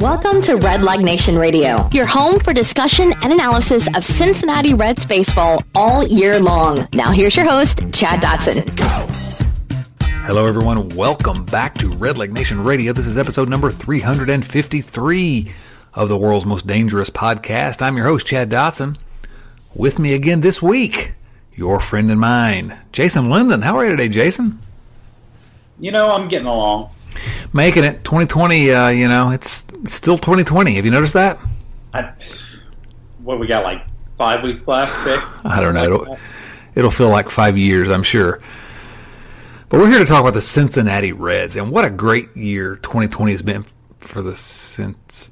Welcome 0.00 0.40
to 0.42 0.56
Red 0.56 0.82
Leg 0.82 1.00
Nation 1.02 1.36
Radio, 1.36 1.86
your 1.92 2.06
home 2.06 2.40
for 2.40 2.54
discussion 2.54 3.12
and 3.22 3.34
analysis 3.34 3.86
of 3.94 4.02
Cincinnati 4.02 4.72
Reds 4.72 5.04
baseball 5.04 5.62
all 5.74 6.06
year 6.06 6.40
long. 6.40 6.88
Now 6.94 7.12
here's 7.12 7.36
your 7.36 7.46
host, 7.46 7.80
Chad 7.92 8.22
Dotson. 8.22 8.64
Hello, 10.24 10.46
everyone. 10.46 10.88
Welcome 10.96 11.44
back 11.44 11.76
to 11.76 11.92
Red 11.92 12.16
Leg 12.16 12.32
Nation 12.32 12.64
Radio. 12.64 12.94
This 12.94 13.06
is 13.06 13.18
episode 13.18 13.50
number 13.50 13.70
353 13.70 15.52
of 15.92 16.08
the 16.08 16.16
world's 16.16 16.46
most 16.46 16.66
dangerous 16.66 17.10
podcast. 17.10 17.82
I'm 17.82 17.98
your 17.98 18.06
host, 18.06 18.26
Chad 18.26 18.48
Dotson. 18.48 18.96
With 19.74 19.98
me 19.98 20.14
again 20.14 20.40
this 20.40 20.62
week, 20.62 21.12
your 21.54 21.78
friend 21.78 22.10
and 22.10 22.18
mine, 22.18 22.80
Jason 22.92 23.28
Linden. 23.28 23.60
How 23.60 23.76
are 23.76 23.84
you 23.84 23.90
today, 23.90 24.08
Jason? 24.08 24.60
You 25.78 25.92
know, 25.92 26.10
I'm 26.10 26.28
getting 26.28 26.46
along. 26.46 26.88
Making 27.52 27.84
it 27.84 28.04
2020. 28.04 28.70
Uh, 28.70 28.88
you 28.88 29.08
know, 29.08 29.30
it's 29.30 29.64
still 29.84 30.16
2020. 30.16 30.74
Have 30.74 30.84
you 30.84 30.90
noticed 30.90 31.14
that? 31.14 31.38
I, 31.92 32.12
what 33.22 33.38
we 33.38 33.46
got 33.46 33.64
like 33.64 33.84
five 34.16 34.42
weeks 34.42 34.66
left, 34.68 34.94
six? 34.94 35.42
I 35.44 35.60
don't 35.60 35.74
know. 35.74 35.84
It'll, 35.84 36.18
it'll 36.74 36.90
feel 36.90 37.08
like 37.08 37.30
five 37.30 37.56
years, 37.56 37.90
I'm 37.90 38.02
sure. 38.02 38.40
But 39.68 39.78
we're 39.78 39.88
here 39.88 40.00
to 40.00 40.04
talk 40.04 40.20
about 40.20 40.34
the 40.34 40.40
Cincinnati 40.40 41.12
Reds 41.12 41.54
and 41.54 41.70
what 41.70 41.84
a 41.84 41.90
great 41.90 42.36
year 42.36 42.76
2020 42.76 43.32
has 43.32 43.42
been 43.42 43.64
for 44.00 44.20
the 44.20 44.34
since. 44.34 45.30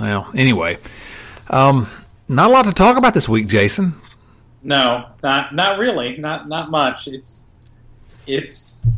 Well, 0.00 0.30
anyway, 0.34 0.78
um, 1.48 1.86
not 2.28 2.50
a 2.50 2.52
lot 2.52 2.64
to 2.64 2.72
talk 2.72 2.96
about 2.96 3.14
this 3.14 3.28
week, 3.28 3.46
Jason. 3.46 3.94
No, 4.62 5.06
not 5.22 5.54
not 5.54 5.78
really, 5.78 6.16
not 6.18 6.48
not 6.48 6.70
much. 6.72 7.06
It's 7.06 7.56
it's 8.26 8.90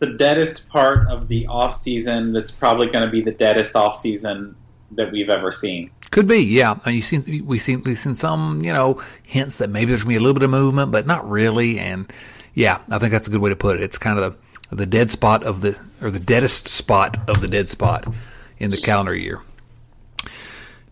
the 0.00 0.14
deadest 0.14 0.68
part 0.68 1.06
of 1.08 1.28
the 1.28 1.46
off 1.46 1.76
season. 1.76 2.32
That's 2.32 2.50
probably 2.50 2.88
going 2.88 3.04
to 3.04 3.10
be 3.10 3.20
the 3.20 3.32
deadest 3.32 3.76
off 3.76 3.96
season 3.96 4.56
that 4.92 5.12
we've 5.12 5.30
ever 5.30 5.52
seen. 5.52 5.90
Could 6.10 6.26
be, 6.26 6.38
yeah. 6.38 6.76
And 6.84 6.96
you 6.96 7.02
seen 7.02 7.46
we 7.46 7.60
seen 7.60 7.82
we've 7.84 7.96
seen 7.96 8.16
some 8.16 8.64
you 8.64 8.72
know 8.72 9.00
hints 9.26 9.56
that 9.58 9.70
maybe 9.70 9.90
there's 9.90 10.02
gonna 10.02 10.08
be 10.08 10.16
a 10.16 10.20
little 10.20 10.34
bit 10.34 10.42
of 10.42 10.50
movement, 10.50 10.90
but 10.90 11.06
not 11.06 11.28
really. 11.30 11.78
And 11.78 12.12
yeah, 12.54 12.80
I 12.90 12.98
think 12.98 13.12
that's 13.12 13.28
a 13.28 13.30
good 13.30 13.40
way 13.40 13.50
to 13.50 13.56
put 13.56 13.76
it. 13.76 13.82
It's 13.84 13.98
kind 13.98 14.18
of 14.18 14.36
the, 14.70 14.76
the 14.76 14.86
dead 14.86 15.12
spot 15.12 15.44
of 15.44 15.60
the 15.60 15.78
or 16.02 16.10
the 16.10 16.18
deadest 16.18 16.66
spot 16.66 17.16
of 17.28 17.40
the 17.40 17.46
dead 17.46 17.68
spot 17.68 18.12
in 18.58 18.70
the 18.70 18.76
calendar 18.76 19.14
year. 19.14 19.40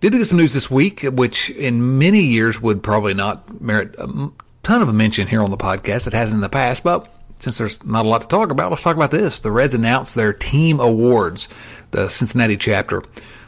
Did 0.00 0.12
get 0.12 0.25
some 0.27 0.39
news 0.39 0.55
this 0.55 0.70
week, 0.70 1.03
which 1.03 1.50
in 1.50 1.98
many 1.98 2.20
years 2.20 2.62
would 2.62 2.84
probably 2.84 3.15
not 3.15 3.61
merit 3.61 3.97
a 3.98 4.31
ton 4.62 4.83
of 4.83 4.89
a 4.89 4.93
mention 4.93 5.27
here 5.27 5.43
on 5.43 5.50
the 5.50 5.56
podcast. 5.56 6.06
It 6.06 6.12
hasn't 6.12 6.37
in 6.37 6.41
the 6.41 6.48
past, 6.48 6.84
but 6.84 7.12
since 7.41 7.58
there's 7.58 7.84
not 7.84 8.05
a 8.05 8.08
lot 8.08 8.22
to 8.22 8.28
talk 8.28 8.50
about, 8.50 8.70
let's 8.70 8.83
talk 8.83 8.97
about 8.97 9.11
this. 9.11 9.41
The 9.41 9.50
Reds 9.50 9.75
announced 9.75 10.14
their 10.14 10.33
team 10.33 10.81
awards, 10.81 11.48
the 11.91 12.08
Cincinnati 12.08 12.56
chapter 12.56 13.03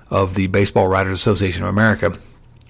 of 0.09 0.35
the 0.35 0.47
Baseball 0.49 0.89
Writers 0.89 1.15
Association 1.15 1.63
of 1.63 1.69
America. 1.69 2.17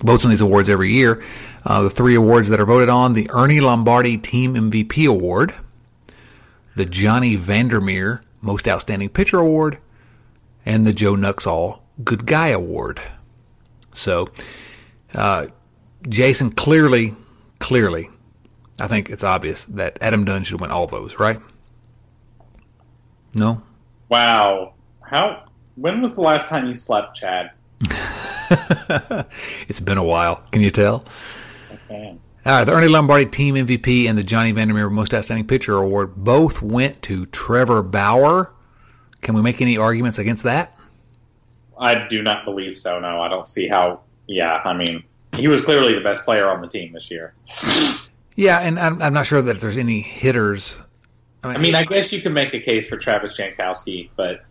Votes 0.03 0.25
on 0.25 0.31
these 0.31 0.41
awards 0.41 0.69
every 0.69 0.93
year. 0.93 1.23
Uh, 1.65 1.83
the 1.83 1.91
three 1.91 2.15
awards 2.15 2.49
that 2.49 2.61
are 2.61 2.67
voted 2.67 2.89
on 2.89 3.13
the 3.13 3.29
Ernie 3.31 3.61
Lombardi 3.61 4.17
Team 4.17 4.55
MVP 4.55 5.07
Award, 5.07 5.55
the 6.75 6.87
Johnny 6.87 7.37
Vander 7.37 7.81
Meer 7.81 8.21
Most 8.41 8.67
Outstanding 8.67 9.11
Pitcher 9.11 9.39
Award, 9.39 9.79
and 10.65 10.87
the 10.87 10.93
Joe 10.95 11.15
Nuxhall 11.15 11.81
Good 12.03 12.27
Guy 12.27 12.49
Award. 12.49 13.03
So, 13.93 14.29
uh, 15.13 15.49
Jason, 16.09 16.51
clearly, 16.51 17.15
clearly, 17.59 18.09
I 18.81 18.89
think 18.89 19.11
it's 19.11 19.25
obvious 19.25 19.65
that 19.65 19.99
Adam 20.01 20.25
Dunn 20.25 20.45
should 20.45 20.61
win 20.61 20.71
all 20.71 20.87
those, 20.87 21.19
right? 21.19 21.41
No? 23.35 23.63
Wow. 24.09 24.75
How? 25.03 25.45
When 25.77 26.01
was 26.03 26.15
the 26.15 26.23
last 26.23 26.49
time 26.49 26.67
you 26.67 26.75
slept, 26.75 27.17
Chad? 27.17 27.53
it's 29.69 29.81
been 29.81 29.99
a 29.99 30.05
while. 30.05 30.37
Can 30.51 30.63
you 30.63 30.71
tell? 30.71 31.05
Okay. 31.73 32.17
All 32.47 32.53
right, 32.53 32.65
the 32.65 32.73
Ernie 32.73 32.89
Lombardi 32.89 33.27
Team 33.27 33.55
MVP 33.55 34.09
and 34.09 34.17
the 34.17 34.25
Johnny 34.25 34.51
Vander 34.53 34.73
Meer 34.73 34.89
Most 34.89 35.13
Outstanding 35.13 35.47
Pitcher 35.47 35.77
Award 35.77 36.17
both 36.17 36.63
went 36.63 37.03
to 37.03 37.27
Trevor 37.27 37.83
Bauer. 37.83 38.53
Can 39.21 39.35
we 39.35 39.43
make 39.43 39.61
any 39.61 39.77
arguments 39.77 40.19
against 40.19 40.45
that? 40.45 40.77
I 41.79 42.09
do 42.09 42.23
not 42.23 42.47
believe 42.47 42.79
so. 42.79 42.99
No, 42.99 43.21
I 43.21 43.29
don't 43.29 43.47
see 43.47 43.69
how. 43.69 44.01
Yeah, 44.27 44.63
I 44.65 44.73
mean, 44.73 45.05
he 45.37 45.49
was 45.49 45.63
clearly 45.63 45.95
the 45.95 46.01
best 46.01 46.25
player 46.25 46.49
on 46.49 46.63
the 46.63 46.69
team 46.69 46.93
this 46.93 47.11
year. 47.11 47.35
Yeah, 48.41 48.59
and 48.59 48.81
I'm, 48.81 49.03
I'm 49.03 49.13
not 49.13 49.27
sure 49.27 49.43
that 49.43 49.61
there's 49.61 49.77
any 49.77 50.01
hitters. 50.01 50.81
I 51.45 51.59
mean, 51.59 51.75
I 51.75 51.85
guess 51.85 52.11
you 52.11 52.23
could 52.23 52.33
make 52.33 52.55
a 52.55 52.61
case 52.61 52.89
for 52.89 52.97
Travis 52.97 53.39
Jankowski, 53.39 54.09
but 54.17 54.45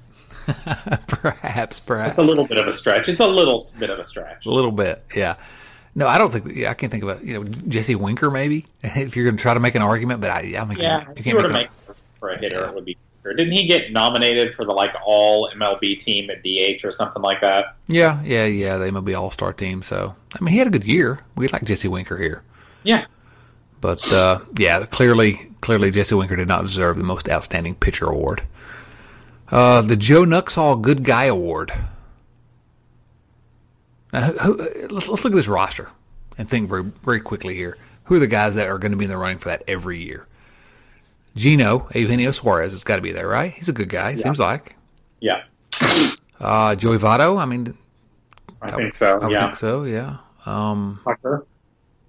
perhaps, 1.07 1.79
perhaps 1.79 2.11
it's 2.11 2.19
a 2.19 2.22
little 2.22 2.45
bit 2.45 2.59
of 2.59 2.67
a 2.67 2.73
stretch. 2.73 3.09
It's 3.09 3.19
a 3.19 3.27
little 3.27 3.59
bit 3.79 3.89
of 3.89 3.97
a 3.97 4.03
stretch. 4.03 4.45
A 4.45 4.51
little 4.51 4.72
bit, 4.72 5.03
yeah. 5.16 5.38
No, 5.95 6.07
I 6.07 6.19
don't 6.19 6.31
think. 6.31 6.55
Yeah, 6.55 6.69
I 6.69 6.75
can't 6.75 6.91
think 6.91 7.01
of 7.01 7.19
a 7.19 7.25
you 7.25 7.33
know 7.33 7.44
Jesse 7.44 7.95
Winker 7.95 8.29
maybe 8.29 8.67
if 8.83 9.16
you're 9.16 9.25
going 9.25 9.38
to 9.38 9.41
try 9.41 9.55
to 9.55 9.59
make 9.59 9.73
an 9.73 9.81
argument. 9.81 10.21
But 10.21 10.29
I, 10.29 10.39
I 10.39 10.66
think 10.66 10.77
yeah, 10.77 11.01
you, 11.01 11.07
if 11.09 11.16
can't 11.16 11.25
you 11.25 11.35
were 11.35 11.41
to 11.41 11.50
make 11.50 11.71
make 11.88 11.97
for 12.19 12.29
a 12.29 12.38
hitter, 12.38 12.66
it 12.66 12.75
would 12.75 12.85
be. 12.85 12.95
Didn't 13.23 13.51
he 13.53 13.67
get 13.67 13.91
nominated 13.91 14.53
for 14.53 14.66
the 14.66 14.71
like 14.71 14.94
all 15.03 15.50
MLB 15.56 15.97
team 15.97 16.29
at 16.29 16.44
DH 16.44 16.85
or 16.85 16.91
something 16.91 17.23
like 17.23 17.41
that? 17.41 17.75
Yeah, 17.88 18.21
yeah, 18.23 18.45
yeah. 18.45 18.77
They 18.77 18.91
may 18.91 19.01
be 19.01 19.16
all 19.16 19.31
star 19.31 19.51
team. 19.51 19.81
So 19.81 20.16
I 20.39 20.44
mean, 20.44 20.53
he 20.53 20.59
had 20.59 20.67
a 20.67 20.71
good 20.71 20.85
year. 20.85 21.21
We 21.35 21.47
like 21.47 21.63
Jesse 21.63 21.88
Winker 21.88 22.17
here. 22.17 22.44
Yeah, 22.83 23.06
but 23.81 24.12
uh, 24.12 24.40
yeah, 24.57 24.85
clearly, 24.85 25.51
clearly 25.62 25.91
Jesse 25.91 26.16
Winker 26.16 26.35
did 26.35 26.47
not 26.47 26.63
deserve 26.63 26.97
the 26.97 27.03
most 27.03 27.29
outstanding 27.29 27.75
pitcher 27.75 28.06
award. 28.06 28.41
Uh, 29.50 29.81
the 29.81 29.95
Joe 29.95 30.23
Nuxhall 30.25 30.81
Good 30.81 31.03
Guy 31.03 31.25
Award. 31.25 31.73
Now, 34.13 34.22
who, 34.31 34.57
let's 34.89 35.07
let's 35.09 35.23
look 35.23 35.34
at 35.34 35.35
this 35.35 35.47
roster 35.47 35.89
and 36.38 36.50
think 36.50 36.69
very 36.69 36.84
very 37.03 37.19
quickly 37.19 37.56
here. 37.56 37.78
Who 38.06 38.16
are 38.16 38.19
the 38.19 38.28
guys 38.28 38.56
that 38.56 38.68
are 38.68 38.79
going 38.79 38.91
to 38.91 38.97
be 38.97 39.06
in 39.06 39.12
the 39.12 39.18
running 39.18 39.38
for 39.38 39.50
that 39.50 39.63
every 39.68 40.01
year? 40.01 40.25
Geno 41.35 41.88
Eugenio 41.94 42.31
Suarez 42.31 42.72
has 42.72 42.84
got 42.84 42.95
to 42.95 43.01
be 43.03 43.12
there, 43.12 43.28
right? 43.28 43.51
He's 43.51 43.69
a 43.69 43.73
good 43.73 43.89
guy. 43.89 44.12
Yeah. 44.12 44.16
Seems 44.18 44.39
like. 44.39 44.75
yeah, 45.19 45.44
Uh, 46.39 46.75
Joey 46.75 46.97
Votto. 46.97 47.39
I 47.39 47.45
mean, 47.45 47.78
I 48.62 48.72
think 48.72 48.95
so. 48.95 49.19
I 49.19 49.29
yeah, 49.29 49.45
think 49.45 49.57
so. 49.57 49.84
Yeah. 49.84 50.18
Um, 50.45 51.00
Tucker. 51.03 51.45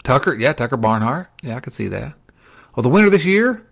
Tucker, 0.02 0.34
yeah, 0.34 0.52
Tucker 0.52 0.76
Barnhart. 0.76 1.28
Yeah, 1.42 1.56
I 1.56 1.60
could 1.60 1.72
see 1.72 1.88
that. 1.88 2.14
Well, 2.74 2.82
the 2.82 2.88
winner 2.88 3.10
this 3.10 3.24
year, 3.24 3.66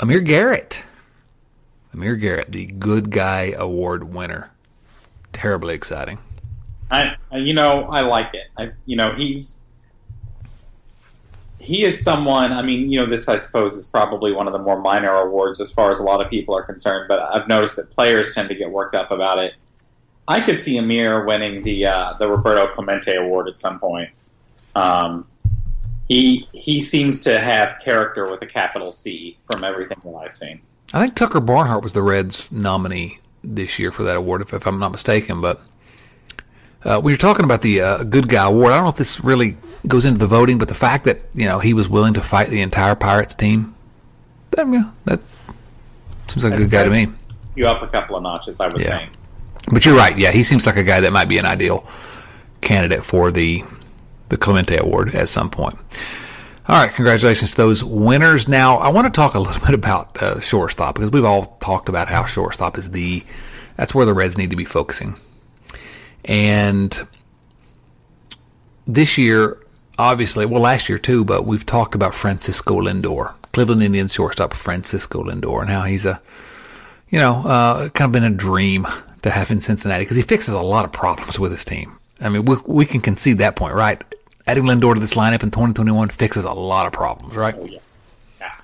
Amir 0.00 0.20
Garrett. 0.20 0.84
Amir 1.92 2.16
Garrett, 2.16 2.52
the 2.52 2.66
Good 2.66 3.10
Guy 3.10 3.54
Award 3.56 4.12
winner. 4.12 4.50
Terribly 5.32 5.74
exciting. 5.74 6.18
I, 6.90 7.16
you 7.32 7.54
know, 7.54 7.84
I 7.84 8.00
like 8.02 8.34
it. 8.34 8.46
I, 8.56 8.72
you 8.86 8.96
know, 8.96 9.14
he's 9.14 9.66
he 11.58 11.84
is 11.84 12.02
someone. 12.02 12.52
I 12.52 12.62
mean, 12.62 12.90
you 12.90 13.00
know, 13.00 13.06
this 13.06 13.28
I 13.28 13.36
suppose 13.36 13.74
is 13.74 13.90
probably 13.90 14.32
one 14.32 14.46
of 14.46 14.52
the 14.52 14.58
more 14.58 14.80
minor 14.80 15.12
awards 15.12 15.60
as 15.60 15.70
far 15.70 15.90
as 15.90 15.98
a 15.98 16.02
lot 16.02 16.24
of 16.24 16.30
people 16.30 16.54
are 16.54 16.62
concerned. 16.62 17.06
But 17.08 17.20
I've 17.20 17.48
noticed 17.48 17.76
that 17.76 17.90
players 17.90 18.34
tend 18.34 18.48
to 18.48 18.54
get 18.54 18.70
worked 18.70 18.94
up 18.94 19.10
about 19.10 19.38
it. 19.38 19.54
I 20.26 20.40
could 20.40 20.58
see 20.58 20.78
Amir 20.78 21.24
winning 21.24 21.62
the 21.62 21.86
uh, 21.86 22.14
the 22.14 22.28
Roberto 22.28 22.72
Clemente 22.72 23.16
Award 23.16 23.48
at 23.48 23.60
some 23.60 23.78
point. 23.78 24.10
Um, 24.78 25.26
he 26.08 26.48
he 26.52 26.80
seems 26.80 27.22
to 27.22 27.38
have 27.38 27.78
character 27.84 28.30
with 28.30 28.40
a 28.42 28.46
capital 28.46 28.90
C 28.90 29.36
from 29.44 29.64
everything 29.64 29.98
that 30.04 30.14
I've 30.14 30.32
seen. 30.32 30.60
I 30.94 31.02
think 31.02 31.14
Tucker 31.16 31.40
Barnhart 31.40 31.82
was 31.82 31.92
the 31.92 32.02
Reds' 32.02 32.50
nominee 32.50 33.18
this 33.44 33.78
year 33.78 33.92
for 33.92 34.02
that 34.04 34.16
award, 34.16 34.40
if, 34.40 34.54
if 34.54 34.66
I'm 34.66 34.78
not 34.78 34.90
mistaken. 34.90 35.40
But 35.42 35.60
uh, 36.82 37.00
when 37.00 37.12
you're 37.12 37.18
talking 37.18 37.44
about 37.44 37.60
the 37.62 37.80
uh, 37.82 38.04
Good 38.04 38.28
Guy 38.28 38.44
Award, 38.46 38.72
I 38.72 38.76
don't 38.76 38.84
know 38.84 38.90
if 38.90 38.96
this 38.96 39.22
really 39.22 39.58
goes 39.86 40.04
into 40.06 40.18
the 40.18 40.26
voting, 40.26 40.56
but 40.58 40.68
the 40.68 40.74
fact 40.74 41.04
that 41.04 41.20
you 41.34 41.44
know 41.46 41.58
he 41.58 41.74
was 41.74 41.88
willing 41.88 42.14
to 42.14 42.22
fight 42.22 42.48
the 42.48 42.62
entire 42.62 42.94
Pirates 42.94 43.34
team, 43.34 43.74
that, 44.52 44.66
yeah, 44.66 44.90
that 45.04 45.20
seems 46.28 46.44
like 46.44 46.54
a 46.54 46.56
good 46.56 46.70
guy 46.70 46.84
to 46.84 46.90
me. 46.90 47.08
You 47.54 47.66
up 47.66 47.82
a 47.82 47.86
couple 47.88 48.16
of 48.16 48.22
notches, 48.22 48.60
I 48.60 48.68
would 48.68 48.80
Yeah. 48.80 48.98
think. 48.98 49.12
But 49.70 49.84
you're 49.84 49.96
right. 49.96 50.16
Yeah, 50.16 50.30
he 50.30 50.42
seems 50.42 50.64
like 50.64 50.76
a 50.76 50.82
guy 50.84 51.00
that 51.00 51.12
might 51.12 51.28
be 51.28 51.36
an 51.36 51.44
ideal 51.44 51.86
candidate 52.62 53.04
for 53.04 53.30
the 53.30 53.62
the 54.28 54.36
Clemente 54.36 54.76
Award 54.76 55.14
at 55.14 55.28
some 55.28 55.50
point. 55.50 55.76
All 56.68 56.76
right, 56.76 56.92
congratulations 56.92 57.52
to 57.52 57.56
those 57.56 57.82
winners. 57.82 58.46
Now, 58.46 58.76
I 58.76 58.88
want 58.88 59.06
to 59.06 59.10
talk 59.10 59.34
a 59.34 59.40
little 59.40 59.60
bit 59.66 59.74
about 59.74 60.22
uh, 60.22 60.40
shortstop 60.40 60.96
because 60.96 61.10
we've 61.10 61.24
all 61.24 61.46
talked 61.60 61.88
about 61.88 62.08
how 62.08 62.26
shortstop 62.26 62.76
is 62.76 62.90
the 62.90 63.24
that's 63.76 63.94
where 63.94 64.04
the 64.04 64.12
Reds 64.12 64.36
need 64.36 64.50
to 64.50 64.56
be 64.56 64.64
focusing 64.64 65.16
And 66.24 67.00
this 68.86 69.16
year, 69.16 69.56
obviously, 69.98 70.44
well, 70.46 70.60
last 70.60 70.88
year 70.88 70.98
too, 70.98 71.24
but 71.24 71.46
we've 71.46 71.64
talked 71.64 71.94
about 71.94 72.14
Francisco 72.14 72.82
Lindor, 72.82 73.34
Cleveland 73.52 73.82
Indians 73.82 74.12
shortstop 74.12 74.52
Francisco 74.52 75.22
Lindor, 75.22 75.60
and 75.60 75.70
how 75.70 75.82
he's 75.82 76.04
a, 76.04 76.20
you 77.08 77.18
know, 77.18 77.36
uh, 77.46 77.88
kind 77.90 78.08
of 78.08 78.12
been 78.12 78.24
a 78.24 78.36
dream 78.36 78.86
to 79.22 79.30
have 79.30 79.50
in 79.50 79.60
Cincinnati 79.60 80.04
because 80.04 80.16
he 80.16 80.22
fixes 80.22 80.54
a 80.54 80.60
lot 80.60 80.84
of 80.84 80.92
problems 80.92 81.38
with 81.38 81.52
his 81.52 81.64
team. 81.64 81.98
I 82.20 82.28
mean, 82.28 82.44
we, 82.44 82.56
we 82.66 82.84
can 82.84 83.00
concede 83.00 83.38
that 83.38 83.56
point, 83.56 83.74
right? 83.74 84.02
Adding 84.48 84.64
Lindor 84.64 84.94
to 84.94 85.00
this 85.00 85.14
lineup 85.14 85.42
in 85.42 85.50
2021 85.50 86.08
fixes 86.08 86.44
a 86.44 86.52
lot 86.52 86.86
of 86.86 86.92
problems, 86.94 87.36
right? 87.36 87.54
Oh, 87.56 87.66
yeah. 87.66 87.78
yeah. 88.40 88.54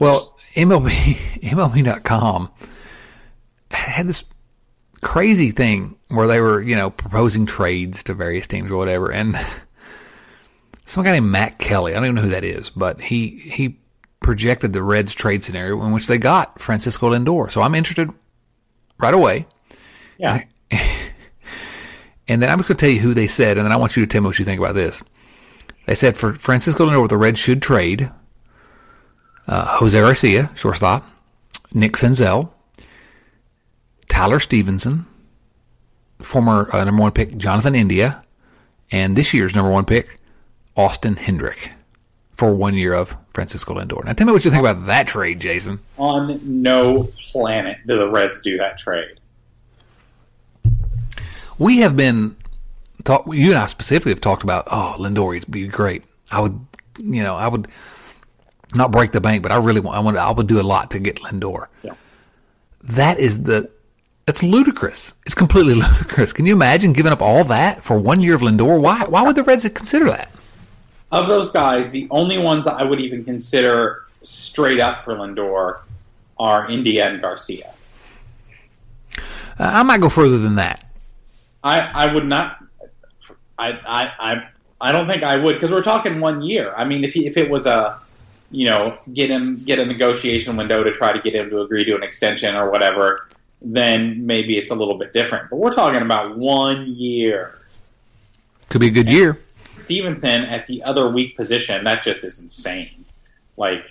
Well, 0.00 0.36
MLB, 0.54 0.90
MLB.com 1.42 2.50
had 3.70 4.08
this 4.08 4.24
crazy 5.00 5.52
thing 5.52 5.96
where 6.08 6.26
they 6.26 6.40
were, 6.40 6.60
you 6.60 6.74
know, 6.74 6.90
proposing 6.90 7.46
trades 7.46 8.02
to 8.02 8.14
various 8.14 8.48
teams 8.48 8.70
or 8.70 8.76
whatever, 8.76 9.12
and 9.12 9.36
some 10.86 11.04
guy 11.04 11.12
named 11.12 11.30
Matt 11.30 11.58
Kelly, 11.58 11.92
I 11.92 11.94
don't 11.94 12.06
even 12.06 12.16
know 12.16 12.22
who 12.22 12.28
that 12.30 12.44
is, 12.44 12.70
but 12.70 13.00
he 13.00 13.28
he 13.28 13.78
projected 14.18 14.72
the 14.72 14.82
Reds 14.82 15.14
trade 15.14 15.44
scenario 15.44 15.80
in 15.84 15.92
which 15.92 16.08
they 16.08 16.18
got 16.18 16.60
Francisco 16.60 17.10
Lindor. 17.10 17.50
So 17.52 17.62
I'm 17.62 17.74
interested 17.74 18.10
right 18.98 19.14
away. 19.14 19.46
Yeah. 20.18 20.40
And 20.70 20.80
then 22.28 22.48
I'm 22.48 22.58
just 22.58 22.68
going 22.68 22.76
to 22.76 22.86
tell 22.86 22.94
you 22.94 23.00
who 23.00 23.14
they 23.14 23.26
said, 23.26 23.56
and 23.56 23.64
then 23.64 23.72
I 23.72 23.76
want 23.76 23.96
you 23.96 24.04
to 24.04 24.06
tell 24.06 24.22
me 24.22 24.28
what 24.28 24.38
you 24.38 24.44
think 24.44 24.60
about 24.60 24.74
this. 24.74 25.02
They 25.86 25.94
said 25.94 26.16
for 26.16 26.32
Francisco 26.32 26.86
Lindor, 26.86 27.08
the 27.08 27.18
Reds 27.18 27.38
should 27.38 27.60
trade 27.60 28.10
uh, 29.46 29.76
Jose 29.78 29.98
Garcia, 29.98 30.50
shortstop, 30.54 31.04
Nick 31.72 31.92
Senzel, 31.92 32.50
Tyler 34.08 34.40
Stephenson, 34.40 35.06
former 36.22 36.68
uh, 36.72 36.84
number 36.84 37.02
one 37.02 37.12
pick 37.12 37.36
Jonathan 37.36 37.74
India, 37.74 38.24
and 38.90 39.16
this 39.16 39.34
year's 39.34 39.54
number 39.54 39.70
one 39.70 39.84
pick 39.84 40.16
Austin 40.76 41.16
Hendrick 41.16 41.72
for 42.32 42.54
one 42.54 42.74
year 42.74 42.94
of 42.94 43.16
Francisco 43.32 43.74
Lindor. 43.74 44.04
Now, 44.04 44.12
tell 44.12 44.26
me 44.26 44.32
what 44.32 44.44
you 44.44 44.50
think 44.50 44.60
about 44.60 44.86
that 44.86 45.06
trade, 45.06 45.40
Jason. 45.40 45.80
On 45.98 46.40
no 46.62 47.10
planet 47.30 47.78
do 47.86 47.98
the 47.98 48.08
Reds 48.08 48.42
do 48.42 48.56
that 48.58 48.78
trade. 48.78 49.20
We 51.58 51.78
have 51.78 51.96
been 51.96 52.36
talk. 53.04 53.26
You 53.32 53.50
and 53.50 53.58
I 53.58 53.66
specifically 53.66 54.12
have 54.12 54.20
talked 54.20 54.42
about. 54.42 54.64
Oh, 54.70 54.96
Lindor, 54.98 55.34
he'd 55.34 55.50
be 55.50 55.68
great. 55.68 56.02
I 56.30 56.40
would, 56.40 56.58
you 56.98 57.22
know, 57.22 57.36
I 57.36 57.48
would 57.48 57.68
not 58.74 58.90
break 58.90 59.12
the 59.12 59.20
bank, 59.20 59.42
but 59.42 59.52
I 59.52 59.56
really 59.56 59.80
want. 59.80 59.96
I 59.96 60.00
want. 60.00 60.16
I 60.16 60.30
would 60.30 60.46
do 60.46 60.60
a 60.60 60.62
lot 60.62 60.90
to 60.92 60.98
get 60.98 61.16
Lindor. 61.16 61.66
Yeah. 61.82 61.94
That 62.82 63.18
is 63.18 63.42
the. 63.44 63.70
It's 64.26 64.42
ludicrous. 64.42 65.12
It's 65.26 65.34
completely 65.34 65.74
ludicrous. 65.74 66.32
Can 66.32 66.46
you 66.46 66.54
imagine 66.54 66.92
giving 66.92 67.12
up 67.12 67.22
all 67.22 67.44
that 67.44 67.82
for 67.82 67.98
one 67.98 68.20
year 68.20 68.34
of 68.34 68.40
Lindor? 68.40 68.80
Why? 68.80 69.04
Why 69.04 69.22
would 69.22 69.36
the 69.36 69.44
Reds 69.44 69.68
consider 69.68 70.06
that? 70.06 70.30
Of 71.12 71.28
those 71.28 71.52
guys, 71.52 71.92
the 71.92 72.08
only 72.10 72.38
ones 72.38 72.66
I 72.66 72.82
would 72.82 73.00
even 73.00 73.24
consider 73.24 74.04
straight 74.22 74.80
up 74.80 75.04
for 75.04 75.14
Lindor 75.14 75.78
are 76.38 76.68
India 76.68 77.08
and 77.08 77.20
Garcia. 77.20 77.72
Uh, 79.16 79.20
I 79.58 79.82
might 79.84 80.00
go 80.00 80.08
further 80.08 80.38
than 80.38 80.56
that. 80.56 80.84
I, 81.64 81.80
I 81.80 82.12
would 82.12 82.26
not. 82.26 82.58
I, 83.58 83.70
I, 83.70 84.10
I, 84.18 84.48
I 84.80 84.92
don't 84.92 85.08
think 85.08 85.22
I 85.22 85.36
would 85.38 85.54
because 85.54 85.70
we're 85.70 85.82
talking 85.82 86.20
one 86.20 86.42
year. 86.42 86.74
I 86.74 86.84
mean, 86.84 87.02
if 87.04 87.14
he, 87.14 87.26
if 87.26 87.38
it 87.38 87.48
was 87.48 87.66
a, 87.66 87.98
you 88.50 88.66
know, 88.66 88.98
get 89.12 89.30
him 89.30 89.64
get 89.64 89.78
a 89.78 89.84
negotiation 89.86 90.56
window 90.56 90.84
to 90.84 90.92
try 90.92 91.12
to 91.12 91.20
get 91.20 91.34
him 91.34 91.48
to 91.50 91.62
agree 91.62 91.84
to 91.84 91.96
an 91.96 92.02
extension 92.02 92.54
or 92.54 92.70
whatever, 92.70 93.28
then 93.62 94.26
maybe 94.26 94.58
it's 94.58 94.70
a 94.70 94.74
little 94.74 94.98
bit 94.98 95.14
different. 95.14 95.48
But 95.48 95.56
we're 95.56 95.72
talking 95.72 96.02
about 96.02 96.36
one 96.36 96.86
year. 96.86 97.58
Could 98.68 98.82
be 98.82 98.88
a 98.88 98.90
good 98.90 99.08
year. 99.08 99.40
Stephenson 99.74 100.42
at 100.42 100.66
the 100.66 100.82
other 100.84 101.08
weak 101.08 101.36
position, 101.36 101.82
that 101.84 102.02
just 102.02 102.22
is 102.22 102.42
insane. 102.42 103.04
Like, 103.56 103.84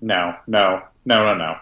no, 0.00 0.36
no, 0.46 0.82
no, 1.04 1.24
no, 1.24 1.34
no. 1.34 1.56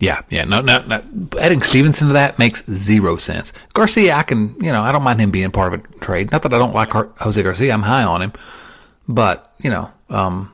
Yeah, 0.00 0.22
yeah, 0.28 0.44
no, 0.44 0.60
no, 0.60 0.84
no. 0.86 1.02
Adding 1.38 1.62
Stephenson 1.62 2.08
to 2.08 2.14
that 2.14 2.38
makes 2.38 2.66
zero 2.66 3.16
sense. 3.16 3.52
Garcia, 3.74 4.14
I 4.14 4.22
can, 4.22 4.54
you 4.60 4.72
know, 4.72 4.82
I 4.82 4.90
don't 4.92 5.04
mind 5.04 5.20
him 5.20 5.30
being 5.30 5.50
part 5.50 5.72
of 5.72 5.84
a 5.84 5.88
trade. 5.98 6.32
Not 6.32 6.42
that 6.42 6.52
I 6.52 6.58
don't 6.58 6.74
like 6.74 6.90
Jose 6.92 7.40
Garcia, 7.42 7.72
I'm 7.72 7.82
high 7.82 8.02
on 8.02 8.20
him, 8.20 8.32
but 9.06 9.54
you 9.62 9.70
know, 9.70 9.90
um, 10.10 10.52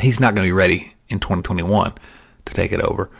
he's 0.00 0.20
not 0.20 0.34
going 0.34 0.46
to 0.46 0.48
be 0.48 0.52
ready 0.52 0.92
in 1.08 1.20
2021 1.20 1.94
to 2.44 2.54
take 2.54 2.72
it 2.72 2.80
over. 2.80 3.10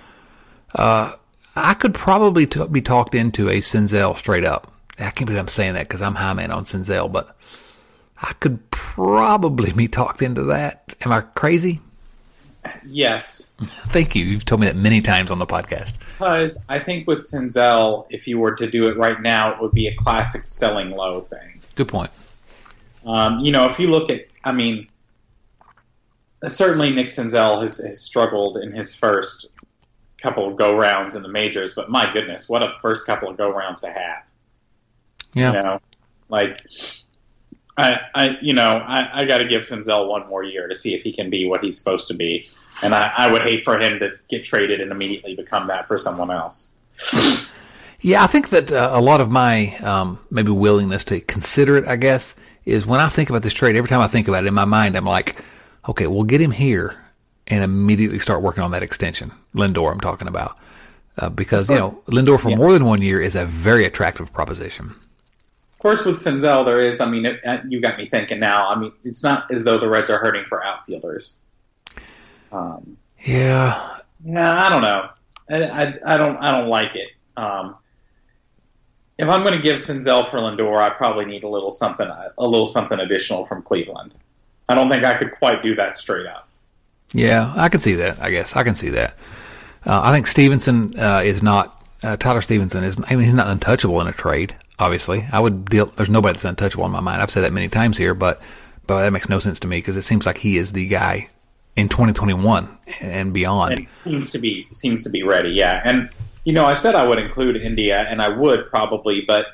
Uh, 0.75 1.15
I 1.55 1.73
could 1.75 1.95
probably 1.95 2.47
t- 2.47 2.67
be 2.67 2.83
talked 2.83 3.15
into 3.15 3.49
a 3.49 3.61
Senzel 3.61 4.17
straight 4.17 4.45
up. 4.45 4.71
I 4.99 5.11
can't 5.11 5.27
believe 5.27 5.39
I'm 5.41 5.49
saying 5.49 5.75
that 5.75 5.89
because 5.89 6.03
I'm 6.03 6.15
high 6.15 6.35
man 6.35 6.51
on 6.51 6.65
Senzel, 6.65 7.11
but 7.11 7.35
I 8.21 8.35
could 8.41 8.71
probably 8.71 9.73
be 9.73 9.89
talked 9.89 10.23
into 10.23 10.43
that. 10.45 10.95
Am 11.03 11.13
I 11.13 11.23
crazy? 11.23 11.81
Yes. 12.85 13.53
Thank 13.89 14.15
you. 14.15 14.25
You've 14.25 14.45
told 14.45 14.61
me 14.61 14.67
that 14.67 14.77
many 14.77 15.01
times 15.01 15.31
on 15.31 15.39
the 15.39 15.47
podcast. 15.47 15.95
Because 16.19 16.65
I 16.69 16.79
think 16.79 17.07
with 17.07 17.19
Senzel, 17.19 18.07
if 18.11 18.27
you 18.27 18.39
were 18.39 18.55
to 18.57 18.71
do 18.71 18.89
it 18.89 18.97
right 18.97 19.21
now, 19.21 19.55
it 19.55 19.61
would 19.61 19.73
be 19.73 19.89
a 19.89 19.95
classic 19.97 20.43
selling 20.43 20.91
low 20.91 21.23
thing. 21.23 21.61
Good 21.75 21.89
point. 21.89 22.11
Um, 23.05 23.41
you 23.41 23.53
know, 23.53 23.67
if 23.67 23.79
you 23.79 23.89
look 23.89 24.11
at, 24.11 24.27
I 24.43 24.53
mean, 24.53 24.89
certainly 26.45 26.91
Nick 26.91 27.07
Senzel 27.07 27.61
has, 27.61 27.79
has 27.79 28.01
struggled 28.01 28.57
in 28.57 28.73
his 28.73 28.95
first 28.95 29.53
couple 30.23 30.49
of 30.49 30.57
go 30.57 30.77
rounds 30.77 31.15
in 31.15 31.23
the 31.23 31.29
majors, 31.29 31.75
but 31.75 31.91
my 31.91 32.13
goodness, 32.13 32.49
what 32.49 32.63
a 32.63 32.75
first 32.83 33.07
couple 33.07 33.29
of 33.29 33.37
go 33.37 33.51
rounds 33.51 33.83
to 33.83 33.89
have. 33.89 34.25
Yeah. 35.35 35.53
You 35.53 35.63
know, 35.63 35.81
like 36.29 36.61
I, 37.79 37.97
I, 38.15 38.39
you 38.41 38.55
know, 38.55 38.71
I, 38.87 39.23
I 39.23 39.25
got 39.27 39.39
to 39.39 39.49
give 39.49 39.63
Senzel 39.63 40.09
one 40.09 40.27
more 40.29 40.43
year 40.43 40.67
to 40.67 40.75
see 40.75 40.95
if 40.95 41.03
he 41.03 41.13
can 41.13 41.29
be 41.29 41.47
what 41.47 41.63
he's 41.63 41.79
supposed 41.79 42.09
to 42.09 42.15
be, 42.15 42.49
and 42.83 42.95
I, 42.95 43.13
I 43.17 43.31
would 43.31 43.43
hate 43.43 43.65
for 43.65 43.79
him 43.79 43.99
to 43.99 44.13
get 44.29 44.45
traded 44.45 44.81
and 44.81 44.91
immediately 44.91 45.35
become 45.35 45.67
that 45.69 45.87
for 45.87 45.99
someone 45.99 46.31
else. 46.31 46.75
Yeah, 48.01 48.23
I 48.23 48.27
think 48.27 48.51
that 48.51 48.71
uh, 48.73 48.91
a 48.93 49.01
lot 49.01 49.21
of 49.21 49.31
my 49.31 49.77
um, 49.79 50.19
maybe 50.31 50.53
willingness 50.53 51.05
to 51.05 51.21
consider 51.21 51.77
it, 51.77 51.87
I 51.87 51.97
guess, 51.97 52.35
is 52.65 52.87
when 52.87 53.01
I 53.01 53.09
think 53.09 53.31
about 53.31 53.43
this 53.43 53.53
trade. 53.53 53.77
Every 53.77 53.89
time 53.89 54.01
I 54.01 54.07
think 54.07 54.29
about 54.29 54.45
it 54.45 54.49
in 54.49 54.55
my 54.55 54.65
mind, 54.65 54.97
I'm 54.97 55.05
like, 55.05 55.43
okay, 55.89 56.07
we'll 56.07 56.25
get 56.25 56.41
him 56.41 56.53
here 56.53 56.97
and 57.47 57.63
immediately 57.63 58.19
start 58.19 58.43
working 58.43 58.63
on 58.63 58.71
that 58.73 58.83
extension. 58.83 59.33
Lindor, 59.55 59.93
I'm 59.93 60.01
talking 60.01 60.29
about, 60.29 60.59
uh, 61.19 61.31
because 61.31 61.69
you 61.69 61.77
know 61.77 62.03
Lindor 62.07 62.41
for 62.41 62.51
Yeah. 62.51 62.57
more 62.57 62.73
than 62.73 62.85
one 62.85 63.03
year 63.03 63.21
is 63.21 63.37
a 63.37 63.45
very 63.47 63.85
attractive 63.85 64.33
proposition. 64.33 64.95
Of 65.77 65.81
course, 65.81 66.05
with 66.07 66.17
Senzel, 66.17 66.65
there 66.65 66.81
is. 66.81 67.01
I 67.01 67.11
mean, 67.11 67.27
it, 67.27 67.45
uh, 67.45 67.61
you 67.69 67.81
got 67.81 67.99
me 67.99 68.09
thinking 68.09 68.41
now. 68.41 68.69
I 68.69 68.79
mean, 68.79 68.93
it's 69.05 69.23
not 69.23 69.51
as 69.51 69.63
though 69.63 69.79
the 69.79 69.89
Reds 69.89 70.09
are 70.09 70.19
hurting 70.19 70.47
for 70.49 70.65
outfielders. 70.65 71.39
Um, 72.51 72.97
Yeah, 73.25 73.99
yeah, 74.25 74.65
I 74.65 74.71
don't 74.71 74.83
know. 74.83 75.09
I, 75.51 75.65
I, 75.65 76.15
I 76.15 76.17
don't. 76.17 76.37
I 76.39 76.51
don't 76.51 76.69
like 76.69 76.97
it. 76.97 77.09
Um, 77.37 77.77
if 79.19 79.29
I'm 79.29 79.43
going 79.43 79.55
to 79.55 79.61
give 79.61 79.77
Senzel 79.77 80.29
for 80.29 80.39
Lindor, 80.39 80.81
I 80.83 80.91
probably 80.91 81.25
need 81.25 81.45
a 81.45 81.49
little 81.49 81.71
something, 81.71 82.07
a 82.07 82.47
little 82.47 82.67
something 82.67 82.99
additional 82.99 83.47
from 83.47 83.63
Cleveland. 83.63 84.13
I 84.69 84.75
don't 84.75 84.91
think 84.91 85.05
I 85.05 85.15
could 85.19 85.33
quite 85.33 85.63
do 85.63 85.75
that 85.77 85.97
straight 85.97 86.27
up. 86.27 86.49
yeah, 87.13 87.53
I 87.57 87.69
can 87.69 87.81
see 87.81 87.95
that. 87.95 88.21
I 88.21 88.31
guess 88.31 88.57
I 88.57 88.65
can 88.65 88.75
see 88.75 88.91
that. 88.91 89.15
Uh, 89.85 90.01
I 90.03 90.13
think 90.13 90.27
Stephenson 90.27 90.99
uh, 90.99 91.23
is 91.25 91.43
not 91.43 91.87
uh, 92.03 92.17
Tyler 92.17 92.43
Stephenson 92.43 92.85
is. 92.85 92.99
I 93.07 93.15
mean, 93.15 93.25
he's 93.25 93.35
not 93.35 93.49
untouchable 93.49 94.01
in 94.01 94.07
a 94.07 94.13
trade. 94.13 94.55
Obviously, 94.79 95.27
I 95.33 95.41
would 95.41 95.67
deal. 95.67 95.87
There's 95.87 96.11
nobody 96.11 96.35
that's 96.35 96.45
untouchable 96.45 96.85
in 96.87 96.93
my 96.93 97.01
mind. 97.01 97.23
I've 97.23 97.31
said 97.31 97.43
that 97.43 97.53
many 97.53 97.69
times 97.69 97.97
here, 97.97 98.15
but 98.15 98.41
but 98.87 99.03
that 99.03 99.13
makes 99.13 99.29
no 99.29 99.39
sense 99.39 99.59
to 99.61 99.67
me 99.67 99.79
because 99.79 99.97
it 99.97 100.03
seems 100.03 100.27
like 100.27 100.39
he 100.39 100.59
is 100.59 100.73
the 100.73 100.87
guy 100.87 101.29
in 101.77 101.89
2021 101.89 102.69
and 103.01 103.33
beyond. 103.33 103.79
and 103.79 103.89
seems 104.05 104.31
to 104.33 104.39
be 104.39 104.69
seems 104.73 105.03
to 105.05 105.11
be 105.11 105.23
ready. 105.23 105.51
Yeah, 105.51 105.81
and 105.85 106.11
you 106.45 106.53
know, 106.53 106.65
I 106.65 106.75
said 106.75 106.95
I 106.95 107.07
would 107.07 107.19
include 107.19 107.57
India, 107.57 108.07
and 108.09 108.23
I 108.23 108.29
would 108.29 108.71
probably, 108.71 109.23
but 109.27 109.47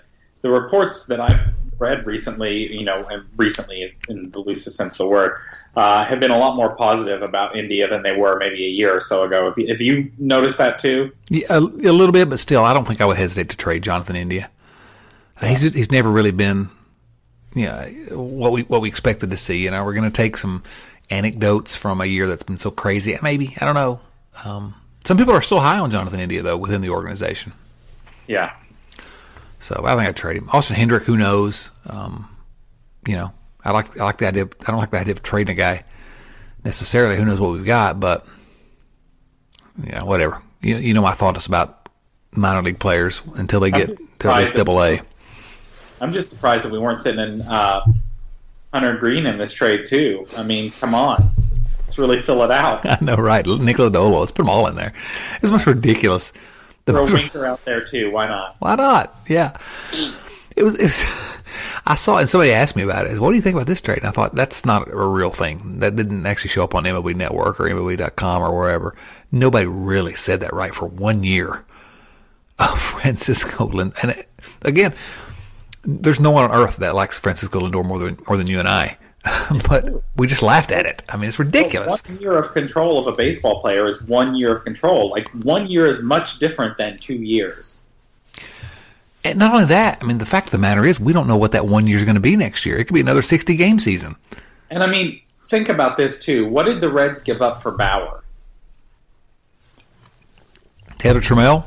the 0.43 0.51
reports 0.51 1.07
that 1.07 1.21
I've 1.21 1.55
read 1.79 2.07
recently, 2.07 2.73
you 2.73 2.85
know, 2.85 3.07
and 3.11 3.25
recently 3.37 3.95
in 4.09 4.31
the 4.31 4.41
loosest 4.41 4.77
sense 4.77 4.95
of 4.95 4.99
the 4.99 5.07
word, 5.07 5.39
uh, 5.75 6.05
have 6.05 6.21
been 6.21 6.31
a 6.31 6.39
lot 6.39 6.55
more 6.55 6.77
positive 6.77 7.23
about 7.23 7.57
India 7.57 7.89
than 7.89 8.03
they 8.03 8.13
were 8.13 8.39
maybe 8.39 8.65
a 8.65 8.69
year 8.69 8.95
or 8.95 9.01
so 9.01 9.25
ago. 9.25 9.47
Have 9.47 9.81
you, 9.81 9.95
you 9.97 10.13
noticed 10.19 10.59
that 10.59 10.79
too? 10.79 11.11
Yeah, 11.29 11.47
a, 11.49 11.59
a 11.59 11.95
little 11.95 12.13
bit, 12.13 12.29
but 12.29 12.39
still, 12.39 12.63
I 12.63 12.75
don't 12.75 12.87
think 12.87 13.01
I 13.01 13.07
would 13.07 13.17
hesitate 13.17 13.49
to 13.51 13.57
trade 13.57 13.83
Jonathan 13.83 14.17
India. 14.17 14.51
He's 15.49 15.75
he's 15.75 15.91
never 15.91 16.11
really 16.11 16.31
been, 16.31 16.71
you 17.55 17.67
know, 17.67 17.85
what 18.13 18.53
we 18.53 18.63
what 18.63 18.81
we 18.81 18.89
expected 18.89 19.31
to 19.31 19.37
see. 19.37 19.59
You 19.65 19.71
know, 19.71 19.85
we're 19.85 19.95
going 19.95 20.11
to 20.11 20.17
take 20.17 20.37
some 20.37 20.63
anecdotes 21.11 21.75
from 21.75 22.01
a 22.01 22.07
year 22.07 22.27
that's 22.27 22.43
been 22.43 22.59
so 22.59 22.71
crazy. 22.71 23.19
Maybe 23.23 23.57
I 23.61 23.65
don't 23.65 23.75
know. 23.75 24.01
Um, 24.45 24.75
some 25.05 25.17
people 25.17 25.35
are 25.35 25.43
still 25.43 25.61
high 25.61 25.79
on 25.79 25.91
Jonathan 25.91 26.21
India 26.21 26.43
though 26.43 26.57
within 26.57 26.81
the 26.81 26.91
organization. 26.91 27.53
Yeah, 28.29 28.53
So 29.59 29.83
I 29.85 29.97
think 29.97 30.09
I'd 30.09 30.17
trade 30.17 30.37
him. 30.37 30.49
Austin 30.53 30.77
Hendrick, 30.77 31.03
who 31.03 31.17
knows? 31.17 31.71
Um, 31.87 32.29
you 33.07 33.17
know, 33.17 33.33
I 33.65 33.73
like 33.73 34.01
I 34.01 34.05
like 34.05 34.19
the 34.19 34.29
idea. 34.29 34.45
Of, 34.45 34.53
I 34.67 34.71
don't 34.71 34.79
like 34.81 34.93
the 34.93 35.01
idea 35.01 35.13
of 35.13 35.23
trading 35.23 35.55
a 35.55 35.59
guy 35.59 35.85
necessarily. 36.65 37.17
Who 37.17 37.25
knows 37.25 37.41
what 37.41 37.53
we've 37.53 37.65
got? 37.65 37.99
But 37.99 38.27
you 39.85 39.93
know, 39.93 40.05
whatever. 40.07 40.41
You 40.61 40.77
you 40.77 40.95
know 40.95 41.03
my 41.03 41.13
thoughts 41.15 41.47
about 41.47 41.89
minor 42.31 42.63
league 42.63 42.79
players 42.79 43.21
until 43.35 43.61
they 43.61 43.71
get 43.71 43.89
to 44.21 44.31
at 44.31 44.39
least 44.39 44.53
surprised 44.53 44.57
double 44.57 44.83
A. 44.83 45.03
I'm 46.03 46.13
just 46.13 46.31
surprised 46.31 46.67
that 46.67 46.73
we 46.73 46.79
weren't 46.79 47.01
sitting 47.01 47.21
in 47.21 47.43
uh, 47.43 47.85
Hunter 48.75 48.97
Greene 48.97 49.25
in 49.27 49.39
this 49.39 49.53
trade 49.53 49.87
too. 49.87 50.27
I 50.37 50.43
mean, 50.43 50.73
come 50.73 50.95
on, 50.95 51.31
let's 51.83 51.99
really 51.99 52.21
fill 52.21 52.43
it 52.43 52.51
out. 52.51 52.85
I 52.87 52.99
know, 53.01 53.15
right? 53.15 53.47
Nick 53.47 53.77
Lodolo. 53.77 54.21
Let's 54.21 54.33
put 54.33 54.43
them 54.43 54.51
all 54.51 54.67
in 54.67 54.75
there. 54.75 54.93
It's 55.41 55.53
most 55.53 55.67
ridiculous. 55.67 56.33
The 56.85 56.93
Throw 56.93 57.05
Winker 57.05 57.47
out 57.47 57.65
there 57.65 57.85
too. 57.85 58.11
Why 58.11 58.27
not? 58.27 58.57
Why 58.59 58.75
not? 58.75 59.15
Yeah. 59.29 59.57
It 60.57 60.65
was. 60.65 60.75
It 60.75 60.83
was 60.83 61.43
I 61.87 61.97
saw 61.97 62.17
it, 62.17 62.21
and 62.21 62.29
somebody 62.29 62.53
asked 62.53 62.77
me 62.77 62.83
about 62.83 63.07
it. 63.07 63.19
What 63.19 63.31
do 63.31 63.37
you 63.37 63.43
think 63.43 63.55
about 63.55 63.67
this 63.67 63.81
trade? 63.81 63.99
And 63.99 64.07
I 64.07 64.11
thought 64.11 64.35
that's 64.35 64.65
not 64.65 64.89
a 64.89 65.07
real 65.07 65.31
thing. 65.31 65.81
That 65.81 65.97
didn't 65.97 66.27
actually 66.27 66.51
show 66.51 66.65
up 66.65 66.75
on 66.75 66.85
MLB 66.85 67.15
Network 67.17 67.61
or 67.61 67.65
MLB.com 67.65 68.43
or 68.43 68.57
wherever. 68.57 68.95
Nobody 69.33 69.67
really 69.67 70.15
said 70.15 70.41
that 70.41 70.53
right 70.53 70.75
for 70.75 70.87
one 70.87 71.25
year. 71.25 71.65
Oh, 72.59 72.77
Francisco 72.79 73.69
Lindor. 73.69 73.95
And 74.03 74.13
it, 74.13 74.29
again, 74.63 74.95
there's 75.85 76.21
no 76.21 76.31
one 76.31 76.51
on 76.51 76.53
earth 76.53 76.77
that 76.77 76.95
likes 76.95 77.19
Francisco 77.19 77.61
Lindor 77.61 77.85
more 77.85 77.99
than 77.99 78.19
more 78.27 78.37
than 78.37 78.47
you 78.47 78.59
and 78.59 78.69
I. 78.69 78.99
but 79.69 80.03
we 80.17 80.27
just 80.27 80.43
laughed 80.43 80.73
at 80.73 80.85
it. 80.85 81.03
I 81.09 81.17
mean, 81.17 81.29
it's 81.29 81.39
ridiculous. 81.39 82.03
Well, 82.05 82.15
one 82.15 82.21
year 82.21 82.37
of 82.39 82.53
control 82.53 82.99
of 82.99 83.13
a 83.13 83.17
baseball 83.17 83.61
player 83.61 83.87
is 83.87 84.03
one 84.03 84.35
year 84.35 84.57
of 84.57 84.65
control. 84.65 85.11
Like 85.11 85.29
one 85.31 85.69
year 85.69 85.87
is 85.87 86.03
much 86.03 86.39
different 86.41 86.77
than 86.77 86.99
two 86.99 87.15
years. 87.15 87.85
And 89.25 89.39
not 89.39 89.55
only 89.55 89.67
that, 89.67 89.99
I 90.03 90.07
mean, 90.07 90.19
the 90.19 90.27
fact 90.27 90.49
of 90.49 90.53
the 90.53 90.59
matter 90.59 90.85
is, 90.85 90.99
we 90.99 91.13
don't 91.13 91.29
know 91.29 91.37
what 91.37 91.53
that 91.53 91.67
one 91.67 91.87
year 91.87 91.97
is 91.97 92.05
going 92.05 92.17
to 92.17 92.21
be 92.21 92.35
next 92.35 92.67
year. 92.67 92.77
It 92.77 92.87
could 92.87 92.95
be 92.95 93.01
another 93.01 93.23
60 93.23 93.55
game 93.55 93.79
season. 93.79 94.17
And 94.71 94.83
I 94.83 94.89
mean, 94.89 95.21
think 95.47 95.69
about 95.69 95.97
this 95.97 96.25
too. 96.25 96.49
What 96.49 96.67
did 96.67 96.81
the 96.81 96.89
Reds 96.89 97.23
give 97.23 97.41
up 97.41 97.63
for 97.63 97.71
Bauer? 97.71 98.25
Taylor 100.99 101.21
Trammell? 101.21 101.65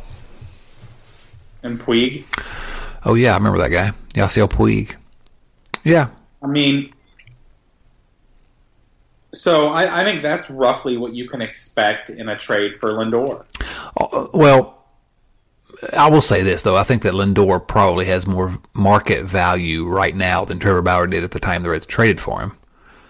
And 1.64 1.80
Puig? 1.80 2.26
Oh, 3.06 3.14
yeah, 3.14 3.34
I 3.34 3.38
remember 3.38 3.60
that 3.60 3.70
guy. 3.70 3.94
Yasiel 4.16 4.50
Puig. 4.50 4.96
Yeah. 5.84 6.10
I 6.42 6.48
mean, 6.48 6.94
so 9.34 9.68
I, 9.68 10.02
I, 10.02 10.06
think 10.06 10.24
that's 10.24 10.50
roughly 10.50 10.98
what 10.98 11.14
you 11.14 11.28
can 11.28 11.42
expect 11.42 12.10
in 12.10 12.30
a 12.30 12.38
trade 12.38 12.76
for 12.76 12.92
Lindor. 12.92 13.46
Uh, 13.98 14.28
well, 14.34 14.86
I 15.94 16.10
will 16.10 16.22
say 16.22 16.42
this 16.42 16.62
though. 16.62 16.78
I 16.78 16.84
think 16.84 17.04
that 17.04 17.14
Lindor 17.14 17.66
probably 17.66 18.06
has 18.06 18.26
more 18.26 18.58
market 18.74 19.26
value 19.26 19.86
right 19.86 20.16
now 20.16 20.46
than 20.46 20.60
Trevor 20.60 20.82
Bauer 20.82 21.08
did 21.08 21.24
at 21.24 21.32
the 21.32 21.40
time 21.40 21.62
the 21.62 21.70
Reds 21.70 21.86
traded 21.86 22.20
for 22.20 22.40
him. 22.40 22.58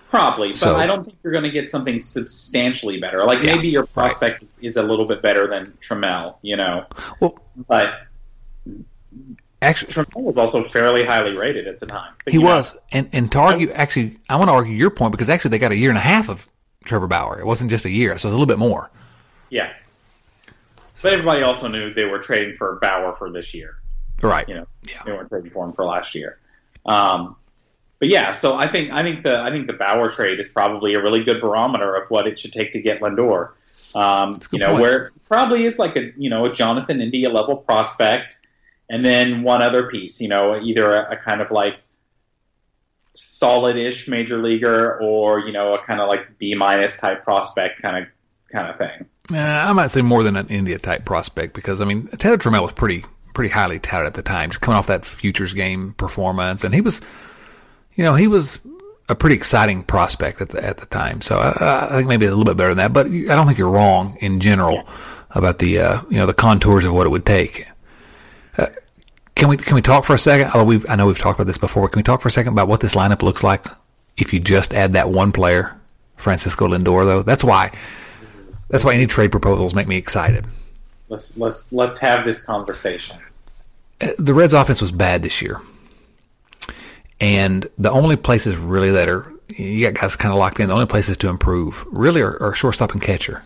Probably, 0.09 0.49
but 0.49 0.57
so, 0.57 0.75
I 0.75 0.87
don't 0.87 1.03
think 1.03 1.17
you're 1.23 1.33
going 1.33 1.43
to 1.43 1.51
get 1.51 1.69
something 1.69 1.99
substantially 1.99 2.99
better. 2.99 3.25
Like 3.25 3.43
yeah, 3.43 3.55
maybe 3.55 3.67
your 3.67 3.85
prospect 3.85 4.35
right. 4.35 4.43
is, 4.43 4.59
is, 4.63 4.77
a 4.77 4.83
little 4.83 5.05
bit 5.05 5.21
better 5.21 5.47
than 5.47 5.77
Trammell, 5.81 6.37
you 6.41 6.55
know. 6.55 6.85
Well, 7.19 7.37
but 7.67 7.87
actually, 9.65 9.93
Trammell 9.93 10.23
was 10.23 10.37
also 10.37 10.67
fairly 10.69 11.03
highly 11.03 11.35
rated 11.35 11.67
at 11.67 11.79
the 11.79 11.85
time. 11.85 12.13
But, 12.23 12.33
he 12.33 12.37
was, 12.37 12.73
know, 12.73 12.79
and 12.91 13.09
and 13.13 13.31
to 13.31 13.39
argue, 13.39 13.71
actually, 13.71 14.17
I 14.29 14.35
want 14.37 14.49
to 14.49 14.53
argue 14.53 14.73
your 14.73 14.89
point 14.89 15.11
because 15.11 15.29
actually 15.29 15.51
they 15.51 15.59
got 15.59 15.71
a 15.71 15.77
year 15.77 15.89
and 15.89 15.97
a 15.97 16.01
half 16.01 16.29
of 16.29 16.47
Trevor 16.85 17.07
Bauer. 17.07 17.39
It 17.39 17.45
wasn't 17.45 17.69
just 17.69 17.85
a 17.85 17.89
year, 17.89 18.09
so 18.11 18.13
it's 18.13 18.25
a 18.25 18.29
little 18.29 18.45
bit 18.45 18.59
more. 18.59 18.89
Yeah, 19.49 19.71
but 21.05 21.13
everybody 21.13 21.43
also 21.43 21.67
knew 21.67 21.93
they 21.93 22.05
were 22.05 22.17
trading 22.17 22.55
for 22.55 22.79
Bauer 22.81 23.15
for 23.15 23.29
this 23.29 23.53
year. 23.53 23.75
Right. 24.23 24.49
You 24.49 24.55
know, 24.55 24.67
yeah. 24.89 25.03
they 25.05 25.11
weren't 25.11 25.29
trading 25.29 25.51
for 25.51 25.63
him 25.63 25.71
for 25.71 25.85
last 25.85 26.15
year. 26.15 26.39
Um, 26.83 27.35
but 27.99 28.09
yeah, 28.09 28.31
so 28.31 28.55
I 28.55 28.67
think 28.67 28.91
I 28.91 29.03
think 29.03 29.21
the 29.21 29.39
I 29.39 29.51
think 29.51 29.67
the 29.67 29.73
Bauer 29.73 30.09
trade 30.09 30.39
is 30.39 30.49
probably 30.49 30.95
a 30.95 31.01
really 31.01 31.23
good 31.23 31.39
barometer 31.39 31.93
of 31.93 32.09
what 32.09 32.25
it 32.25 32.39
should 32.39 32.53
take 32.53 32.71
to 32.71 32.81
get 32.81 33.01
Lindor. 33.01 33.51
Um, 33.93 34.39
you 34.51 34.57
know, 34.57 34.71
point. 34.71 34.81
where 34.81 35.11
probably 35.27 35.65
is 35.65 35.77
like 35.77 35.95
a 35.95 36.11
you 36.17 36.29
know 36.29 36.45
a 36.45 36.51
Jonathan 36.51 37.01
India 37.01 37.29
level 37.29 37.55
prospect, 37.55 38.39
and 38.89 39.05
then 39.05 39.43
one 39.43 39.61
other 39.61 39.89
piece. 39.89 40.21
You 40.21 40.29
know, 40.29 40.59
either 40.59 40.93
a, 40.93 41.13
a 41.13 41.17
kind 41.17 41.41
of 41.41 41.51
like 41.51 41.75
solid-ish 43.13 44.07
major 44.07 44.41
leaguer, 44.41 44.99
or 45.01 45.39
you 45.39 45.51
know, 45.51 45.73
a 45.73 45.83
kind 45.85 45.99
of 45.99 46.07
like 46.07 46.37
B 46.37 46.55
minus 46.55 46.97
type 46.97 47.23
prospect 47.23 47.81
kind 47.81 48.03
of 48.03 48.09
kind 48.51 48.69
of 48.69 48.77
thing. 48.77 49.05
Uh, 49.33 49.39
I 49.39 49.73
might 49.73 49.87
say 49.87 50.01
more 50.01 50.23
than 50.23 50.35
an 50.35 50.47
India 50.47 50.77
type 50.77 51.05
prospect 51.05 51.53
because 51.53 51.81
I 51.81 51.85
mean 51.85 52.07
Taylor 52.17 52.37
Trammell 52.37 52.63
was 52.63 52.73
pretty 52.73 53.03
pretty 53.33 53.51
highly 53.51 53.79
touted 53.79 54.07
at 54.07 54.13
the 54.15 54.23
time, 54.23 54.49
just 54.49 54.61
coming 54.61 54.77
off 54.77 54.87
that 54.87 55.05
futures 55.05 55.53
game 55.53 55.93
performance, 55.93 56.63
and 56.63 56.73
he 56.73 56.81
was, 56.81 57.01
you 57.93 58.03
know, 58.03 58.15
he 58.15 58.27
was 58.27 58.59
a 59.07 59.15
pretty 59.15 59.35
exciting 59.35 59.83
prospect 59.83 60.41
at 60.41 60.49
the 60.49 60.63
at 60.63 60.77
the 60.77 60.85
time. 60.87 61.21
So 61.21 61.37
I, 61.37 61.87
I 61.87 61.97
think 61.97 62.07
maybe 62.07 62.25
a 62.25 62.29
little 62.29 62.45
bit 62.45 62.57
better 62.57 62.73
than 62.73 62.77
that, 62.77 62.93
but 62.93 63.07
I 63.07 63.35
don't 63.35 63.45
think 63.45 63.59
you're 63.59 63.69
wrong 63.69 64.17
in 64.21 64.39
general 64.39 64.75
yeah. 64.75 64.83
about 65.31 65.59
the 65.59 65.79
uh, 65.79 66.01
you 66.09 66.17
know 66.17 66.25
the 66.25 66.33
contours 66.33 66.85
of 66.85 66.93
what 66.93 67.05
it 67.05 67.09
would 67.09 67.25
take. 67.25 67.67
Can 69.35 69.49
we 69.49 69.57
can 69.57 69.75
we 69.75 69.81
talk 69.81 70.05
for 70.05 70.13
a 70.13 70.19
second? 70.19 70.51
Although 70.51 70.65
we 70.65 70.81
I 70.87 70.95
know 70.95 71.07
we've 71.07 71.19
talked 71.19 71.37
about 71.39 71.47
this 71.47 71.57
before. 71.57 71.89
Can 71.89 71.99
we 71.99 72.03
talk 72.03 72.21
for 72.21 72.29
a 72.29 72.31
second 72.31 72.53
about 72.53 72.67
what 72.67 72.79
this 72.79 72.95
lineup 72.95 73.21
looks 73.21 73.43
like 73.43 73.65
if 74.17 74.33
you 74.33 74.39
just 74.39 74.73
add 74.73 74.93
that 74.93 75.09
one 75.09 75.31
player, 75.31 75.79
Francisco 76.15 76.67
Lindor? 76.67 77.03
Though 77.03 77.21
that's 77.21 77.43
why 77.43 77.71
that's 78.69 78.85
why 78.85 78.93
any 78.95 79.07
trade 79.07 79.31
proposals 79.31 79.75
make 79.75 79.87
me 79.87 79.97
excited. 79.97 80.45
Let's 81.09 81.37
let's 81.37 81.73
let's 81.73 81.99
have 81.99 82.25
this 82.25 82.45
conversation. 82.45 83.17
Uh, 84.01 84.11
the 84.17 84.33
Reds' 84.33 84.53
offense 84.53 84.81
was 84.81 84.91
bad 84.91 85.21
this 85.21 85.41
year, 85.41 85.59
and 87.19 87.67
the 87.77 87.91
only 87.91 88.15
places 88.15 88.57
really 88.57 88.91
that 88.91 89.09
are 89.09 89.31
you 89.55 89.89
got 89.89 89.99
guys 89.99 90.15
kind 90.15 90.31
of 90.31 90.39
locked 90.39 90.59
in. 90.59 90.69
The 90.69 90.73
only 90.73 90.85
places 90.85 91.17
to 91.17 91.27
improve 91.27 91.85
really 91.91 92.21
are, 92.21 92.41
are 92.41 92.53
shortstop 92.53 92.93
and 92.93 93.01
catcher. 93.01 93.43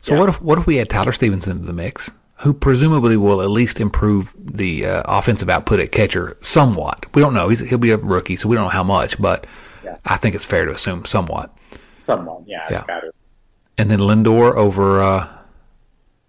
So 0.00 0.14
yeah. 0.14 0.20
what 0.20 0.28
if 0.28 0.40
what 0.40 0.58
if 0.58 0.66
we 0.66 0.80
add 0.80 0.88
Tyler 0.88 1.12
Stephenson 1.12 1.52
into 1.56 1.66
the 1.66 1.72
mix, 1.72 2.10
who 2.38 2.52
presumably 2.52 3.16
will 3.16 3.40
at 3.40 3.48
least 3.48 3.80
improve 3.80 4.34
the 4.38 4.86
uh, 4.86 5.02
offensive 5.06 5.48
output 5.48 5.80
at 5.80 5.92
catcher 5.92 6.36
somewhat? 6.40 7.06
We 7.14 7.22
don't 7.22 7.34
know. 7.34 7.48
He's, 7.48 7.60
he'll 7.60 7.78
be 7.78 7.90
a 7.90 7.96
rookie, 7.96 8.36
so 8.36 8.48
we 8.48 8.56
don't 8.56 8.64
know 8.64 8.70
how 8.70 8.84
much, 8.84 9.20
but 9.20 9.46
yeah. 9.84 9.96
I 10.04 10.16
think 10.16 10.34
it's 10.34 10.44
fair 10.44 10.64
to 10.66 10.72
assume 10.72 11.04
somewhat. 11.04 11.56
Somewhat, 11.96 12.42
yeah, 12.46 12.66
yeah. 12.68 12.74
it's 12.74 12.86
got 12.86 13.00
to 13.00 13.12
and 13.78 13.90
then 13.90 13.98
Lindor 13.98 14.54
over 14.54 15.00
uh, 15.00 15.28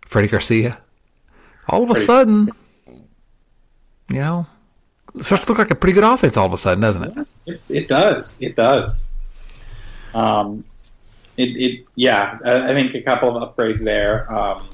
Freddie 0.05 0.27
Garcia. 0.27 0.77
All 1.69 1.83
of 1.83 1.89
a 1.89 1.95
sudden, 1.95 2.49
you 2.85 4.19
know, 4.19 4.47
it 5.15 5.23
starts 5.23 5.45
to 5.45 5.51
look 5.51 5.59
like 5.59 5.71
a 5.71 5.75
pretty 5.75 5.93
good 5.93 6.03
offense 6.03 6.37
all 6.37 6.45
of 6.45 6.53
a 6.53 6.57
sudden, 6.57 6.81
doesn't 6.81 7.03
it? 7.03 7.27
It, 7.45 7.61
it 7.69 7.87
does. 7.87 8.41
It 8.41 8.55
does. 8.55 9.11
Um, 10.13 10.63
it, 11.35 11.49
it 11.57 11.85
yeah, 11.95 12.39
I, 12.43 12.71
I, 12.71 12.73
think 12.73 12.95
a 12.95 13.01
couple 13.01 13.35
of 13.35 13.55
upgrades 13.55 13.83
there. 13.83 14.31
Um, 14.33 14.67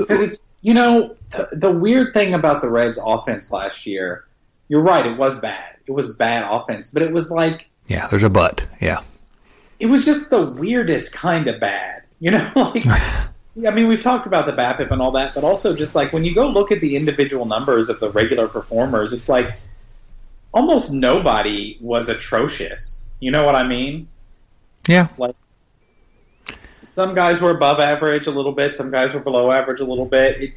because 0.00 0.22
it's 0.22 0.42
you 0.62 0.74
know 0.74 1.16
the, 1.30 1.48
the 1.52 1.70
weird 1.70 2.14
thing 2.14 2.34
about 2.34 2.60
the 2.60 2.68
Reds' 2.68 2.98
offense 3.04 3.52
last 3.52 3.86
year. 3.86 4.24
You're 4.68 4.82
right. 4.82 5.06
It 5.06 5.16
was 5.16 5.40
bad. 5.40 5.76
It 5.86 5.92
was 5.92 6.16
bad 6.16 6.44
offense, 6.50 6.90
but 6.90 7.02
it 7.02 7.12
was 7.12 7.30
like 7.30 7.68
yeah. 7.86 8.08
There's 8.08 8.24
a 8.24 8.30
but. 8.30 8.66
Yeah 8.80 9.02
it 9.78 9.86
was 9.86 10.04
just 10.04 10.30
the 10.30 10.42
weirdest 10.42 11.14
kind 11.14 11.48
of 11.48 11.60
bad. 11.60 12.02
You 12.20 12.32
know, 12.32 12.52
like 12.56 12.86
I 12.86 13.70
mean, 13.70 13.88
we've 13.88 14.02
talked 14.02 14.26
about 14.26 14.46
the 14.46 14.52
BABIP 14.52 14.90
and 14.90 15.00
all 15.00 15.12
that, 15.12 15.34
but 15.34 15.44
also 15.44 15.74
just 15.74 15.94
like 15.94 16.12
when 16.12 16.24
you 16.24 16.34
go 16.34 16.48
look 16.48 16.72
at 16.72 16.80
the 16.80 16.96
individual 16.96 17.46
numbers 17.46 17.88
of 17.88 18.00
the 18.00 18.10
regular 18.10 18.48
performers, 18.48 19.12
it's 19.12 19.28
like 19.28 19.54
almost 20.52 20.92
nobody 20.92 21.78
was 21.80 22.08
atrocious. 22.08 23.06
You 23.20 23.30
know 23.30 23.44
what 23.44 23.54
I 23.54 23.66
mean? 23.66 24.08
Yeah. 24.88 25.08
Like 25.16 25.36
some 26.96 27.14
guys 27.14 27.40
were 27.40 27.50
above 27.50 27.78
average 27.78 28.26
a 28.26 28.30
little 28.30 28.52
bit, 28.52 28.74
some 28.74 28.90
guys 28.90 29.12
were 29.14 29.20
below 29.20 29.52
average 29.52 29.80
a 29.80 29.84
little 29.84 30.06
bit. 30.06 30.40
It, 30.40 30.54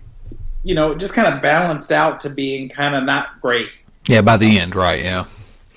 you 0.63 0.73
know, 0.73 0.91
it 0.91 0.99
just 0.99 1.13
kind 1.13 1.33
of 1.33 1.41
balanced 1.41 1.91
out 1.91 2.21
to 2.21 2.29
being 2.29 2.69
kind 2.69 2.95
of 2.95 3.03
not 3.03 3.41
great. 3.41 3.69
Yeah, 4.07 4.21
by 4.21 4.37
the 4.37 4.57
end, 4.57 4.75
right? 4.75 5.03
Yeah. 5.03 5.25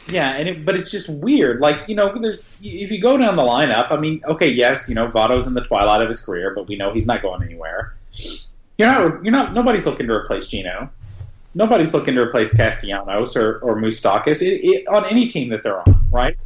Yeah, 0.09 0.31
and 0.33 0.49
it, 0.49 0.65
but 0.65 0.75
it's 0.77 0.91
just 0.91 1.09
weird. 1.09 1.61
Like 1.61 1.89
you 1.89 1.95
know, 1.95 2.13
there's 2.17 2.57
if 2.63 2.91
you 2.91 3.01
go 3.01 3.17
down 3.17 3.37
the 3.37 3.43
lineup. 3.43 3.93
I 3.93 3.97
mean, 3.99 4.21
okay, 4.25 4.51
yes, 4.51 4.89
you 4.89 4.95
know, 4.95 5.09
Votto's 5.09 5.47
in 5.47 5.55
the 5.55 5.61
twilight 5.61 6.01
of 6.01 6.09
his 6.09 6.25
career, 6.25 6.53
but 6.55 6.67
we 6.67 6.77
know 6.77 6.93
he's 6.93 7.07
not 7.07 7.23
going 7.23 7.43
anywhere. 7.43 7.95
You're 8.79 8.89
not. 8.89 9.25
You're 9.25 9.33
not. 9.33 9.55
Nobody's 9.55 9.87
looking 9.87 10.09
to 10.09 10.13
replace 10.13 10.49
Geno. 10.49 10.91
Nobody's 11.55 11.95
looking 11.95 12.15
to 12.17 12.23
replace 12.23 12.57
Castellanos 12.57 13.37
or 13.37 13.59
or 13.59 13.77
Moustakas 13.77 14.43
it, 14.43 14.61
it, 14.65 14.89
on 14.89 15.05
any 15.07 15.27
team 15.27 15.51
that 15.51 15.63
they're 15.63 15.79
on. 15.79 16.09
Right? 16.11 16.37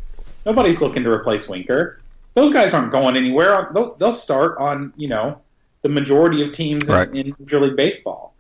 Nobody's 0.44 0.82
looking 0.82 1.02
to 1.04 1.10
replace 1.10 1.48
Winker. 1.48 1.98
Those 2.36 2.52
guys 2.52 2.74
aren't 2.74 2.92
going 2.92 3.16
anywhere. 3.16 3.70
They'll, 3.72 3.94
they'll 3.94 4.12
start 4.12 4.58
on 4.58 4.92
you 4.96 5.08
know 5.08 5.40
the 5.80 5.88
majority 5.88 6.44
of 6.44 6.52
teams 6.52 6.90
right. 6.90 7.08
in, 7.08 7.16
in 7.16 7.36
Major 7.38 7.60
League 7.60 7.76
Baseball. 7.76 8.34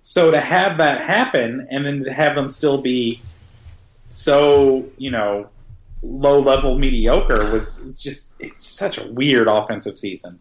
So 0.00 0.30
to 0.30 0.40
have 0.40 0.78
that 0.78 1.02
happen 1.02 1.68
and 1.70 1.84
then 1.84 2.04
to 2.04 2.12
have 2.12 2.34
them 2.34 2.50
still 2.50 2.80
be 2.80 3.20
so 4.06 4.86
you 4.96 5.10
know 5.10 5.48
low 6.02 6.40
level 6.40 6.78
mediocre 6.78 7.52
was 7.52 7.82
it's 7.84 8.02
just 8.02 8.32
it's 8.38 8.66
such 8.66 8.96
a 8.96 9.06
weird 9.12 9.48
offensive 9.48 9.98
season. 9.98 10.38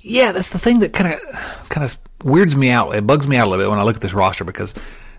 Yeah, 0.00 0.32
that's 0.32 0.50
the 0.50 0.58
thing 0.58 0.80
that 0.80 0.92
kind 0.92 1.14
of 1.14 1.66
kind 1.70 1.84
of 1.84 1.96
weirds 2.22 2.54
me 2.54 2.68
out. 2.68 2.94
It 2.94 3.06
bugs 3.06 3.26
me 3.26 3.38
out 3.38 3.46
a 3.46 3.50
little 3.50 3.64
bit 3.64 3.70
when 3.70 3.78
I 3.78 3.82
look 3.82 3.96
at 3.96 4.02
this 4.02 4.12
roster 4.12 4.44
because 4.44 4.74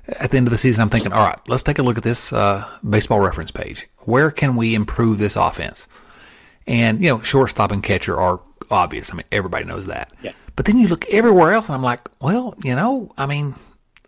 at 0.08 0.30
the 0.30 0.38
end 0.38 0.46
of 0.46 0.52
the 0.52 0.58
season, 0.60 0.84
I'm 0.84 0.90
thinking, 0.92 1.14
all 1.14 1.26
right, 1.26 1.40
let's 1.48 1.64
take 1.64 1.80
a 1.80 1.84
look 1.84 1.98
at 1.98 2.04
this 2.04 2.32
uh, 2.32 2.68
baseball 2.88 3.20
reference 3.20 3.50
page. 3.50 3.88
Where 4.00 4.30
can 4.30 4.56
we 4.56 4.76
improve 4.76 5.18
this 5.18 5.36
offense? 5.36 5.88
And 6.72 7.04
you 7.04 7.10
know, 7.10 7.22
shortstop 7.22 7.72
and 7.72 7.84
catcher 7.84 8.20
are 8.20 8.42
obvious. 8.70 9.12
I 9.12 9.16
mean, 9.16 9.26
everybody 9.32 9.66
knows 9.66 9.88
that. 9.88 10.12
Yeah. 10.22 10.32
But 10.56 10.66
then 10.66 10.78
you 10.78 10.88
look 10.88 11.06
everywhere 11.10 11.54
else, 11.54 11.68
and 11.68 11.76
I'm 11.76 11.84
like, 11.84 12.02
well, 12.22 12.56
you 12.64 12.76
know, 12.76 13.12
I 13.18 13.26
mean, 13.26 13.56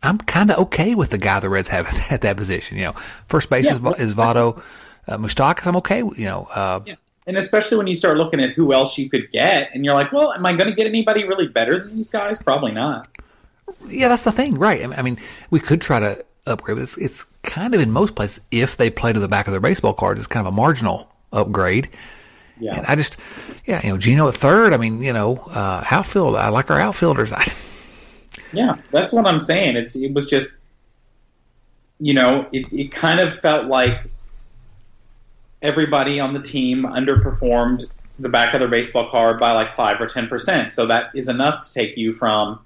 I'm 0.02 0.18
kind 0.18 0.52
of 0.52 0.60
okay 0.60 0.96
with 0.96 1.10
the 1.10 1.18
guy 1.18 1.40
the 1.40 1.50
Reds 1.50 1.70
have 1.70 1.88
at 2.12 2.22
that 2.22 2.38
position. 2.38 2.78
You 2.78 2.86
know, 2.86 2.94
first 3.28 3.50
base 3.50 3.66
yeah. 3.66 3.76
is, 3.76 4.00
is 4.00 4.16
Votto. 4.16 4.62
Uh, 5.08 5.18
Moustakas, 5.18 5.68
I'm 5.68 5.76
okay. 5.78 6.04
With, 6.04 6.18
you 6.18 6.26
know, 6.26 6.48
uh, 6.52 6.82
yeah. 6.86 6.96
And 7.26 7.38
especially 7.38 7.78
when 7.78 7.88
you 7.88 7.96
start 7.96 8.18
looking 8.18 8.42
at 8.42 8.52
who 8.52 8.74
else 8.74 8.98
you 8.98 9.10
could 9.10 9.32
get, 9.32 9.70
and 9.74 9.86
you're 9.86 9.94
like, 9.94 10.12
well, 10.12 10.34
am 10.34 10.46
I 10.46 10.54
going 10.54 10.70
to 10.70 10.76
get 10.76 10.88
anybody 10.88 11.24
really 11.24 11.48
better 11.48 11.80
than 11.80 11.96
these 11.96 12.10
guys? 12.10 12.42
Probably 12.44 12.74
not. 12.74 13.08
Yeah, 13.88 14.10
that's 14.10 14.24
the 14.24 14.32
thing, 14.32 14.60
right? 14.60 14.98
I 14.98 15.02
mean, 15.02 15.18
we 15.50 15.62
could 15.62 15.82
try 15.82 16.00
to 16.00 16.26
upgrade, 16.46 16.78
but 16.78 16.84
it's, 16.84 16.98
it's 16.98 17.24
kind 17.44 17.74
of 17.74 17.80
in 17.80 17.92
most 17.92 18.16
places, 18.16 18.44
if 18.52 18.76
they 18.76 18.90
play 18.90 19.14
to 19.14 19.20
the 19.20 19.30
back 19.30 19.48
of 19.48 19.52
their 19.52 19.62
baseball 19.62 19.94
cards, 19.94 20.20
it's 20.20 20.28
kind 20.28 20.46
of 20.46 20.54
a 20.54 20.56
marginal 20.56 21.10
upgrade. 21.32 21.90
Yeah. 22.60 22.78
And 22.78 22.86
I 22.86 22.96
just, 22.96 23.18
yeah, 23.66 23.82
you 23.84 23.90
know, 23.90 23.98
Geno 23.98 24.28
at 24.28 24.36
third. 24.36 24.74
I 24.74 24.78
mean, 24.78 25.02
you 25.02 25.14
know, 25.14 25.38
uh, 25.50 25.84
outfield. 25.90 26.36
I 26.36 26.50
like 26.50 26.70
our 26.70 26.80
outfielders. 26.80 27.32
I, 27.34 27.46
yeah, 28.54 28.76
that's 28.92 29.14
what 29.14 29.26
I'm 29.26 29.40
saying. 29.40 29.76
It's 29.76 29.96
it 29.96 30.14
was 30.14 30.30
just, 30.30 30.58
you 32.00 32.14
know, 32.14 32.48
it, 32.52 32.72
it 32.72 32.92
kind 32.92 33.20
of 33.20 33.40
felt 33.40 33.66
like 33.66 34.00
everybody 35.62 36.20
on 36.20 36.34
the 36.34 36.42
team 36.42 36.84
underperformed 36.84 37.90
the 38.20 38.30
back 38.30 38.54
of 38.54 38.60
their 38.60 38.70
baseball 38.70 39.10
card 39.10 39.40
by 39.40 39.52
like 39.54 39.74
five 39.74 40.00
or 40.00 40.06
ten 40.06 40.28
percent. 40.28 40.74
So 40.74 40.86
that 40.88 41.12
is 41.16 41.28
enough 41.28 41.62
to 41.62 41.74
take 41.74 41.98
you 41.98 42.14
from, 42.14 42.60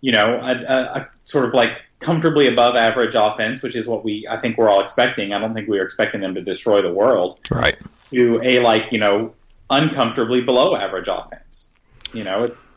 you 0.00 0.12
know, 0.12 0.38
a, 0.42 0.52
a, 0.52 1.00
a, 1.00 1.08
sort 1.22 1.46
of 1.46 1.54
like 1.54 1.70
comfortably 1.98 2.46
above 2.46 2.76
average 2.76 3.14
offense, 3.14 3.62
which 3.62 3.76
is 3.76 3.86
what 3.86 4.04
we 4.04 4.26
I 4.28 4.38
think 4.38 4.58
we're 4.58 4.68
all 4.68 4.80
expecting. 4.80 5.32
I 5.32 5.40
don't 5.40 5.54
think 5.54 5.68
we 5.68 5.78
were 5.78 5.84
expecting 5.84 6.20
them 6.20 6.34
to 6.34 6.40
destroy 6.40 6.82
the 6.82 6.92
world. 6.92 7.40
Right. 7.50 7.78
To 8.10 8.40
a 8.42 8.60
like 8.60 8.92
you 8.92 8.98
know 8.98 9.34
uncomfortably 9.70 10.40
below 10.40 10.76
average 10.76 11.08
offense. 11.08 11.74
You 12.12 12.24
know, 12.24 12.42
it's 12.42 12.70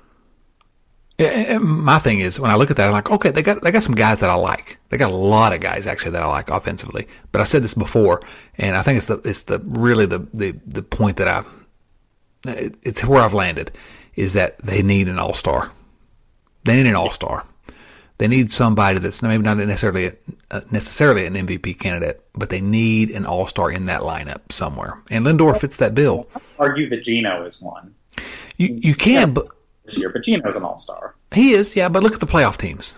my 1.60 2.00
thing 2.00 2.20
is 2.20 2.40
when 2.40 2.52
I 2.52 2.56
look 2.56 2.72
at 2.72 2.78
that, 2.78 2.88
I'm 2.88 2.94
like, 2.94 3.12
okay, 3.12 3.32
they 3.32 3.44
got 3.44 3.62
they 3.62 3.72
got 3.72 3.84
some 3.84 3.96
guys 3.96 4.20
that 4.20 4.30
I 4.30 4.34
like. 4.34 4.78
They 4.90 4.98
got 4.98 5.12
a 5.12 5.16
lot 5.16 5.54
of 5.54 5.60
guys 5.60 5.86
actually 5.86 6.12
that 6.12 6.24
I 6.24 6.28
like 6.28 6.50
offensively. 6.50 7.08
But 7.32 7.42
I 7.42 7.44
said 7.44 7.64
this 7.64 7.74
before, 7.74 8.22
and 8.58 8.76
I 8.76 8.82
think 8.82 8.98
it's 8.98 9.08
the 9.08 9.22
it's 9.24 9.44
the 9.44 9.60
really 9.60 10.06
the 10.06 10.20
the, 10.34 10.52
the 10.66 10.84
point 10.84 11.18
that 11.18 11.28
I 11.28 11.44
it's 12.46 13.06
where 13.06 13.22
I've 13.22 13.34
landed 13.34 13.72
is 14.16 14.34
that 14.34 14.58
they 14.60 14.82
need 14.82 15.08
an 15.08 15.20
all 15.20 15.34
star. 15.34 15.72
They 16.64 16.76
need 16.76 16.88
an 16.88 16.96
all 16.96 17.12
star. 17.12 17.46
They 18.22 18.28
need 18.28 18.52
somebody 18.52 19.00
that's 19.00 19.24
maybe 19.24 19.42
not 19.42 19.58
necessarily 19.58 20.06
a, 20.06 20.14
uh, 20.52 20.62
necessarily 20.70 21.26
an 21.26 21.34
MVP 21.34 21.80
candidate, 21.80 22.24
but 22.36 22.52
they 22.52 22.62
need 22.62 23.10
an 23.10 23.26
all 23.26 23.48
star 23.48 23.72
in 23.72 23.88
that 23.88 24.02
lineup 24.02 24.52
somewhere. 24.52 25.02
And 25.10 25.26
Lindor 25.26 25.60
fits 25.60 25.78
that 25.78 25.96
bill. 25.96 26.30
argue 26.60 26.88
that 26.92 27.02
Geno 27.02 27.44
is 27.44 27.60
one. 27.60 27.96
You 28.58 28.80
you 28.80 28.94
can, 28.94 29.14
yeah. 29.14 29.26
but 29.26 29.48
this 29.86 29.98
year, 29.98 30.10
but 30.10 30.22
Geno's 30.22 30.56
an 30.56 30.62
all 30.62 30.78
star. 30.78 31.16
He 31.34 31.54
is, 31.54 31.76
yeah. 31.76 31.90
But 31.90 32.04
look 32.04 32.14
at 32.14 32.20
the 32.20 32.28
playoff 32.28 32.58
teams. 32.58 32.94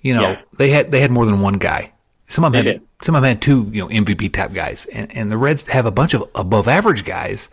You 0.00 0.14
know, 0.14 0.22
yeah. 0.22 0.40
they 0.56 0.70
had 0.70 0.90
they 0.90 1.00
had 1.00 1.10
more 1.10 1.26
than 1.26 1.42
one 1.42 1.58
guy. 1.58 1.92
Some 2.28 2.42
of 2.42 2.52
them 2.52 2.64
they 2.64 2.72
had 2.72 2.80
did. 2.80 2.88
some 3.04 3.14
of 3.14 3.20
them 3.20 3.28
had 3.28 3.42
two, 3.42 3.68
you 3.74 3.82
know, 3.82 3.88
MVP 3.88 4.32
type 4.32 4.54
guys, 4.54 4.86
and, 4.86 5.14
and 5.14 5.30
the 5.30 5.36
Reds 5.36 5.68
have 5.68 5.84
a 5.84 5.90
bunch 5.90 6.14
of 6.14 6.24
above 6.34 6.66
average 6.66 7.04
guys. 7.04 7.50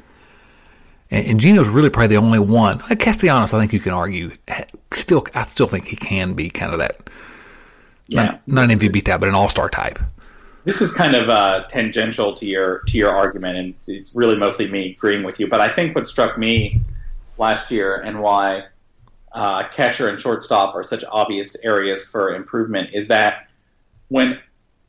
And, 1.12 1.28
and 1.28 1.40
Geno's 1.40 1.68
really 1.68 1.90
probably 1.90 2.16
the 2.16 2.22
only 2.22 2.40
one. 2.40 2.80
Castellanos, 2.80 3.54
I 3.54 3.60
think 3.60 3.74
you 3.74 3.80
can 3.80 3.94
argue. 3.94 4.32
Still, 4.92 5.26
I 5.34 5.46
still 5.46 5.68
think 5.68 5.88
he 5.88 5.96
can 5.96 6.34
be 6.34 6.50
kind 6.50 6.74
of 6.74 6.80
that. 6.80 7.10
Yeah, 8.08 8.24
not, 8.24 8.48
not 8.48 8.72
an 8.72 8.78
MVP 8.78 9.06
type, 9.06 9.20
but 9.20 9.30
an 9.30 9.36
all 9.36 9.50
star 9.50 9.70
type. 9.70 10.00
This 10.66 10.82
is 10.82 10.94
kind 10.94 11.16
of 11.16 11.30
uh, 11.30 11.64
tangential 11.68 12.34
to 12.34 12.46
your 12.46 12.80
to 12.88 12.98
your 12.98 13.12
argument, 13.12 13.58
and 13.58 13.70
it's, 13.70 13.90
it's 13.90 14.16
really 14.16 14.36
mostly 14.36 14.72
me 14.72 14.92
agreeing 14.92 15.24
with 15.24 15.40
you. 15.40 15.48
But 15.48 15.62
I 15.62 15.74
think 15.74 15.96
what 15.96 16.06
struck 16.06 16.38
me 16.38 16.82
last 17.38 17.72
year 17.72 17.96
and 17.98 18.22
why 18.22 18.64
uh, 19.34 19.68
catcher 19.70 20.08
and 20.08 20.22
shortstop 20.22 20.76
are 20.76 20.84
such 20.84 21.04
obvious 21.12 21.64
areas 21.64 22.10
for 22.10 22.34
improvement 22.34 22.92
is 22.94 23.08
that 23.08 23.48
when 24.10 24.40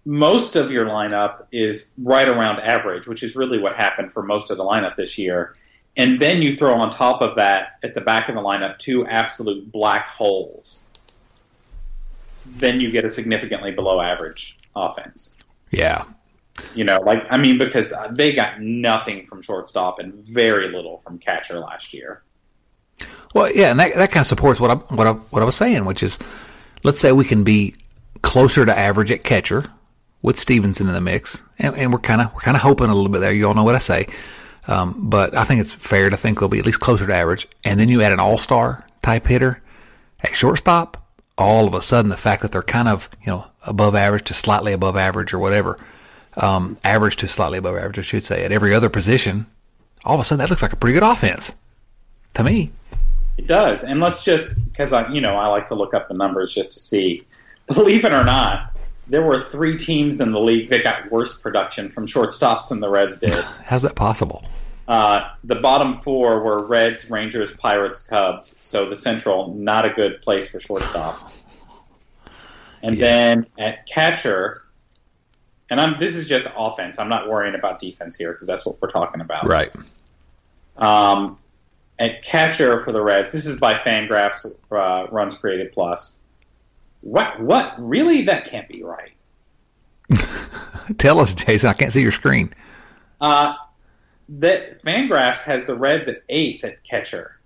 most 0.04 0.54
of 0.54 0.70
your 0.70 0.84
lineup 0.84 1.46
is 1.50 1.94
right 2.02 2.28
around 2.28 2.60
average, 2.60 3.06
which 3.06 3.22
is 3.22 3.34
really 3.34 3.58
what 3.58 3.74
happened 3.74 4.12
for 4.12 4.22
most 4.22 4.50
of 4.50 4.58
the 4.58 4.64
lineup 4.64 4.96
this 4.96 5.16
year, 5.16 5.56
and 5.96 6.20
then 6.20 6.42
you 6.42 6.56
throw 6.56 6.74
on 6.74 6.90
top 6.90 7.22
of 7.22 7.36
that 7.36 7.78
at 7.82 7.94
the 7.94 8.00
back 8.00 8.28
of 8.28 8.34
the 8.34 8.40
lineup 8.40 8.78
two 8.78 9.06
absolute 9.06 9.70
black 9.70 10.08
holes, 10.08 10.86
then 12.46 12.80
you 12.80 12.90
get 12.90 13.04
a 13.04 13.10
significantly 13.10 13.70
below 13.70 14.00
average 14.00 14.58
offense. 14.74 15.38
Yeah. 15.70 16.04
You 16.74 16.84
know, 16.84 16.98
like 17.04 17.24
I 17.30 17.38
mean, 17.38 17.58
because 17.58 17.92
they 18.12 18.32
got 18.32 18.60
nothing 18.60 19.26
from 19.26 19.42
shortstop 19.42 19.98
and 19.98 20.14
very 20.24 20.70
little 20.70 20.98
from 20.98 21.18
catcher 21.18 21.58
last 21.58 21.92
year. 21.92 22.22
Well, 23.34 23.50
yeah, 23.50 23.72
and 23.72 23.80
that, 23.80 23.94
that 23.96 24.12
kind 24.12 24.20
of 24.20 24.26
supports 24.26 24.60
what 24.60 24.70
I 24.70 24.74
what 24.94 25.06
I 25.06 25.12
what 25.12 25.42
I 25.42 25.44
was 25.44 25.56
saying, 25.56 25.84
which 25.84 26.02
is, 26.02 26.18
let's 26.84 27.00
say 27.00 27.10
we 27.10 27.24
can 27.24 27.42
be 27.42 27.74
closer 28.22 28.64
to 28.64 28.76
average 28.76 29.10
at 29.10 29.24
catcher 29.24 29.66
with 30.22 30.38
Stephenson 30.38 30.86
in 30.86 30.94
the 30.94 31.00
mix, 31.00 31.42
and, 31.58 31.74
and 31.76 31.92
we're 31.92 31.98
kind 31.98 32.20
of 32.20 32.32
we're 32.34 32.40
kind 32.40 32.56
of 32.56 32.62
hoping 32.62 32.86
a 32.86 32.94
little 32.94 33.10
bit 33.10 33.18
there. 33.18 33.32
You 33.32 33.48
all 33.48 33.54
know 33.54 33.64
what 33.64 33.74
I 33.74 33.78
say, 33.78 34.06
um, 34.66 35.08
but 35.08 35.36
I 35.36 35.44
think 35.44 35.60
it's 35.60 35.74
fair 35.74 36.10
to 36.10 36.16
think 36.16 36.40
they'll 36.40 36.48
be 36.48 36.58
at 36.58 36.66
least 36.66 36.80
closer 36.80 37.06
to 37.06 37.14
average. 37.14 37.46
And 37.64 37.78
then 37.78 37.88
you 37.88 38.02
add 38.02 38.12
an 38.12 38.20
all 38.20 38.38
star 38.38 38.84
type 39.02 39.26
hitter 39.26 39.60
at 40.20 40.34
shortstop. 40.34 41.00
All 41.36 41.66
of 41.66 41.74
a 41.74 41.82
sudden, 41.82 42.10
the 42.10 42.16
fact 42.16 42.42
that 42.42 42.52
they're 42.52 42.62
kind 42.62 42.88
of 42.88 43.10
you 43.22 43.32
know 43.32 43.46
above 43.66 43.94
average 43.94 44.24
to 44.24 44.34
slightly 44.34 44.72
above 44.72 44.96
average 44.96 45.34
or 45.34 45.38
whatever, 45.38 45.78
um, 46.36 46.76
average 46.84 47.16
to 47.16 47.28
slightly 47.28 47.58
above 47.58 47.76
average, 47.76 47.98
I 47.98 48.02
should 48.02 48.24
say, 48.24 48.44
at 48.44 48.52
every 48.52 48.72
other 48.72 48.88
position, 48.88 49.46
all 50.04 50.14
of 50.14 50.20
a 50.20 50.24
sudden 50.24 50.38
that 50.38 50.50
looks 50.50 50.62
like 50.62 50.72
a 50.72 50.76
pretty 50.76 50.94
good 50.94 51.02
offense 51.02 51.54
to 52.34 52.44
me. 52.44 52.70
It 53.36 53.48
does, 53.48 53.82
and 53.82 54.00
let's 54.00 54.22
just 54.22 54.64
because 54.66 54.92
I, 54.92 55.08
you 55.12 55.20
know, 55.20 55.34
I 55.34 55.48
like 55.48 55.66
to 55.66 55.74
look 55.74 55.92
up 55.92 56.06
the 56.06 56.14
numbers 56.14 56.54
just 56.54 56.72
to 56.72 56.78
see. 56.78 57.26
Believe 57.66 58.04
it 58.04 58.12
or 58.12 58.24
not, 58.24 58.76
there 59.06 59.22
were 59.22 59.40
three 59.40 59.76
teams 59.76 60.20
in 60.20 60.32
the 60.32 60.40
league 60.40 60.68
that 60.70 60.84
got 60.84 61.10
worse 61.10 61.40
production 61.40 61.88
from 61.88 62.06
shortstops 62.06 62.68
than 62.68 62.80
the 62.80 62.88
Reds 62.88 63.18
did. 63.18 63.32
How's 63.64 63.82
that 63.82 63.96
possible? 63.96 64.44
Uh, 64.86 65.30
the 65.44 65.54
bottom 65.56 65.98
four 65.98 66.42
were 66.42 66.66
Reds, 66.66 67.10
Rangers, 67.10 67.54
Pirates, 67.56 68.06
Cubs. 68.06 68.56
So 68.64 68.88
the 68.88 68.96
Central, 68.96 69.54
not 69.54 69.86
a 69.86 69.90
good 69.90 70.20
place 70.20 70.50
for 70.50 70.60
shortstop. 70.60 71.32
And 72.82 72.98
yeah. 72.98 73.00
then 73.00 73.46
at 73.58 73.86
catcher, 73.86 74.62
and 75.70 75.80
I'm 75.80 75.98
this 75.98 76.14
is 76.14 76.28
just 76.28 76.46
offense. 76.56 76.98
I'm 76.98 77.08
not 77.08 77.28
worrying 77.28 77.54
about 77.54 77.78
defense 77.78 78.16
here 78.16 78.32
because 78.32 78.46
that's 78.46 78.66
what 78.66 78.80
we're 78.82 78.90
talking 78.90 79.22
about. 79.22 79.46
Right. 79.46 79.72
Um, 80.76 81.38
at 81.98 82.22
catcher 82.22 82.78
for 82.80 82.92
the 82.92 83.00
Reds, 83.00 83.32
this 83.32 83.46
is 83.46 83.58
by 83.58 83.74
Fangraphs 83.74 84.54
uh, 84.70 85.06
Runs 85.10 85.38
Created 85.38 85.72
Plus. 85.72 86.20
What? 87.00 87.40
What? 87.40 87.74
Really? 87.78 88.22
That 88.22 88.44
can't 88.44 88.68
be 88.68 88.82
right. 88.82 89.12
Tell 90.98 91.20
us, 91.20 91.34
Jason. 91.34 91.70
I 91.70 91.72
can't 91.72 91.92
see 91.92 92.02
your 92.02 92.12
screen. 92.12 92.52
Uh, 93.20 93.54
that 94.28 94.82
Fangraphs 94.82 95.44
has 95.44 95.66
the 95.66 95.74
Reds 95.74 96.08
at 96.08 96.16
eighth 96.28 96.64
at 96.64 96.82
catcher. 96.84 97.38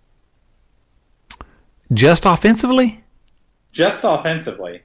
Just 1.93 2.27
offensively? 2.27 3.03
Just 3.73 4.05
offensively. 4.05 4.83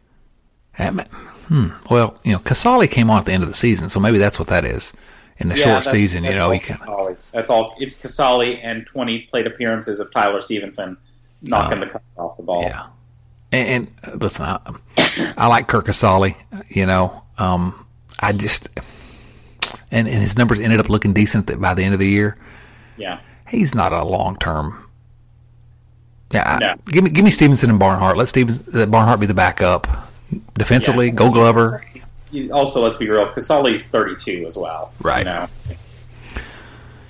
Hmm. 0.78 1.68
Well, 1.90 2.20
you 2.24 2.32
know, 2.32 2.40
Casali 2.40 2.90
came 2.90 3.10
on 3.10 3.20
at 3.20 3.26
the 3.26 3.34
end 3.34 3.44
of 3.44 3.50
the 3.50 3.56
season, 3.56 3.90
so 3.90 4.00
maybe 4.00 4.18
that's 4.18 4.40
what 4.40 4.48
that 4.48 4.66
is 4.66 4.94
in 5.38 5.50
the 5.50 5.58
yeah, 5.58 5.64
short 5.64 5.86
season. 5.86 6.24
You 6.24 6.34
know, 6.34 6.52
he 6.52 6.60
can. 6.60 6.78
That's 7.32 7.50
all. 7.50 7.76
It's 7.80 8.02
Casali 8.02 8.60
and 8.64 8.86
20 8.86 9.22
plate 9.30 9.48
appearances 9.48 10.00
of 10.00 10.12
Tyler 10.12 10.42
Stephenson 10.42 10.98
knocking 11.42 11.80
uh, 11.80 11.86
the 11.86 11.92
cup 11.92 12.04
off 12.18 12.38
the 12.38 12.44
ball. 12.44 12.64
Yeah. 12.64 12.88
And, 13.52 13.88
and 14.04 14.14
uh, 14.14 14.18
listen, 14.18 14.46
I, 14.46 14.60
I, 15.38 15.48
like 15.48 15.68
Curt 15.68 15.86
Casali. 15.86 16.36
You 16.70 16.86
know, 16.86 17.24
um, 17.38 17.86
I 18.20 18.32
just 18.32 18.70
and, 19.94 20.08
and 20.08 20.20
his 20.20 20.38
numbers 20.38 20.60
ended 20.60 20.80
up 20.80 20.90
looking 20.90 21.14
decent 21.14 21.60
by 21.62 21.74
the 21.74 21.84
end 21.84 21.94
of 21.94 22.00
the 22.00 22.10
year. 22.10 22.38
Yeah. 22.98 23.20
He's 23.48 23.74
not 23.74 23.94
a 23.94 24.04
long 24.04 24.38
term. 24.38 24.90
Yeah, 26.32 26.58
no. 26.60 26.68
I, 26.68 26.92
give 26.92 27.04
me 27.04 27.12
give 27.12 27.24
me 27.24 27.32
Stephenson 27.32 27.70
and 27.70 27.80
Barnhart. 27.80 28.18
Let 28.18 28.28
Stevens 28.28 28.58
Barnhart 28.60 29.20
be 29.20 29.28
the 29.28 29.36
backup 29.36 29.88
defensively. 30.56 31.08
Yeah. 31.08 31.14
Gold 31.14 31.34
Glover 31.34 31.86
also, 32.52 32.82
let's 32.82 32.98
be 32.98 33.10
real, 33.10 33.28
Casali's 33.28 33.90
32 33.90 34.46
as 34.46 34.58
well. 34.58 34.92
Right. 35.02 35.20
You 35.20 35.26
know? 35.26 35.48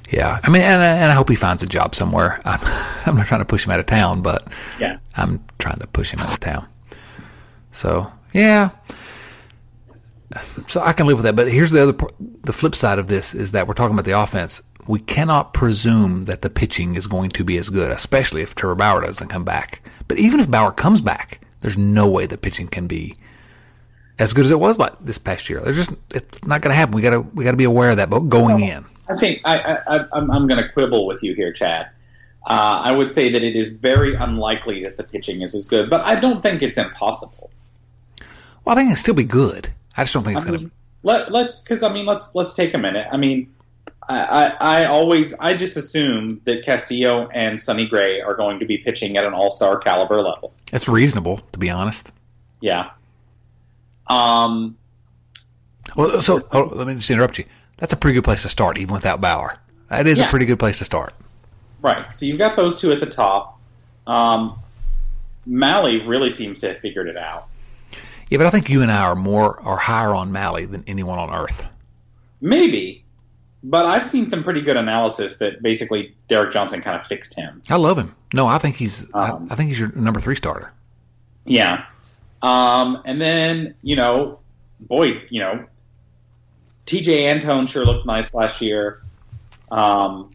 Yeah, 0.09 0.39
I 0.43 0.49
mean, 0.49 0.61
and, 0.61 0.81
and 0.81 1.11
I 1.11 1.15
hope 1.15 1.29
he 1.29 1.35
finds 1.35 1.63
a 1.63 1.65
job 1.65 1.95
somewhere. 1.95 2.39
I'm, 2.45 2.59
I'm 3.05 3.15
not 3.15 3.25
trying 3.25 3.41
to 3.41 3.45
push 3.45 3.65
him 3.65 3.71
out 3.71 3.79
of 3.79 3.87
town, 3.87 4.21
but 4.21 4.47
yeah, 4.79 4.99
I'm 5.15 5.43
trying 5.57 5.79
to 5.79 5.87
push 5.87 6.11
him 6.11 6.19
out 6.19 6.31
of 6.31 6.39
town. 6.39 6.67
So 7.71 8.11
yeah, 8.31 8.69
so 10.67 10.81
I 10.81 10.93
can 10.93 11.07
live 11.07 11.17
with 11.17 11.25
that. 11.25 11.35
But 11.35 11.49
here's 11.49 11.71
the 11.71 11.83
other, 11.83 11.97
the 12.19 12.53
flip 12.53 12.75
side 12.75 12.99
of 12.99 13.07
this 13.07 13.33
is 13.33 13.51
that 13.51 13.67
we're 13.67 13.73
talking 13.73 13.93
about 13.93 14.05
the 14.05 14.19
offense. 14.19 14.61
We 14.87 14.99
cannot 14.99 15.53
presume 15.53 16.23
that 16.23 16.41
the 16.41 16.49
pitching 16.49 16.95
is 16.95 17.07
going 17.07 17.29
to 17.31 17.43
be 17.43 17.57
as 17.57 17.69
good, 17.69 17.91
especially 17.91 18.41
if 18.41 18.53
Trevor 18.55 18.75
Bauer 18.75 19.01
doesn't 19.01 19.29
come 19.29 19.45
back. 19.45 19.81
But 20.07 20.17
even 20.19 20.39
if 20.39 20.51
Bauer 20.51 20.71
comes 20.71 21.01
back, 21.01 21.39
there's 21.61 21.77
no 21.77 22.09
way 22.09 22.25
the 22.25 22.37
pitching 22.37 22.67
can 22.67 22.87
be 22.87 23.15
as 24.19 24.33
good 24.33 24.45
as 24.45 24.51
it 24.51 24.59
was 24.59 24.77
like 24.77 24.93
this 24.99 25.17
past 25.17 25.49
year. 25.49 25.59
They're 25.59 25.73
just 25.73 25.91
it's 26.13 26.43
not 26.43 26.61
going 26.61 26.71
to 26.71 26.75
happen. 26.75 26.95
We 26.95 27.01
got 27.01 27.11
to 27.11 27.21
we 27.21 27.43
got 27.43 27.51
to 27.51 27.57
be 27.57 27.63
aware 27.63 27.91
of 27.91 27.97
that. 27.97 28.09
But 28.09 28.21
going 28.21 28.55
well, 28.55 28.77
in, 28.77 28.85
I 29.09 29.17
think 29.17 29.41
I, 29.45 29.79
I, 29.87 30.05
I'm, 30.11 30.29
I'm 30.31 30.47
going 30.47 30.61
to 30.61 30.69
quibble 30.69 31.07
with 31.07 31.23
you 31.23 31.33
here, 31.33 31.51
Chad. 31.51 31.89
Uh, 32.45 32.81
I 32.83 32.91
would 32.91 33.09
say 33.09 33.31
that 33.31 33.41
it 33.41 33.55
is 33.55 33.79
very 33.79 34.15
unlikely 34.15 34.83
that 34.83 34.97
the 34.97 35.03
pitching 35.03 35.41
is 35.41 35.55
as 35.55 35.65
good, 35.65 35.89
but 35.89 36.01
I 36.01 36.15
don't 36.19 36.41
think 36.43 36.61
it's 36.61 36.77
impossible. 36.77 37.49
Well, 38.65 38.75
I 38.75 38.79
think 38.79 38.91
it'll 38.91 38.99
still 38.99 39.13
be 39.13 39.23
good. 39.23 39.71
I 39.97 40.03
just 40.03 40.13
don't 40.13 40.23
think 40.23 40.37
it's 40.37 40.45
I 40.45 40.49
going 40.49 40.59
to. 40.59 40.63
mean, 40.65 40.71
let, 41.03 41.31
let's 41.31 41.61
because 41.63 41.83
I 41.83 41.93
mean 41.93 42.05
let's 42.05 42.33
let's 42.35 42.53
take 42.53 42.73
a 42.73 42.77
minute. 42.77 43.07
I 43.11 43.17
mean, 43.17 43.53
I, 44.09 44.23
I, 44.23 44.45
I 44.59 44.85
always 44.85 45.33
I 45.39 45.55
just 45.55 45.77
assume 45.77 46.41
that 46.45 46.63
Castillo 46.65 47.27
and 47.33 47.59
Sonny 47.59 47.87
Gray 47.87 48.21
are 48.21 48.33
going 48.35 48.59
to 48.59 48.65
be 48.65 48.77
pitching 48.77 49.17
at 49.17 49.25
an 49.25 49.33
All 49.33 49.51
Star 49.51 49.77
caliber 49.77 50.21
level. 50.21 50.53
That's 50.71 50.87
reasonable, 50.87 51.41
to 51.51 51.59
be 51.59 51.69
honest. 51.69 52.11
Yeah. 52.61 52.91
Um. 54.07 54.77
Well, 55.95 56.21
so 56.21 56.47
let 56.51 56.87
me 56.87 56.95
just 56.95 57.09
interrupt 57.11 57.37
you. 57.37 57.45
That's 57.77 57.93
a 57.93 57.97
pretty 57.97 58.15
good 58.15 58.23
place 58.23 58.41
to 58.43 58.49
start, 58.49 58.77
even 58.77 58.93
without 58.93 59.21
Bauer. 59.21 59.57
That 59.89 60.07
is 60.07 60.19
Yeah. 60.19 60.27
a 60.27 60.29
pretty 60.29 60.45
good 60.45 60.59
place 60.59 60.79
to 60.79 60.85
start. 60.85 61.13
Right. 61.81 62.15
So 62.15 62.25
you've 62.25 62.37
got 62.37 62.55
those 62.55 62.79
two 62.79 62.91
at 62.91 62.99
the 62.99 63.05
top. 63.05 63.59
Um, 64.07 64.57
Mahle 65.47 66.07
really 66.07 66.29
seems 66.29 66.59
to 66.61 66.69
have 66.69 66.79
figured 66.79 67.07
it 67.07 67.17
out. 67.17 67.47
Yeah, 68.33 68.39
but 68.39 68.47
I 68.47 68.49
think 68.49 68.67
you 68.67 68.81
and 68.81 68.91
I 68.91 69.03
are 69.03 69.15
more 69.15 69.61
are 69.61 69.77
higher 69.77 70.09
on 70.09 70.31
Mahle 70.31 70.65
than 70.65 70.83
anyone 70.87 71.19
on 71.19 71.31
earth. 71.31 71.67
Maybe, 72.41 73.05
but 73.63 73.85
I've 73.85 74.07
seen 74.07 74.25
some 74.25 74.41
pretty 74.43 74.61
good 74.61 74.75
analysis 74.75 75.37
that 75.37 75.61
basically 75.61 76.15
Derek 76.29 76.51
Johnson 76.51 76.81
kind 76.81 76.99
of 76.99 77.05
fixed 77.05 77.37
him. 77.37 77.61
I 77.69 77.75
love 77.75 77.95
him. 77.95 78.15
No, 78.33 78.47
I 78.47 78.57
think 78.57 78.77
he's 78.77 79.03
Um, 79.13 79.49
I, 79.51 79.53
I 79.53 79.55
think 79.55 79.69
he's 79.69 79.79
your 79.79 79.91
number 79.91 80.19
three 80.19 80.33
starter. 80.33 80.73
Yeah. 81.45 81.85
Um, 82.41 83.03
and 83.05 83.21
then, 83.21 83.75
you 83.83 83.95
know, 83.95 84.39
boy, 84.79 85.21
you 85.29 85.39
know, 85.39 85.67
Tejay 86.87 87.31
Antone 87.31 87.67
sure 87.67 87.85
looked 87.85 88.07
nice 88.07 88.33
last 88.33 88.61
year. 88.61 89.03
Um, 89.69 90.31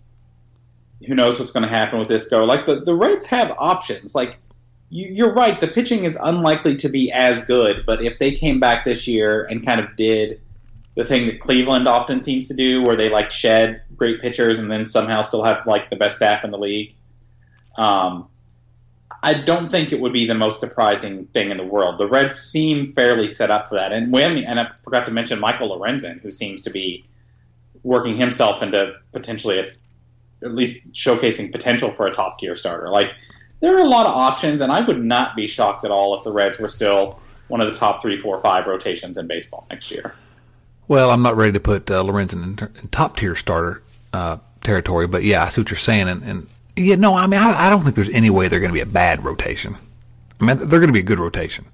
who 1.05 1.17
knows 1.17 1.41
what's 1.41 1.51
going 1.51 1.65
to 1.65 1.69
happen 1.69 1.99
with 1.99 2.07
this 2.07 2.29
go? 2.29 2.45
Like 2.45 2.65
the, 2.65 2.79
the 2.79 2.95
Reds 2.95 3.27
have 3.27 3.57
options. 3.59 4.15
Like 4.15 4.37
you're 4.91 5.33
right, 5.33 5.61
the 5.61 5.69
pitching 5.69 6.05
is 6.05 6.17
unlikely 6.17 6.77
to 6.77 6.89
be 6.89 7.13
as 7.13 7.45
good, 7.45 7.85
but 7.87 8.03
if 8.03 8.19
they 8.19 8.33
came 8.33 8.59
back 8.59 8.85
this 8.85 9.07
year 9.07 9.45
and 9.45 9.65
kind 9.65 9.81
of 9.81 9.97
did 9.97 10.41
the 10.95 11.05
thing 11.05 11.27
that 11.27 11.41
Cleveland 11.41 11.87
often 11.87 12.21
seems 12.21 12.49
to 12.49 12.55
do, 12.55 12.83
where 12.83 12.97
they 12.97 13.11
like 13.11 13.31
shed 13.31 13.83
great 13.97 14.21
pitchers 14.21 14.59
and 14.59 14.71
then 14.71 14.85
somehow 14.85 15.23
still 15.23 15.45
have 15.45 15.67
like 15.67 15.91
the 15.91 15.97
best 15.97 16.17
staff 16.17 16.43
in 16.43 16.51
the 16.51 16.59
league, 16.59 16.95
um, 17.77 18.29
I 19.23 19.35
don't 19.35 19.71
think 19.71 19.93
it 19.93 20.01
would 20.01 20.13
be 20.13 20.27
the 20.27 20.35
most 20.35 20.61
surprising 20.61 21.27
thing 21.27 21.51
in 21.51 21.57
the 21.57 21.65
world. 21.65 21.99
The 21.99 22.07
Reds 22.07 22.37
seem 22.37 22.93
fairly 22.95 23.29
set 23.29 23.51
up 23.51 23.69
for 23.69 23.75
that, 23.75 23.93
and 23.93 24.13
when 24.13 24.39
and 24.39 24.59
I 24.59 24.71
forgot 24.83 25.07
to 25.07 25.13
mention 25.13 25.41
Michael 25.41 25.77
Lorenzen, 25.77 26.21
who 26.21 26.31
seems 26.31 26.63
to 26.63 26.71
be 26.71 27.05
working 27.83 28.17
himself 28.17 28.63
into 28.63 28.95
potentially 29.13 29.59
a, 29.59 30.45
at 30.45 30.55
least 30.55 30.93
showcasing 30.93 31.51
potential 31.53 31.93
for 31.93 32.07
a 32.07 32.13
top 32.13 32.39
tier 32.39 32.57
starter. 32.57 32.91
Like 32.91 33.13
there 33.61 33.77
are 33.77 33.81
a 33.81 33.89
lot 33.89 34.07
of 34.07 34.15
options, 34.15 34.61
and 34.61 34.71
I 34.71 34.81
would 34.81 35.03
not 35.05 35.35
be 35.37 35.47
shocked 35.47 35.85
at 35.85 35.91
all 35.91 36.17
if 36.17 36.25
the 36.25 36.33
Reds 36.33 36.59
were 36.59 36.69
still 36.69 37.19
one 37.49 37.61
of 37.61 37.73
the 37.73 37.79
top 37.79 38.01
three, 38.03 38.19
four, 38.19 38.41
five 38.41 38.67
rotations 38.67 39.17
in 39.17 39.27
baseball 39.27 39.67
next 39.71 39.91
year. 39.91 40.15
Well, 40.87 41.11
I'm 41.11 41.23
not 41.23 41.37
ready 41.37 41.53
to 41.53 41.61
put 41.61 41.91
uh, 41.91 42.03
Lorenzen 42.03 42.43
in, 42.43 42.81
in 42.81 42.89
top 42.89 43.17
tier 43.17 43.35
starter 43.35 43.83
uh, 44.13 44.39
territory, 44.63 45.07
but 45.07 45.23
yeah, 45.23 45.45
I 45.45 45.49
see 45.49 45.61
what 45.61 45.71
you're 45.71 45.79
saying, 45.79 46.09
and, 46.09 46.23
and 46.23 46.47
yeah, 46.77 46.95
no, 46.97 47.15
I 47.15 47.27
mean, 47.27 47.41
I, 47.41 47.67
I 47.67 47.71
don't 47.71 47.83
think 47.83 47.95
there's 47.95 48.11
any 48.11 48.31
way 48.31 48.49
they're 48.49 48.61
going 48.61 48.71
to 48.71 48.75
be 48.75 48.81
a 48.81 48.87
bad 48.87 49.25
rotation. 49.25 49.77
I 50.41 50.45
mean, 50.45 50.59
they're 50.59 50.81
going 50.81 50.89
to 50.89 50.93
be 50.93 51.01
a 51.01 51.03
good 51.03 51.19
rotation. 51.19 51.65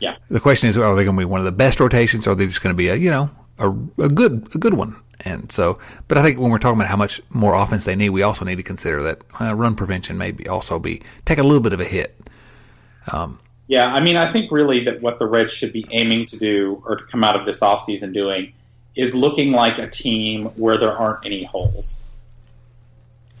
Yeah. 0.00 0.16
The 0.28 0.40
question 0.40 0.68
is, 0.68 0.76
are 0.76 0.96
they 0.96 1.04
going 1.04 1.16
to 1.16 1.20
be 1.20 1.26
one 1.26 1.40
of 1.40 1.44
the 1.44 1.52
best 1.52 1.78
rotations, 1.78 2.26
or 2.26 2.30
are 2.30 2.34
they 2.34 2.46
just 2.46 2.62
going 2.62 2.74
to 2.74 2.76
be 2.76 2.88
a 2.88 2.96
you 2.96 3.10
know 3.10 3.30
a, 3.60 3.70
a 4.02 4.08
good 4.08 4.48
a 4.54 4.58
good 4.58 4.74
one? 4.74 4.96
And 5.22 5.52
so, 5.52 5.78
but 6.08 6.16
I 6.16 6.22
think 6.22 6.38
when 6.38 6.50
we're 6.50 6.58
talking 6.58 6.80
about 6.80 6.88
how 6.88 6.96
much 6.96 7.20
more 7.28 7.54
offense 7.54 7.84
they 7.84 7.94
need, 7.94 8.10
we 8.10 8.22
also 8.22 8.44
need 8.44 8.56
to 8.56 8.62
consider 8.62 9.02
that 9.02 9.22
uh, 9.40 9.54
run 9.54 9.74
prevention 9.76 10.16
may 10.16 10.30
be 10.30 10.48
also 10.48 10.78
be 10.78 11.02
take 11.24 11.38
a 11.38 11.42
little 11.42 11.60
bit 11.60 11.72
of 11.72 11.80
a 11.80 11.84
hit. 11.84 12.18
Yeah, 13.66 13.86
I 13.86 14.00
mean, 14.00 14.16
I 14.16 14.30
think 14.30 14.50
really 14.50 14.84
that 14.84 15.00
what 15.00 15.18
the 15.18 15.26
Reds 15.26 15.52
should 15.52 15.72
be 15.72 15.86
aiming 15.90 16.26
to 16.26 16.38
do 16.38 16.82
or 16.86 16.96
to 16.96 17.04
come 17.04 17.22
out 17.22 17.38
of 17.38 17.46
this 17.46 17.60
offseason 17.60 18.12
doing 18.12 18.52
is 18.96 19.14
looking 19.14 19.52
like 19.52 19.78
a 19.78 19.88
team 19.88 20.46
where 20.56 20.76
there 20.76 20.96
aren't 20.96 21.24
any 21.24 21.44
holes. 21.44 22.04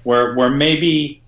Where 0.04 0.34
where 0.34 0.48
maybe 0.48 1.20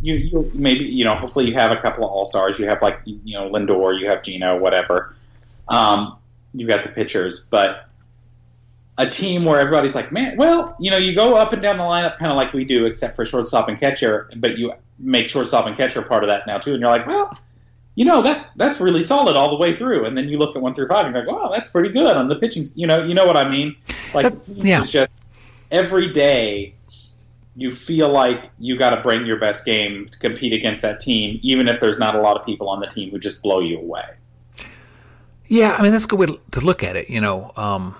you, 0.00 0.14
you 0.14 0.50
maybe 0.54 0.84
you 0.84 1.04
know 1.04 1.14
hopefully 1.14 1.46
you 1.46 1.54
have 1.54 1.70
a 1.70 1.80
couple 1.80 2.04
of 2.04 2.10
all 2.10 2.26
stars. 2.26 2.58
You 2.58 2.66
have 2.66 2.82
like 2.82 3.00
you 3.04 3.34
know 3.34 3.50
Lindor, 3.50 3.98
you 3.98 4.08
have 4.08 4.22
Geno, 4.22 4.58
whatever. 4.58 5.14
Um, 5.68 6.18
you 6.54 6.66
got 6.66 6.82
the 6.82 6.90
pitchers, 6.90 7.46
but 7.50 7.87
a 8.98 9.08
team 9.08 9.44
where 9.44 9.58
everybody's 9.60 9.94
like, 9.94 10.12
man, 10.12 10.36
well, 10.36 10.76
you 10.78 10.90
know, 10.90 10.96
you 10.98 11.14
go 11.14 11.36
up 11.36 11.52
and 11.52 11.62
down 11.62 11.76
the 11.78 11.82
lineup 11.84 12.18
kind 12.18 12.30
of 12.30 12.36
like 12.36 12.52
we 12.52 12.64
do, 12.64 12.84
except 12.84 13.16
for 13.16 13.24
shortstop 13.24 13.68
and 13.68 13.78
catcher, 13.78 14.28
but 14.36 14.58
you 14.58 14.72
make 14.98 15.28
shortstop 15.30 15.66
and 15.66 15.76
catcher 15.76 16.02
part 16.02 16.24
of 16.24 16.28
that 16.28 16.46
now 16.46 16.58
too, 16.58 16.72
and 16.74 16.80
you're 16.80 16.90
like, 16.90 17.06
well, 17.06 17.38
you 17.94 18.04
know 18.04 18.22
that 18.22 18.50
that's 18.56 18.80
really 18.80 19.02
solid 19.02 19.34
all 19.36 19.50
the 19.50 19.56
way 19.56 19.74
through. 19.74 20.04
And 20.04 20.16
then 20.16 20.28
you 20.28 20.38
look 20.38 20.54
at 20.54 20.62
one 20.62 20.74
through 20.74 20.88
five 20.88 21.06
and 21.06 21.14
you're 21.14 21.24
like, 21.24 21.34
wow, 21.34 21.50
that's 21.52 21.70
pretty 21.70 21.88
good 21.88 22.16
on 22.16 22.28
the 22.28 22.36
pitching. 22.36 22.64
You 22.76 22.86
know, 22.86 23.02
you 23.04 23.14
know 23.14 23.24
what 23.26 23.36
I 23.36 23.48
mean? 23.48 23.74
Like, 24.14 24.38
That- 24.44 24.48
yeah. 24.48 24.80
it's 24.80 24.90
just 24.92 25.12
every 25.70 26.12
day 26.12 26.74
you 27.56 27.72
feel 27.72 28.08
like 28.08 28.44
you 28.60 28.76
got 28.76 28.94
to 28.94 29.00
bring 29.02 29.26
your 29.26 29.38
best 29.40 29.64
game 29.64 30.06
to 30.06 30.18
compete 30.20 30.52
against 30.52 30.82
that 30.82 31.00
team, 31.00 31.40
even 31.42 31.66
if 31.66 31.80
there's 31.80 31.98
not 31.98 32.14
a 32.14 32.20
lot 32.20 32.36
of 32.38 32.46
people 32.46 32.68
on 32.68 32.78
the 32.78 32.86
team 32.86 33.10
who 33.10 33.18
just 33.18 33.42
blow 33.42 33.58
you 33.58 33.78
away. 33.78 34.04
Yeah, 35.46 35.74
I 35.78 35.82
mean 35.82 35.90
that's 35.92 36.04
a 36.04 36.08
good 36.08 36.18
way 36.20 36.26
to 36.52 36.60
look 36.60 36.82
at 36.84 36.94
it. 36.94 37.10
You 37.10 37.20
know, 37.20 37.50
um, 37.56 37.96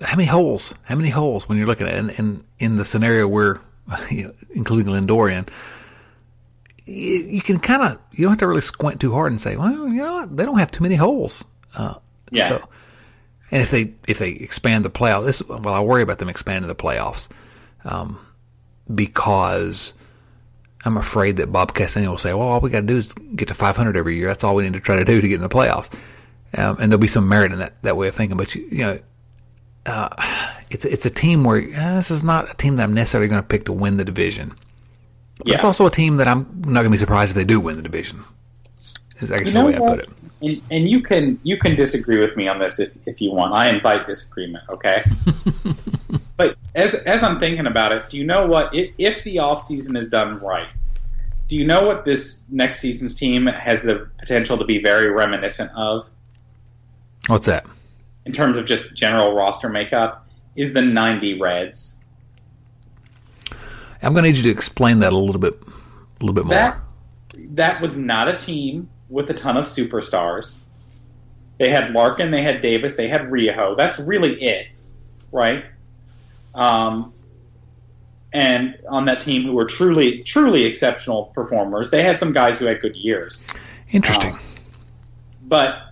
how 0.00 0.16
many 0.16 0.26
holes? 0.26 0.74
How 0.84 0.94
many 0.94 1.08
holes 1.08 1.48
when 1.48 1.58
you're 1.58 1.66
looking 1.66 1.86
at 1.86 1.94
it? 1.94 1.98
And, 1.98 2.10
and 2.18 2.44
in 2.58 2.76
the 2.76 2.84
scenario 2.84 3.26
where, 3.26 3.60
you 4.10 4.24
know, 4.24 4.34
including 4.54 4.92
Lindorian, 4.92 5.48
you, 6.86 7.18
you 7.18 7.42
can 7.42 7.58
kind 7.58 7.82
of 7.82 7.98
you 8.12 8.24
don't 8.24 8.32
have 8.32 8.38
to 8.40 8.48
really 8.48 8.60
squint 8.60 9.00
too 9.00 9.12
hard 9.12 9.32
and 9.32 9.40
say, 9.40 9.56
well, 9.56 9.70
you 9.88 10.02
know 10.02 10.14
what, 10.14 10.36
they 10.36 10.44
don't 10.44 10.58
have 10.58 10.70
too 10.70 10.82
many 10.82 10.96
holes. 10.96 11.44
Uh, 11.74 11.94
Yeah. 12.30 12.48
So, 12.48 12.68
and 13.50 13.62
if 13.62 13.70
they 13.70 13.94
if 14.08 14.18
they 14.18 14.30
expand 14.30 14.84
the 14.84 14.90
playoff, 14.90 15.24
this 15.24 15.42
well, 15.46 15.68
I 15.68 15.80
worry 15.80 16.02
about 16.02 16.18
them 16.18 16.28
expanding 16.28 16.68
the 16.68 16.74
playoffs, 16.74 17.28
um, 17.84 18.18
because. 18.92 19.94
I'm 20.84 20.96
afraid 20.96 21.36
that 21.36 21.52
Bob 21.52 21.74
Castellini 21.74 22.08
will 22.08 22.18
say, 22.18 22.34
"Well, 22.34 22.48
all 22.48 22.60
we 22.60 22.68
got 22.68 22.80
to 22.80 22.86
do 22.88 22.96
is 22.96 23.12
get 23.36 23.46
to 23.46 23.54
500 23.54 23.96
every 23.96 24.16
year. 24.16 24.26
That's 24.26 24.42
all 24.42 24.56
we 24.56 24.64
need 24.64 24.72
to 24.72 24.80
try 24.80 24.96
to 24.96 25.04
do 25.04 25.20
to 25.20 25.28
get 25.28 25.36
in 25.36 25.40
the 25.40 25.48
playoffs." 25.48 25.88
um, 26.54 26.76
and 26.80 26.90
there'll 26.90 27.00
be 27.00 27.08
some 27.08 27.28
merit 27.28 27.52
in 27.52 27.58
that, 27.58 27.80
that 27.82 27.96
way 27.96 28.08
of 28.08 28.14
thinking. 28.14 28.36
But 28.36 28.54
you, 28.54 28.66
you 28.70 28.78
know, 28.78 28.98
uh, 29.86 30.08
it's 30.70 30.84
it's 30.84 31.06
a 31.06 31.10
team 31.10 31.44
where 31.44 31.58
uh, 31.58 31.96
this 31.96 32.10
is 32.10 32.22
not 32.22 32.50
a 32.50 32.54
team 32.54 32.76
that 32.76 32.84
I'm 32.84 32.94
necessarily 32.94 33.28
going 33.28 33.42
to 33.42 33.46
pick 33.46 33.64
to 33.66 33.72
win 33.72 33.96
the 33.96 34.04
division. 34.04 34.54
But 35.38 35.54
It's 35.54 35.64
also 35.64 35.86
a 35.86 35.90
team 35.90 36.16
that 36.16 36.28
I'm 36.28 36.46
not 36.60 36.80
going 36.80 36.84
to 36.84 36.90
be 36.90 36.96
surprised 36.96 37.30
if 37.30 37.36
they 37.36 37.44
do 37.44 37.58
win 37.58 37.76
the 37.76 37.82
division. 37.82 38.24
Is 39.18 39.32
I 39.32 39.38
guess 39.38 39.52
the 39.52 39.64
way 39.64 39.74
I 39.74 39.78
put 39.78 39.98
it. 40.00 40.08
And, 40.40 40.62
and 40.70 40.90
you 40.90 41.02
can 41.02 41.38
you 41.42 41.58
can 41.58 41.74
disagree 41.74 42.18
with 42.18 42.36
me 42.36 42.48
on 42.48 42.58
this 42.58 42.78
if, 42.78 42.90
if 43.06 43.20
you 43.20 43.32
want. 43.32 43.54
I 43.54 43.68
invite 43.68 44.06
disagreement. 44.06 44.64
Okay. 44.68 45.02
but 46.36 46.56
as 46.74 46.94
as 46.94 47.22
I'm 47.22 47.38
thinking 47.38 47.66
about 47.66 47.92
it, 47.92 48.08
do 48.08 48.18
you 48.18 48.24
know 48.24 48.46
what? 48.46 48.74
If, 48.74 48.92
if 48.98 49.24
the 49.24 49.40
off 49.40 49.62
season 49.62 49.96
is 49.96 50.08
done 50.08 50.38
right, 50.40 50.68
do 51.48 51.56
you 51.56 51.66
know 51.66 51.86
what 51.86 52.04
this 52.04 52.48
next 52.50 52.80
season's 52.80 53.14
team 53.14 53.46
has 53.46 53.82
the 53.82 54.08
potential 54.18 54.58
to 54.58 54.64
be 54.64 54.82
very 54.82 55.10
reminiscent 55.10 55.70
of 55.76 56.08
What's 57.28 57.46
that? 57.46 57.66
In 58.24 58.32
terms 58.32 58.58
of 58.58 58.66
just 58.66 58.94
general 58.94 59.34
roster 59.34 59.68
makeup? 59.68 60.28
Is 60.54 60.74
the 60.74 60.82
'90 60.82 61.40
Reds? 61.40 62.04
I'm 64.02 64.12
going 64.12 64.24
to 64.24 64.30
need 64.30 64.36
you 64.36 64.42
to 64.44 64.50
explain 64.50 64.98
that 64.98 65.12
a 65.12 65.16
little 65.16 65.40
bit, 65.40 65.62
a 65.62 66.24
little 66.24 66.34
bit 66.34 66.44
more. 66.44 66.54
That 66.54 66.80
that 67.50 67.80
was 67.80 67.96
not 67.96 68.28
a 68.28 68.34
team 68.34 68.88
with 69.08 69.30
a 69.30 69.34
ton 69.34 69.56
of 69.56 69.64
superstars. 69.64 70.64
They 71.58 71.70
had 71.70 71.90
Larkin, 71.90 72.30
they 72.30 72.42
had 72.42 72.60
Davis, 72.60 72.96
they 72.96 73.08
had 73.08 73.22
Rijo. 73.22 73.76
That's 73.76 73.98
really 74.00 74.34
it, 74.42 74.68
right? 75.30 75.64
Um, 76.54 77.12
and 78.32 78.78
on 78.88 79.04
that 79.04 79.20
team, 79.20 79.44
who 79.44 79.52
were 79.52 79.66
truly, 79.66 80.22
truly 80.22 80.64
exceptional 80.64 81.26
performers, 81.34 81.90
they 81.90 82.02
had 82.02 82.18
some 82.18 82.32
guys 82.32 82.58
who 82.58 82.66
had 82.66 82.80
good 82.80 82.96
years, 82.96 83.46
Interesting. 83.90 84.32
Um, 84.32 84.40
but 85.42 85.91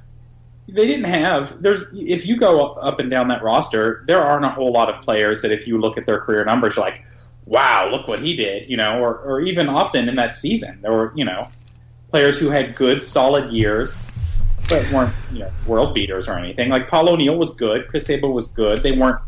they 0.72 0.86
didn't 0.86 1.04
have. 1.04 1.60
There's 1.62 1.90
if 1.94 2.26
you 2.26 2.36
go 2.36 2.72
up 2.74 2.98
and 2.98 3.10
down 3.10 3.28
that 3.28 3.42
roster, 3.42 4.04
there 4.06 4.22
aren't 4.22 4.44
a 4.44 4.50
whole 4.50 4.72
lot 4.72 4.92
of 4.92 5.02
players 5.02 5.42
that 5.42 5.50
if 5.50 5.66
you 5.66 5.78
look 5.78 5.98
at 5.98 6.06
their 6.06 6.20
career 6.20 6.44
numbers, 6.44 6.76
you're 6.76 6.84
like, 6.84 7.04
wow, 7.46 7.88
look 7.90 8.06
what 8.06 8.20
he 8.20 8.36
did, 8.36 8.68
you 8.68 8.76
know, 8.76 9.00
or, 9.00 9.18
or 9.18 9.40
even 9.40 9.68
often 9.68 10.08
in 10.08 10.16
that 10.16 10.34
season, 10.34 10.80
there 10.82 10.92
were, 10.92 11.12
you 11.16 11.24
know, 11.24 11.48
players 12.10 12.38
who 12.38 12.48
had 12.48 12.74
good, 12.76 13.02
solid 13.02 13.50
years, 13.50 14.04
but 14.68 14.88
weren't, 14.92 15.12
you 15.32 15.40
know, 15.40 15.50
world 15.66 15.92
beaters 15.92 16.28
or 16.28 16.38
anything. 16.38 16.68
Like 16.68 16.86
Paul 16.86 17.08
O'Neill 17.08 17.36
was 17.36 17.56
good, 17.56 17.88
Chris 17.88 18.06
Sabo 18.06 18.28
was 18.28 18.46
good. 18.48 18.78
They 18.78 18.92
weren't 18.92 19.20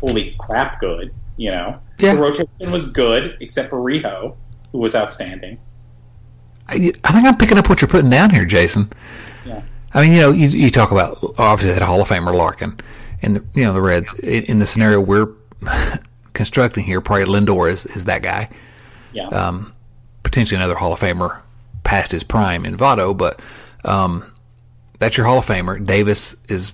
holy 0.00 0.34
crap 0.38 0.80
good, 0.80 1.14
you 1.36 1.50
know. 1.50 1.78
Yeah. 1.98 2.14
The 2.14 2.20
rotation 2.20 2.70
was 2.70 2.90
good, 2.92 3.36
except 3.40 3.68
for 3.68 3.78
Rijo, 3.78 4.36
who 4.72 4.78
was 4.78 4.94
outstanding. 4.94 5.58
I, 6.68 6.92
I 7.04 7.12
think 7.12 7.26
I'm 7.26 7.36
picking 7.36 7.58
up 7.58 7.68
what 7.68 7.80
you're 7.80 7.88
putting 7.88 8.10
down 8.10 8.30
here, 8.30 8.44
Jason. 8.44 8.90
I 9.96 10.02
mean, 10.02 10.12
you 10.12 10.20
know, 10.20 10.30
you, 10.30 10.48
you 10.48 10.70
talk 10.70 10.90
about 10.92 11.18
obviously 11.38 11.72
that 11.72 11.82
Hall 11.82 12.00
of 12.02 12.08
Famer 12.08 12.36
Larkin, 12.36 12.78
and 13.22 13.34
the, 13.36 13.44
you 13.54 13.64
know 13.64 13.72
the 13.72 13.80
Reds 13.82 14.12
in, 14.20 14.44
in 14.44 14.58
the 14.58 14.66
scenario 14.66 15.00
we're 15.00 15.28
constructing 16.34 16.84
here. 16.84 17.00
Probably 17.00 17.24
Lindor 17.24 17.70
is 17.70 17.86
is 17.86 18.04
that 18.04 18.22
guy. 18.22 18.50
Yeah. 19.12 19.28
Um, 19.28 19.72
potentially 20.22 20.56
another 20.56 20.74
Hall 20.74 20.92
of 20.92 21.00
Famer 21.00 21.40
past 21.84 22.12
his 22.12 22.22
prime 22.24 22.66
in 22.66 22.76
Votto, 22.76 23.16
but 23.16 23.40
um, 23.84 24.30
that's 24.98 25.16
your 25.16 25.26
Hall 25.26 25.38
of 25.38 25.46
Famer. 25.46 25.84
Davis 25.84 26.36
is 26.48 26.72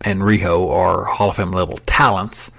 and 0.00 0.20
Rijo 0.22 0.70
are 0.70 1.04
Hall 1.04 1.28
of 1.30 1.36
Fame 1.36 1.52
level 1.52 1.78
talents. 1.84 2.50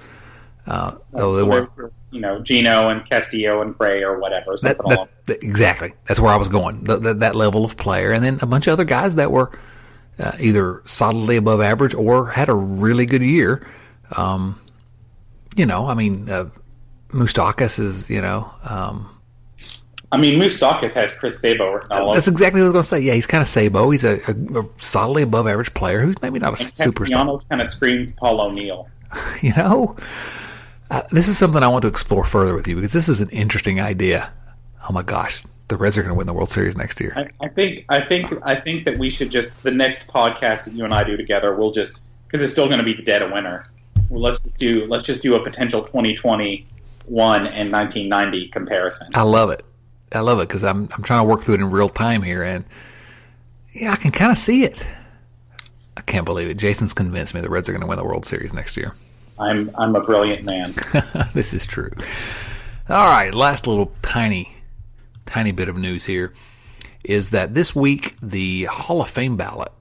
Uh, 0.68 0.96
though 1.12 1.34
they 1.36 1.42
So 1.42 1.50
weren't. 1.50 1.94
you 2.12 2.22
know, 2.22 2.40
Geno 2.40 2.90
and 2.90 3.04
Castillo 3.10 3.64
and 3.64 3.76
Gray 3.76 4.04
or 4.04 4.20
whatever. 4.20 4.52
That, 4.52 4.60
Something 4.78 4.90
that- 4.90 4.98
along. 4.98 5.08
exactly. 5.42 5.94
That's 6.08 6.20
where 6.20 6.32
I 6.32 6.36
was 6.36 6.50
going. 6.50 6.86
Th 6.86 7.02
th 7.02 7.18
that 7.18 7.34
level 7.34 7.66
of 7.66 7.78
player, 7.78 8.12
and 8.12 8.24
then 8.24 8.38
a 8.44 8.46
bunch 8.46 8.68
of 8.68 8.74
other 8.74 8.84
guys 8.86 9.16
that 9.16 9.32
were 9.32 9.50
uh, 10.22 10.32
either 10.40 10.82
solidly 10.86 11.36
above 11.36 11.62
average 11.62 11.94
or 11.94 12.28
had 12.28 12.48
a 12.48 12.54
really 12.54 13.06
good 13.06 13.22
year. 13.22 13.66
Um, 14.16 14.60
you 15.56 15.66
know, 15.66 15.88
I 15.88 15.96
mean, 15.96 16.30
uh, 16.30 16.50
Moustakas 17.10 17.80
is, 17.80 18.10
you 18.10 18.22
know, 18.22 18.50
um, 18.64 19.10
I 20.14 20.18
mean, 20.18 20.40
Moustakas 20.40 20.94
has 20.96 21.18
Chris 21.18 21.42
Sabo 21.42 21.72
written 21.72 21.92
all 21.92 22.14
that's 22.14 22.28
exactly 22.28 22.60
what 22.60 22.66
I 22.66 22.72
was 22.72 22.74
going 22.74 22.84
to 22.84 22.88
say. 22.88 23.00
Yeah, 23.00 23.14
he's 23.14 23.28
kind 23.28 23.42
of 23.42 23.48
Sabo. 23.48 23.90
He's 23.92 24.04
a, 24.04 24.20
a, 24.28 24.60
a 24.60 24.70
solidly 24.78 25.24
above 25.24 25.48
average 25.48 25.74
player 25.74 26.02
who's 26.02 26.22
maybe 26.22 26.40
not 26.40 26.60
a 26.60 26.62
And 26.62 26.94
superstar. 26.94 27.50
Kind 27.50 27.62
of 27.62 27.68
screams 27.68 28.16
Paul 28.16 28.42
O'Neill. 28.42 28.88
You 29.42 29.52
know, 29.58 29.98
uh, 30.90 31.02
this 31.12 31.28
is 31.28 31.38
something 31.38 31.62
I 31.62 31.68
want 31.68 31.82
to 31.82 31.90
explore 31.90 32.24
further 32.24 32.54
with 32.54 32.68
you 32.68 32.76
because 32.76 32.94
this 32.94 33.10
is 33.10 33.20
an 33.20 33.30
interesting 33.30 33.82
idea. 33.82 34.32
Oh 34.88 34.94
my 34.94 35.04
gosh, 35.04 35.44
the 35.72 35.78
Reds 35.78 35.98
are 35.98 36.02
going 36.02 36.12
to 36.12 36.18
win 36.18 36.28
the 36.28 36.34
World 36.34 36.52
Series 36.52 36.76
next 36.76 37.00
year. 37.00 37.14
I, 37.16 37.46
I 37.46 37.48
think 37.48 37.86
I 37.88 38.02
think 38.02 38.32
I 38.46 38.56
think 38.56 38.84
that 38.84 39.00
we 39.00 39.10
should 39.10 39.32
just 39.32 39.64
the 39.64 39.72
next 39.72 40.08
podcast 40.08 40.66
that 40.66 40.74
you 40.74 40.84
and 40.84 40.94
I 40.94 41.04
do 41.04 41.16
together, 41.16 41.56
we'll 41.56 41.72
just 41.72 42.06
because 42.28 42.44
it's 42.44 42.52
still 42.52 42.68
going 42.68 42.80
to 42.80 42.84
be 42.84 42.94
the 42.94 43.02
dead 43.02 43.22
of 43.22 43.32
winter. 43.32 43.66
Well, 44.10 44.22
let's 44.22 44.42
just 44.42 44.58
do 44.58 44.86
let's 44.88 45.06
just 45.06 45.24
do 45.24 45.36
a 45.36 45.44
potential 45.44 45.82
2021 45.82 47.48
and 47.48 47.72
1990 47.72 48.50
comparison. 48.50 49.08
I 49.16 49.22
love 49.24 49.50
it. 49.50 49.64
I 50.12 50.20
love 50.20 50.40
it 50.42 50.50
because 50.50 50.66
I'm 50.66 50.90
I'm 50.92 51.04
trying 51.04 51.26
to 51.26 51.30
work 51.30 51.42
through 51.42 51.56
it 51.56 51.62
in 51.62 51.72
real 51.72 51.90
time 51.90 52.22
here, 52.22 52.44
and 52.44 52.66
yeah, 53.72 53.94
I 53.94 53.96
can 53.96 54.12
kind 54.12 54.30
of 54.32 54.38
see 54.38 54.66
it. 54.66 54.86
I 55.96 56.02
can't 56.02 56.26
believe 56.26 56.50
it. 56.50 56.56
Jason's 56.56 56.94
convinced 56.94 57.34
me 57.34 57.40
the 57.40 57.50
Reds 57.50 57.70
are 57.70 57.72
going 57.72 57.82
to 57.82 57.88
win 57.88 57.98
the 57.98 58.04
World 58.04 58.26
Series 58.26 58.54
next 58.54 58.76
year. 58.76 58.94
I'm 59.40 59.72
I'm 59.76 59.96
a 59.96 60.02
brilliant 60.02 60.44
man. 60.44 60.74
this 61.34 61.54
is 61.54 61.66
true. 61.66 61.92
All 62.90 63.10
right, 63.10 63.34
last 63.34 63.68
little 63.68 63.94
tiny, 64.02 64.58
tiny 65.26 65.52
bit 65.52 65.70
of 65.70 65.78
news 65.78 66.06
here 66.06 66.34
is 67.04 67.32
that 67.32 67.54
this 67.54 67.76
week 67.76 68.16
the 68.22 68.66
Hall 68.66 69.02
of 69.02 69.10
Fame 69.10 69.38
ballot 69.38 69.72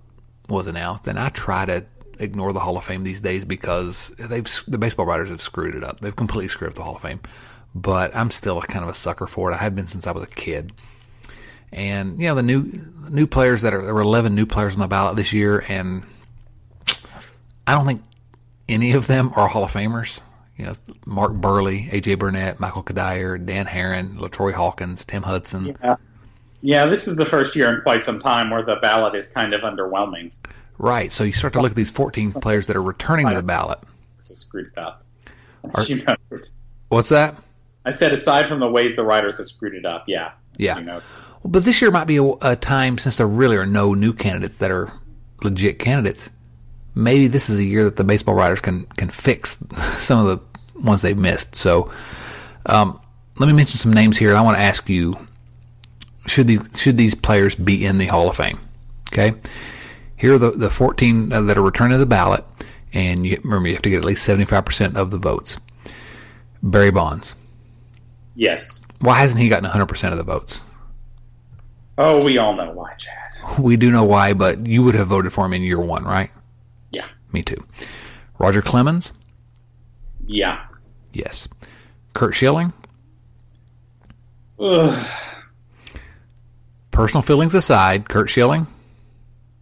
was 0.48 0.66
announced, 0.66 1.06
and 1.06 1.18
I 1.18 1.28
try 1.28 1.64
to 1.66 1.84
ignore 2.18 2.52
the 2.52 2.60
Hall 2.60 2.76
of 2.76 2.84
Fame 2.84 3.04
these 3.04 3.20
days 3.20 3.44
because 3.44 4.10
they've 4.18 4.46
the 4.66 4.78
baseball 4.78 5.06
writers 5.06 5.30
have 5.30 5.40
screwed 5.40 5.74
it 5.74 5.84
up. 5.84 6.00
They've 6.00 6.14
completely 6.14 6.48
screwed 6.48 6.70
up 6.70 6.76
the 6.76 6.82
Hall 6.82 6.96
of 6.96 7.02
Fame, 7.02 7.20
but 7.74 8.14
I'm 8.14 8.30
still 8.30 8.60
kind 8.62 8.84
of 8.84 8.90
a 8.90 8.94
sucker 8.94 9.26
for 9.26 9.50
it. 9.50 9.54
I 9.54 9.58
have 9.58 9.74
been 9.74 9.88
since 9.88 10.06
I 10.06 10.12
was 10.12 10.22
a 10.22 10.28
kid. 10.28 10.72
And 11.72 12.20
you 12.20 12.26
know 12.26 12.34
the 12.34 12.42
new 12.42 12.92
new 13.08 13.26
players 13.26 13.62
that 13.62 13.72
are 13.72 13.84
there 13.84 13.94
were 13.94 14.00
11 14.00 14.34
new 14.34 14.46
players 14.46 14.74
on 14.74 14.80
the 14.80 14.88
ballot 14.88 15.16
this 15.16 15.32
year, 15.32 15.64
and 15.68 16.02
I 17.66 17.74
don't 17.74 17.86
think 17.86 18.02
any 18.68 18.92
of 18.92 19.06
them 19.06 19.32
are 19.36 19.48
Hall 19.48 19.64
of 19.64 19.72
Famers. 19.72 20.20
You 20.60 20.66
know, 20.66 20.72
Mark 21.06 21.32
Buehrle, 21.32 21.88
AJ 21.90 22.18
Burnett, 22.18 22.60
Michael 22.60 22.82
Cuddyer, 22.82 23.42
Dan 23.44 23.64
Haren, 23.64 24.18
Latroy 24.18 24.52
Hawkins, 24.52 25.06
Tim 25.06 25.22
Hudson. 25.22 25.74
Yeah. 25.82 25.96
yeah, 26.60 26.86
this 26.86 27.08
is 27.08 27.16
the 27.16 27.24
first 27.24 27.56
year 27.56 27.74
in 27.74 27.80
quite 27.80 28.04
some 28.04 28.18
time 28.18 28.50
where 28.50 28.62
the 28.62 28.76
ballot 28.76 29.14
is 29.14 29.28
kind 29.32 29.54
of 29.54 29.62
underwhelming. 29.62 30.32
Right. 30.76 31.10
So 31.12 31.24
you 31.24 31.32
start 31.32 31.54
to 31.54 31.62
look 31.62 31.70
at 31.70 31.76
these 31.76 31.90
14 31.90 32.32
players 32.32 32.66
that 32.66 32.76
are 32.76 32.82
returning 32.82 33.28
to 33.30 33.34
the 33.34 33.42
ballot. 33.42 33.78
So 34.20 34.34
screwed 34.34 34.76
up. 34.76 35.02
Are- 35.74 35.82
you 35.84 36.04
know, 36.04 36.14
What's 36.88 37.08
that? 37.08 37.36
I 37.86 37.90
said 37.90 38.12
aside 38.12 38.46
from 38.46 38.60
the 38.60 38.68
ways 38.68 38.96
the 38.96 39.04
writers 39.04 39.38
have 39.38 39.46
screwed 39.46 39.74
it 39.74 39.86
up, 39.86 40.04
yeah. 40.06 40.32
Yeah. 40.58 40.78
You 40.78 40.84
know, 40.84 41.02
But 41.42 41.64
this 41.64 41.80
year 41.80 41.90
might 41.90 42.04
be 42.04 42.18
a, 42.18 42.24
a 42.42 42.56
time 42.56 42.98
since 42.98 43.16
there 43.16 43.26
really 43.26 43.56
are 43.56 43.64
no 43.64 43.94
new 43.94 44.12
candidates 44.12 44.58
that 44.58 44.70
are 44.70 44.92
legit 45.42 45.78
candidates. 45.78 46.28
Maybe 46.94 47.28
this 47.28 47.48
is 47.48 47.58
a 47.58 47.64
year 47.64 47.84
that 47.84 47.96
the 47.96 48.04
baseball 48.04 48.34
writers 48.34 48.60
can 48.60 48.84
can 48.96 49.08
fix 49.10 49.62
some 49.96 50.26
of 50.26 50.26
the 50.26 50.49
ones 50.82 51.02
they've 51.02 51.16
missed. 51.16 51.54
So, 51.54 51.90
um, 52.66 53.00
let 53.38 53.46
me 53.46 53.52
mention 53.52 53.78
some 53.78 53.92
names 53.92 54.18
here. 54.18 54.30
and 54.30 54.38
I 54.38 54.42
want 54.42 54.56
to 54.56 54.62
ask 54.62 54.88
you: 54.88 55.16
should 56.26 56.46
these 56.46 56.60
should 56.76 56.96
these 56.96 57.14
players 57.14 57.54
be 57.54 57.84
in 57.84 57.98
the 57.98 58.06
Hall 58.06 58.28
of 58.28 58.36
Fame? 58.36 58.58
Okay, 59.12 59.34
here 60.16 60.34
are 60.34 60.38
the 60.38 60.50
the 60.50 60.70
14 60.70 61.28
that 61.30 61.56
are 61.58 61.62
returning 61.62 61.92
to 61.94 61.98
the 61.98 62.06
ballot, 62.06 62.44
and 62.92 63.26
you, 63.26 63.40
remember 63.44 63.68
you 63.68 63.74
have 63.74 63.82
to 63.82 63.90
get 63.90 63.98
at 63.98 64.04
least 64.04 64.24
75 64.24 64.64
percent 64.64 64.96
of 64.96 65.10
the 65.10 65.18
votes. 65.18 65.58
Barry 66.62 66.90
Bonds. 66.90 67.34
yes. 68.34 68.86
Why 69.00 69.14
hasn't 69.20 69.40
he 69.40 69.48
gotten 69.48 69.64
100 69.64 69.86
percent 69.86 70.12
of 70.12 70.18
the 70.18 70.24
votes? 70.24 70.60
Oh, 71.96 72.22
we 72.22 72.36
all 72.38 72.54
know 72.54 72.70
why, 72.72 72.92
Chad. 72.94 73.14
We 73.58 73.76
do 73.78 73.90
know 73.90 74.04
why, 74.04 74.34
but 74.34 74.66
you 74.66 74.82
would 74.82 74.94
have 74.94 75.08
voted 75.08 75.32
for 75.32 75.46
him 75.46 75.54
in 75.54 75.62
year 75.62 75.80
one, 75.80 76.04
right? 76.04 76.30
Yeah. 76.90 77.06
Me 77.32 77.42
too. 77.42 77.64
Roger 78.38 78.60
Clemens? 78.62 79.12
Yeah. 80.26 80.64
Yes. 81.12 81.48
Curt 82.14 82.34
Schilling? 82.34 82.72
Ugh. 84.58 85.06
Personal 86.90 87.22
feelings 87.22 87.54
aside, 87.54 88.08
Curt 88.08 88.28
Schilling? 88.28 88.66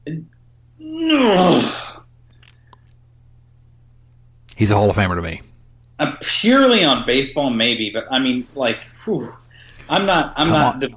Ugh. 0.09 1.75
He's 4.57 4.71
a 4.71 4.75
Hall 4.75 4.91
of 4.91 4.97
Famer 4.97 5.15
to 5.15 5.23
me. 5.23 5.43
Uh, 6.01 6.17
purely 6.21 6.85
on 6.85 7.05
baseball, 7.05 7.51
maybe, 7.51 7.91
but 7.91 8.07
I 8.11 8.19
mean, 8.19 8.47
like, 8.55 8.85
whew, 9.05 9.35
I'm 9.89 10.07
not, 10.07 10.33
I'm 10.37 10.49
Come 10.49 10.53
not, 10.53 10.81
di- 10.81 10.95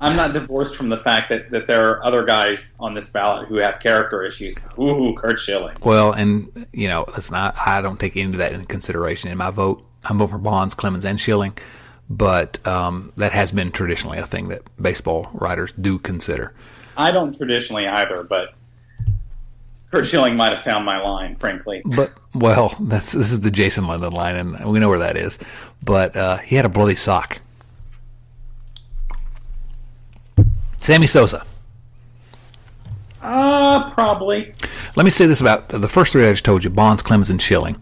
I'm 0.00 0.16
not 0.16 0.32
divorced 0.32 0.76
from 0.76 0.88
the 0.88 0.96
fact 0.96 1.28
that, 1.28 1.50
that 1.50 1.66
there 1.66 1.90
are 1.90 2.04
other 2.04 2.24
guys 2.24 2.76
on 2.80 2.94
this 2.94 3.10
ballot 3.10 3.48
who 3.48 3.56
have 3.56 3.80
character 3.80 4.24
issues. 4.24 4.56
Ooh, 4.78 5.14
Curt 5.14 5.38
Schilling. 5.38 5.76
Well, 5.82 6.12
and, 6.12 6.66
you 6.72 6.88
know, 6.88 7.04
let's 7.08 7.30
not, 7.30 7.56
I 7.56 7.80
don't 7.80 7.98
take 7.98 8.16
any 8.16 8.32
of 8.32 8.38
that 8.38 8.52
into 8.52 8.66
consideration 8.66 9.30
in 9.30 9.38
my 9.38 9.50
vote. 9.50 9.84
I'm 10.04 10.26
for 10.26 10.38
Bonds, 10.38 10.74
Clemens, 10.74 11.04
and 11.04 11.20
Schilling, 11.20 11.56
but 12.08 12.64
um, 12.66 13.12
that 13.16 13.32
has 13.32 13.52
been 13.52 13.70
traditionally 13.70 14.18
a 14.18 14.26
thing 14.26 14.48
that 14.48 14.62
baseball 14.80 15.30
writers 15.32 15.72
do 15.72 15.98
consider. 15.98 16.54
I 16.96 17.10
don't 17.10 17.36
traditionally 17.36 17.86
either, 17.86 18.22
but 18.22 18.54
Curt 19.90 20.06
Schilling 20.06 20.36
might 20.36 20.54
have 20.54 20.64
found 20.64 20.84
my 20.84 21.00
line, 21.00 21.36
frankly. 21.36 21.82
But 21.84 22.12
well, 22.34 22.74
that's 22.80 23.12
this 23.12 23.30
is 23.30 23.40
the 23.40 23.50
Jason 23.50 23.86
Linden 23.86 24.12
line, 24.12 24.34
and 24.34 24.72
we 24.72 24.80
know 24.80 24.88
where 24.88 24.98
that 24.98 25.16
is. 25.16 25.38
But 25.82 26.16
uh, 26.16 26.38
he 26.38 26.56
had 26.56 26.64
a 26.64 26.68
bloody 26.68 26.96
sock. 26.96 27.40
Sammy 30.80 31.06
Sosa. 31.06 31.46
Uh, 33.22 33.90
probably. 33.94 34.52
Let 34.96 35.04
me 35.04 35.10
say 35.10 35.26
this 35.26 35.40
about 35.40 35.68
the 35.68 35.88
first 35.88 36.12
three 36.12 36.26
I 36.26 36.32
just 36.32 36.44
told 36.44 36.64
you: 36.64 36.70
Bonds, 36.70 37.00
Clemens, 37.02 37.30
and 37.30 37.40
Schilling. 37.40 37.80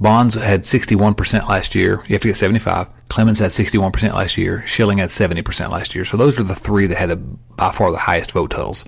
Bonds 0.00 0.34
had 0.34 0.62
61% 0.62 1.48
last 1.48 1.74
year. 1.74 2.02
You 2.06 2.14
have 2.14 2.22
to 2.22 2.28
get 2.28 2.36
75. 2.36 2.88
Clemens 3.08 3.38
had 3.38 3.50
61% 3.50 4.14
last 4.14 4.38
year. 4.38 4.66
Schilling 4.66 4.98
had 4.98 5.10
70% 5.10 5.70
last 5.70 5.94
year. 5.94 6.04
So 6.06 6.16
those 6.16 6.40
are 6.40 6.42
the 6.42 6.54
three 6.54 6.86
that 6.86 6.96
had 6.96 7.10
the, 7.10 7.16
by 7.16 7.70
far 7.70 7.90
the 7.92 7.98
highest 7.98 8.32
vote 8.32 8.50
totals 8.50 8.84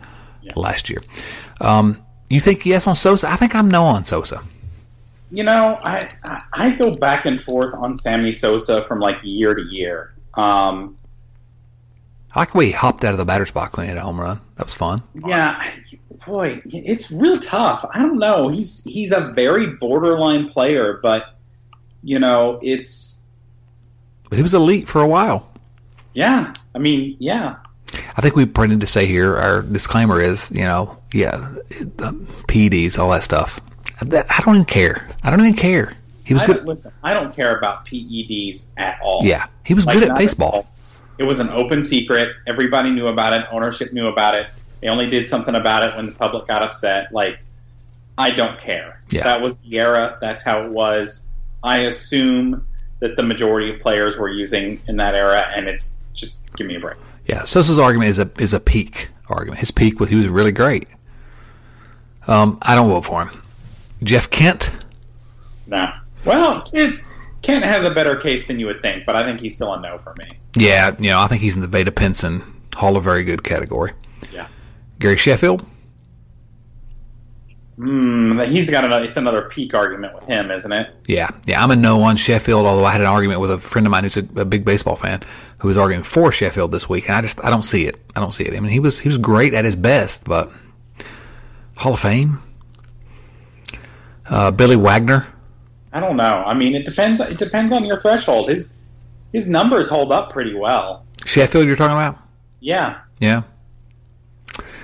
last 0.56 0.88
year. 0.88 1.02
Um, 1.60 2.02
you 2.30 2.40
think 2.40 2.64
yes 2.64 2.86
on 2.86 2.94
Sosa? 2.94 3.30
I 3.30 3.36
think 3.36 3.54
I'm 3.54 3.70
no 3.70 3.84
on 3.84 4.04
Sosa. 4.04 4.42
You 5.30 5.44
know, 5.44 5.78
I, 5.82 6.08
I 6.24 6.42
I 6.52 6.70
go 6.72 6.92
back 6.92 7.24
and 7.24 7.40
forth 7.40 7.72
on 7.74 7.94
Sammy 7.94 8.32
Sosa 8.32 8.82
from 8.82 9.00
like 9.00 9.16
year 9.22 9.54
to 9.54 9.62
year. 9.62 10.12
Um, 10.34 10.96
I 12.34 12.40
like 12.40 12.52
the 12.52 12.58
way 12.58 12.66
he 12.66 12.72
hopped 12.72 13.04
out 13.04 13.12
of 13.12 13.18
the 13.18 13.24
batter's 13.24 13.50
box 13.50 13.76
when 13.76 13.84
he 13.84 13.88
had 13.88 13.98
a 13.98 14.02
home 14.02 14.20
run. 14.20 14.40
That 14.56 14.64
was 14.64 14.74
fun. 14.74 15.02
yeah, 15.26 15.70
boy, 16.26 16.60
it's 16.64 17.10
real 17.12 17.36
tough. 17.36 17.84
I 17.92 17.98
don't 18.00 18.18
know. 18.18 18.48
He's 18.48 18.84
he's 18.84 19.12
a 19.12 19.32
very 19.32 19.68
borderline 19.76 20.48
player, 20.48 20.98
but 21.02 21.34
you 22.02 22.18
know, 22.18 22.58
it's 22.62 23.28
But 24.28 24.36
he 24.36 24.42
was 24.42 24.54
elite 24.54 24.88
for 24.88 25.00
a 25.00 25.08
while. 25.08 25.50
yeah. 26.14 26.52
I 26.74 26.78
mean, 26.78 27.16
yeah. 27.20 27.56
I 28.16 28.22
think 28.22 28.34
we 28.34 28.44
need 28.66 28.80
to 28.80 28.86
say 28.86 29.04
here 29.06 29.36
our 29.36 29.60
disclaimer 29.62 30.20
is, 30.20 30.50
you 30.50 30.64
know, 30.64 30.96
yeah, 31.12 31.52
PEDs, 32.48 32.98
all 32.98 33.10
that 33.10 33.22
stuff. 33.22 33.60
I 34.00 34.04
don't 34.44 34.54
even 34.54 34.64
care. 34.64 35.06
I 35.22 35.30
don't 35.30 35.40
even 35.40 35.54
care. 35.54 35.92
He 36.24 36.32
was 36.34 36.42
I 36.42 36.46
good. 36.46 36.64
listen, 36.66 36.92
I 37.02 37.12
don't 37.14 37.34
care 37.34 37.56
about 37.56 37.84
PEDs 37.86 38.72
at 38.78 38.98
all. 39.02 39.20
yeah, 39.24 39.46
he 39.64 39.74
was 39.74 39.84
Like, 39.86 39.98
good 39.98 40.08
at 40.08 40.16
baseball. 40.16 40.50
all. 40.50 40.68
It 41.18 41.24
was 41.24 41.40
an 41.40 41.50
open 41.50 41.82
secret. 41.82 42.28
Everybody 42.46 42.90
knew 42.90 43.08
about 43.08 43.34
it. 43.34 43.42
Ownership 43.52 43.92
knew 43.92 44.06
about 44.06 44.34
it. 44.34 44.48
They 44.82 44.88
only 44.88 45.08
did 45.08 45.28
something 45.28 45.54
about 45.54 45.84
it 45.84 45.96
when 45.96 46.06
the 46.06 46.12
public 46.12 46.48
got 46.48 46.62
upset. 46.62 47.12
Like, 47.12 47.42
I 48.18 48.30
don't 48.30 48.60
care. 48.60 49.00
Yeah. 49.10 49.22
That 49.22 49.40
was 49.40 49.56
the 49.58 49.78
era. 49.78 50.18
That's 50.20 50.42
how 50.42 50.62
it 50.62 50.70
was. 50.70 51.32
I 51.62 51.78
assume 51.78 52.66
that 52.98 53.16
the 53.16 53.22
majority 53.22 53.72
of 53.72 53.80
players 53.80 54.18
were 54.18 54.28
using 54.28 54.80
in 54.88 54.96
that 54.96 55.14
era, 55.14 55.46
and 55.56 55.68
it's 55.68 56.04
just 56.12 56.42
give 56.56 56.66
me 56.66 56.76
a 56.76 56.80
break. 56.80 56.96
Yeah, 57.26 57.44
Sosa's 57.44 57.78
argument 57.78 58.10
is 58.10 58.18
a 58.18 58.30
is 58.38 58.52
a 58.52 58.60
peak 58.60 59.08
argument. 59.28 59.60
His 59.60 59.70
peak 59.70 60.00
was 60.00 60.10
he 60.10 60.16
was 60.16 60.28
really 60.28 60.52
great. 60.52 60.88
Um, 62.26 62.58
I 62.62 62.74
don't 62.74 62.88
vote 62.88 63.04
for 63.04 63.24
him. 63.24 63.42
Jeff 64.02 64.30
Kent. 64.30 64.70
No. 65.66 65.92
Well, 66.24 66.62
Kent, 66.62 67.00
Kent 67.42 67.64
has 67.64 67.84
a 67.84 67.90
better 67.94 68.16
case 68.16 68.46
than 68.48 68.58
you 68.58 68.66
would 68.66 68.82
think, 68.82 69.06
but 69.06 69.16
I 69.16 69.24
think 69.24 69.40
he's 69.40 69.54
still 69.54 69.72
a 69.72 69.80
no 69.80 69.98
for 69.98 70.14
me. 70.18 70.38
Yeah, 70.56 70.94
you 70.98 71.10
know, 71.10 71.20
I 71.20 71.28
think 71.28 71.40
he's 71.42 71.54
in 71.54 71.62
the 71.62 71.68
Vada 71.68 71.92
Pinson 71.92 72.42
Hall 72.74 72.96
of 72.96 73.04
Very 73.04 73.24
Good 73.24 73.42
category. 73.44 73.92
Gary 75.02 75.16
Sheffield. 75.16 75.60
Uh, 75.60 75.64
Gary 75.64 75.66
Sheffield. 75.66 75.66
no. 77.78 78.42
Mm, 78.42 78.46
he's 78.46 78.70
got 78.70 78.84
another. 78.84 79.04
It's 79.04 79.16
another 79.16 79.42
peak 79.42 79.74
argument 79.74 80.14
with 80.14 80.24
him, 80.24 80.50
isn't 80.50 80.72
it? 80.72 80.94
Yeah, 81.06 81.30
yeah. 81.46 81.62
I'm 81.62 81.70
a 81.70 81.76
no 81.76 82.02
on 82.02 82.16
Sheffield. 82.16 82.66
Although 82.66 82.84
I 82.84 82.92
had 82.92 83.00
an 83.00 83.06
argument 83.06 83.40
with 83.40 83.50
a 83.50 83.58
friend 83.58 83.86
of 83.86 83.90
mine 83.90 84.04
who's 84.04 84.16
a, 84.16 84.26
a, 84.36 84.44
big 84.44 84.64
baseball 84.64 84.96
fan 84.96 85.22
who 85.58 85.68
was 85.68 85.76
arguing 85.76 86.02
for 86.02 86.30
Sheffield 86.30 86.72
this 86.72 86.88
week, 86.88 87.08
and 87.08 87.16
I 87.16 87.20
just 87.20 87.42
I 87.44 87.50
don't 87.50 87.64
see 87.64 87.86
it. 87.86 87.96
I 88.14 88.20
don't 88.20 88.32
see 88.32 88.44
it. 88.44 88.54
I 88.54 88.60
mean, 88.60 88.70
he 88.70 88.80
was 88.80 88.98
he 88.98 89.08
was 89.08 89.18
great 89.18 89.54
at 89.54 89.64
his 89.64 89.76
best, 89.76 90.24
but 90.24 90.50
Hall 91.76 91.94
of 91.94 92.00
Fame. 92.00 92.40
Uh, 94.28 94.50
Billy 94.50 94.76
Wagner. 94.76 95.26
I 95.92 96.00
don't 96.00 96.16
know. 96.16 96.42
I 96.46 96.54
mean, 96.54 96.74
it 96.74 96.84
depends. 96.84 97.20
It 97.20 97.38
depends 97.38 97.72
on 97.72 97.84
your 97.84 98.00
threshold. 98.00 98.48
His 98.48 98.78
his 99.32 99.48
numbers 99.48 99.88
hold 99.88 100.12
up 100.12 100.30
pretty 100.30 100.54
well. 100.54 101.04
Sheffield, 101.24 101.66
you're 101.66 101.76
talking 101.76 101.96
about? 101.96 102.18
Yeah. 102.60 103.00
Yeah. 103.18 103.42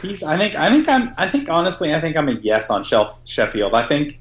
He's. 0.02 0.22
I 0.22 0.38
think. 0.38 0.54
I 0.54 0.68
think. 0.70 0.88
I'm. 0.88 1.14
I 1.16 1.28
think 1.28 1.48
honestly, 1.48 1.94
I 1.94 2.00
think 2.00 2.16
I'm 2.16 2.28
a 2.28 2.32
yes 2.32 2.70
on 2.70 2.84
Sheffield. 2.84 3.74
I 3.74 3.87
think. 3.87 4.18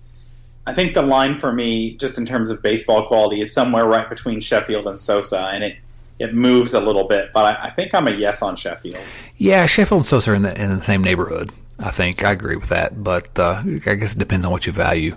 I 0.66 0.74
think 0.74 0.96
the 0.96 1.02
line 1.02 1.40
for 1.40 1.54
me, 1.54 1.96
just 1.96 2.18
in 2.18 2.26
terms 2.26 2.50
of 2.52 2.62
baseball 2.62 3.08
quality, 3.08 3.40
is 3.40 3.54
somewhere 3.54 3.86
right 3.86 4.10
between 4.10 4.42
Sheffield 4.42 4.86
and 4.86 5.00
Sosa, 5.00 5.50
and 5.54 5.64
it 5.64 5.78
it 6.20 6.34
moves 6.34 6.74
a 6.74 6.80
little 6.80 7.08
bit. 7.08 7.32
But 7.34 7.56
I, 7.56 7.68
I 7.68 7.70
think 7.72 7.94
I'm 7.94 8.08
a 8.08 8.12
yes 8.12 8.42
on 8.42 8.56
Sheffield. 8.56 9.04
Yeah, 9.38 9.66
Sheffield 9.66 10.00
and 10.00 10.06
Sosa 10.06 10.32
are 10.32 10.36
in 10.36 10.42
the 10.42 10.62
in 10.62 10.70
the 10.76 10.82
same 10.82 11.04
neighborhood. 11.04 11.52
I 11.80 11.92
think 11.92 12.24
I 12.24 12.32
agree 12.32 12.56
with 12.56 12.70
that, 12.70 13.04
but 13.04 13.38
uh, 13.38 13.62
I 13.86 13.96
guess 13.96 14.16
it 14.16 14.20
depends 14.20 14.46
on 14.46 14.52
what 14.52 14.66
you 14.66 14.74
value. 14.74 15.16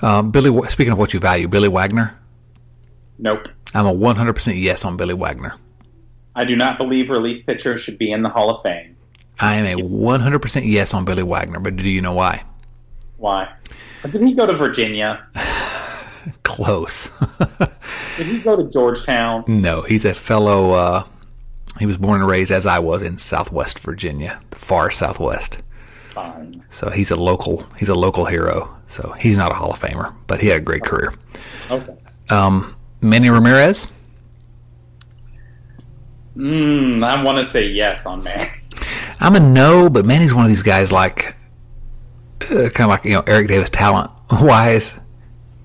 Um, 0.00 0.30
Billy, 0.30 0.68
speaking 0.70 0.92
of 0.92 0.98
what 0.98 1.12
you 1.12 1.20
value, 1.20 1.48
Billy 1.48 1.68
Wagner. 1.68 2.18
Nope. 3.18 3.48
I'm 3.74 3.86
a 3.86 3.92
100% 3.92 4.60
yes 4.60 4.84
on 4.84 4.96
Billy 4.96 5.14
Wagner. 5.14 5.56
I 6.34 6.44
do 6.44 6.56
not 6.56 6.78
believe 6.78 7.10
relief 7.10 7.44
pitchers 7.44 7.80
should 7.80 7.98
be 7.98 8.12
in 8.12 8.22
the 8.22 8.28
Hall 8.28 8.48
of 8.50 8.62
Fame. 8.62 8.96
I 9.40 9.56
am 9.56 9.66
a 9.66 9.82
100% 9.82 10.62
yes 10.66 10.94
on 10.94 11.04
Billy 11.04 11.22
Wagner, 11.22 11.60
but 11.60 11.76
do 11.76 11.88
you 11.88 12.00
know 12.00 12.12
why? 12.12 12.44
Why? 13.18 13.52
Did 14.10 14.22
he 14.22 14.32
go 14.32 14.46
to 14.46 14.56
Virginia? 14.56 15.26
Close. 16.42 17.10
Did 18.16 18.26
he 18.26 18.38
go 18.40 18.56
to 18.56 18.68
Georgetown? 18.68 19.44
No, 19.46 19.82
he's 19.82 20.04
a 20.04 20.14
fellow. 20.14 20.72
Uh, 20.72 21.04
he 21.78 21.86
was 21.86 21.96
born 21.96 22.20
and 22.20 22.28
raised, 22.28 22.50
as 22.50 22.66
I 22.66 22.80
was, 22.80 23.02
in 23.02 23.18
Southwest 23.18 23.78
Virginia, 23.80 24.40
the 24.50 24.56
far 24.56 24.90
Southwest. 24.90 25.58
Fine. 26.10 26.64
So 26.68 26.90
he's 26.90 27.10
a 27.12 27.16
local. 27.16 27.64
He's 27.76 27.88
a 27.88 27.94
local 27.94 28.24
hero. 28.24 28.74
So 28.88 29.14
he's 29.20 29.36
not 29.36 29.52
a 29.52 29.54
Hall 29.54 29.70
of 29.72 29.80
Famer, 29.80 30.14
but 30.26 30.40
he 30.40 30.48
had 30.48 30.58
a 30.58 30.64
great 30.64 30.82
career. 30.82 31.14
Okay. 31.70 31.96
Um, 32.30 32.74
Manny 33.00 33.30
Ramirez. 33.30 33.86
Mm, 36.36 37.04
I 37.04 37.22
want 37.22 37.38
to 37.38 37.44
say 37.44 37.66
yes 37.68 38.06
on 38.06 38.22
Manny. 38.24 38.50
I'm 39.20 39.34
a 39.34 39.40
no, 39.40 39.88
but 39.90 40.04
Manny's 40.04 40.32
one 40.34 40.44
of 40.44 40.48
these 40.48 40.62
guys 40.62 40.92
like, 40.92 41.34
uh, 42.42 42.68
kind 42.70 42.80
of 42.80 42.88
like 42.88 43.04
you 43.04 43.12
know 43.14 43.22
Eric 43.26 43.48
Davis 43.48 43.68
talent 43.70 44.10
wise. 44.30 44.98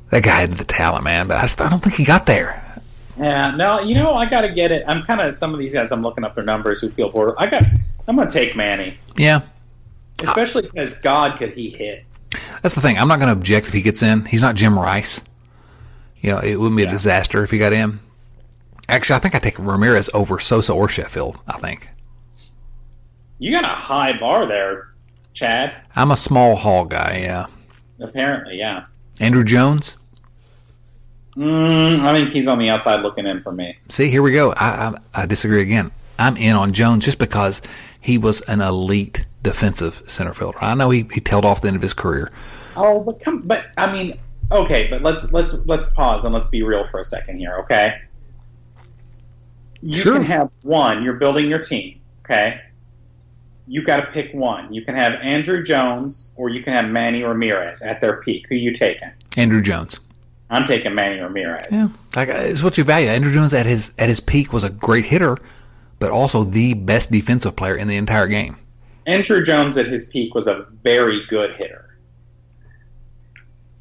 That 0.10 0.24
guy 0.24 0.42
had 0.42 0.54
the 0.54 0.66
talent, 0.66 1.04
man, 1.04 1.28
but 1.28 1.38
I, 1.38 1.42
just, 1.42 1.60
I 1.62 1.70
don't 1.70 1.82
think 1.82 1.96
he 1.96 2.04
got 2.04 2.26
there. 2.26 2.60
Yeah, 3.18 3.56
no, 3.56 3.80
you 3.80 3.96
know 3.96 4.14
I 4.16 4.26
got 4.28 4.42
to 4.42 4.50
get 4.52 4.72
it. 4.72 4.84
I'm 4.88 5.04
kind 5.04 5.22
of 5.22 5.34
some 5.34 5.54
of 5.54 5.60
these 5.60 5.74
guys. 5.74 5.92
I'm 5.92 6.02
looking 6.02 6.24
up 6.24 6.36
their 6.36 6.44
numbers 6.44 6.82
who 6.82 6.90
feel 6.92 7.10
bored. 7.10 7.36
I 7.38 7.48
got. 7.48 7.64
I'm 8.08 8.16
going 8.16 8.28
to 8.28 8.34
take 8.34 8.56
Manny, 8.56 8.98
Yeah, 9.16 9.42
especially 10.22 10.64
because 10.64 11.00
God 11.00 11.38
could 11.38 11.52
he 11.54 11.70
hit. 11.70 12.04
that's 12.62 12.76
the 12.76 12.82
thing. 12.82 12.98
I'm 12.98 13.08
not 13.08 13.20
going 13.20 13.28
to 13.28 13.34
object 13.34 13.68
if 13.68 13.74
he 13.74 13.82
gets 13.82 14.04
in. 14.04 14.26
He's 14.26 14.42
not 14.42 14.56
Jim 14.56 14.78
Rice. 14.78 15.24
You 16.20 16.32
know, 16.32 16.40
it 16.40 16.56
wouldn't 16.58 16.76
be 16.78 16.84
a 16.84 16.90
disaster 16.90 17.44
if 17.44 17.52
he 17.52 17.58
got 17.60 17.72
in. 17.72 18.00
Actually, 18.90 19.16
I 19.18 19.20
think 19.20 19.36
I 19.36 19.40
take 19.40 19.58
Ramirez 19.58 20.10
over 20.14 20.40
Sosa 20.40 20.74
or 20.74 20.90
Sheffield. 20.90 21.38
I 21.48 21.58
think 21.60 21.88
You 23.44 23.52
got 23.52 23.66
a 23.66 23.76
high 23.76 24.18
bar 24.18 24.46
there, 24.46 24.94
Chad. 25.34 25.82
I'm 25.98 26.12
a 26.12 26.16
small 26.16 26.56
hall 26.56 26.86
guy. 26.86 27.20
Yeah, 27.24 27.48
Apparently, 28.00 28.58
yeah. 28.58 28.86
Andruw 29.18 29.44
Jones. 29.46 29.98
Mm, 31.36 32.06
I 32.06 32.14
think 32.14 32.32
he's 32.32 32.48
on 32.48 32.58
the 32.58 32.70
outside 32.70 33.02
looking 33.02 33.28
in 33.28 33.42
for 33.42 33.52
me. 33.52 33.78
See, 33.90 34.10
here 34.10 34.22
we 34.22 34.32
go. 34.32 34.54
I, 34.54 34.96
I 35.14 35.24
I 35.24 35.26
disagree 35.26 35.62
again. 35.62 35.92
I'm 36.18 36.38
in 36.38 36.56
on 36.56 36.72
Jones 36.72 37.04
just 37.04 37.20
because 37.20 37.62
he 38.00 38.18
was 38.18 38.40
an 38.42 38.62
elite 38.62 39.26
defensive 39.42 40.02
center 40.06 40.34
fielder. 40.34 40.60
I 40.62 40.74
know 40.76 40.90
he, 40.90 41.06
he 41.12 41.20
tailed 41.20 41.44
off 41.44 41.60
the 41.60 41.68
end 41.68 41.76
of 41.76 41.82
his 41.82 41.94
career. 41.94 42.32
Oh, 42.78 43.02
but 43.02 43.20
come, 43.20 43.42
but 43.42 43.66
I 43.78 43.92
mean, 43.92 44.18
okay, 44.54 44.88
but 44.90 45.02
let's 45.02 45.34
let's 45.34 45.66
let's 45.66 45.90
pause 45.90 46.24
and 46.24 46.34
let's 46.34 46.48
be 46.48 46.64
real 46.64 46.86
for 46.86 47.02
a 47.02 47.04
second 47.04 47.40
here, 47.40 47.58
okay? 47.66 47.96
You 49.82 50.00
Sure. 50.00 50.14
can 50.14 50.24
have 50.24 50.50
one. 50.62 51.04
You're 51.04 51.16
building 51.16 51.50
your 51.50 51.60
team, 51.60 52.00
okay? 52.24 52.62
You 53.68 53.84
got 53.84 53.98
to 53.98 54.06
pick 54.08 54.34
one. 54.34 54.74
You 54.74 54.84
can 54.84 54.96
have 54.96 55.14
Andruw 55.14 55.66
Jones 55.66 56.34
or 56.36 56.50
you 56.50 56.64
can 56.64 56.74
have 56.74 56.86
Manny 56.86 57.24
Ramirez 57.24 57.82
at 57.82 58.02
their 58.02 58.22
peak. 58.22 58.46
Who 58.50 58.56
you 58.56 58.74
taking? 58.74 59.12
Andruw 59.32 59.64
Jones. 59.64 60.00
I'm 60.50 60.66
taking 60.66 60.94
Manny 60.94 61.20
Ramirez. 61.20 61.68
Yeah, 61.72 61.88
like 62.16 62.30
it's 62.30 62.62
what 62.62 62.78
you 62.78 62.84
value. 62.84 63.08
Andruw 63.08 63.34
Jones 63.34 63.54
at 63.54 63.66
his 63.66 63.94
at 63.98 64.10
his 64.10 64.20
peak 64.20 64.54
was 64.54 64.64
a 64.64 64.70
great 64.70 65.06
hitter, 65.06 65.38
but 66.00 66.12
also 66.12 66.44
the 66.44 66.76
best 66.76 67.12
defensive 67.12 67.56
player 67.56 67.76
in 67.76 67.88
the 67.88 67.96
entire 67.96 68.28
game. 68.28 68.58
Andruw 69.08 69.44
Jones 69.44 69.78
at 69.78 69.88
his 69.88 70.10
peak 70.10 70.36
was 70.36 70.48
a 70.48 70.68
very 70.84 71.26
good 71.28 71.56
hitter. 71.56 71.83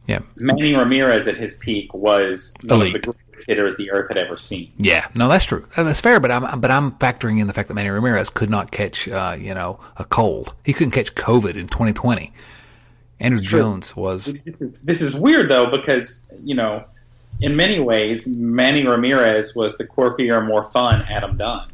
Yeah, 0.09 0.21
Manny 0.37 0.75
Ramirez 0.75 1.29
at 1.29 1.37
his 1.37 1.59
peak 1.59 1.95
was 1.95 2.57
one 2.65 2.87
of 2.88 2.93
the 2.93 2.99
greatest 2.99 3.47
hitters 3.47 3.77
the 3.77 3.91
earth 3.93 4.09
had 4.09 4.19
ever 4.19 4.37
seen. 4.37 4.73
yeah, 4.77 5.07
no, 5.15 5.29
that's 5.29 5.45
true. 5.45 5.67
That's 5.77 6.01
fair, 6.01 6.19
but 6.19 6.31
I'm 6.31 6.61
but 6.61 6.71
I'm 6.71 6.93
factoring 6.93 7.41
in 7.41 7.47
the 7.47 7.53
fact 7.53 7.69
that 7.69 7.75
Manny 7.75 7.88
Ramirez 7.88 8.29
could 8.29 8.51
not 8.51 8.73
catch 8.73 9.09
uh, 9.09 9.37
you 9.38 9.55
know 9.55 9.79
a 9.97 10.05
cold. 10.05 10.55
He 10.65 10.73
couldn't 10.73 10.91
catch 10.93 11.15
COVID 11.15 11.55
in 11.55 11.69
2020. 11.69 12.33
Andrew. 13.21 13.41
Jones 13.41 13.95
was 13.95 14.35
This 14.45 14.61
is 14.61 14.83
this 14.83 15.01
is 15.01 15.17
weird 15.17 15.49
though 15.49 15.71
because 15.71 16.35
you 16.43 16.57
know, 16.57 16.85
in 17.41 17.55
many 17.55 17.79
ways, 17.79 18.37
Manny 18.38 18.85
Ramirez 18.85 19.55
was 19.55 19.79
the 19.79 19.87
quirkier, 19.87 20.45
more 20.45 20.65
fun 20.65 21.03
Adam 21.03 21.37
Dunn. 21.37 21.69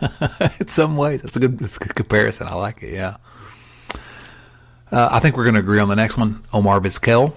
in 0.60 0.66
some 0.66 0.96
ways. 0.96 1.22
That's 1.22 1.36
a 1.36 1.40
good 1.40 1.58
that's 1.58 1.76
a 1.76 1.80
good 1.80 1.94
comparison. 1.94 2.48
I 2.48 2.54
like 2.56 2.82
it. 2.82 2.92
Yeah. 2.92 3.18
Uh, 4.90 5.08
I 5.12 5.20
think 5.20 5.36
we're 5.36 5.44
going 5.44 5.54
to 5.54 5.60
agree 5.60 5.78
on 5.78 5.88
the 5.88 5.96
next 5.96 6.16
one. 6.16 6.42
Omar 6.52 6.80
Vizquel. 6.80 7.34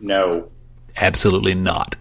No, 0.00 0.50
Absolutely 0.98 1.54
not. 1.54 1.96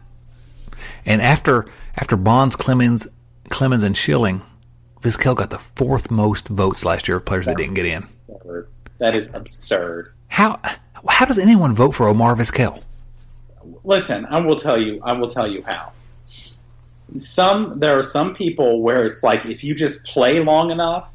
And 1.06 1.22
after 1.22 1.66
after 1.96 2.16
Bonds, 2.16 2.56
Clemens, 2.56 3.08
Clemens, 3.50 3.84
and 3.84 3.96
Schilling, 3.96 4.42
Vizquel 5.02 5.36
got 5.36 5.50
the 5.50 5.60
fourth 5.60 6.10
most 6.10 6.48
votes 6.48 6.84
last 6.86 7.08
year 7.08 7.18
of 7.18 7.26
players 7.26 7.46
that 7.46 7.58
didn't 7.58 7.76
get 7.76 7.86
in. 7.86 8.02
absurd. 8.02 8.70
that 8.98 9.16
is 9.16 9.36
absurd. 9.36 10.14
How 10.30 10.60
how 11.08 11.26
does 11.26 11.38
anyone 11.38 11.76
vote 11.76 11.92
for 11.92 12.08
Omar 12.08 12.36
Vizquel? 12.36 12.82
Listen, 13.84 14.26
I 14.28 14.40
will 14.40 14.56
tell 14.56 14.82
you. 14.82 15.00
I 15.04 15.14
will 15.14 15.28
tell 15.28 15.48
you 15.48 15.64
how. 15.64 15.92
Some 17.18 17.80
there 17.80 17.98
are 17.98 18.04
some 18.04 18.34
people 18.34 18.82
where 18.82 19.06
it's 19.06 19.24
like 19.24 19.46
if 19.46 19.64
you 19.64 19.76
just 19.76 20.06
play 20.08 20.40
long 20.40 20.72
enough, 20.72 21.14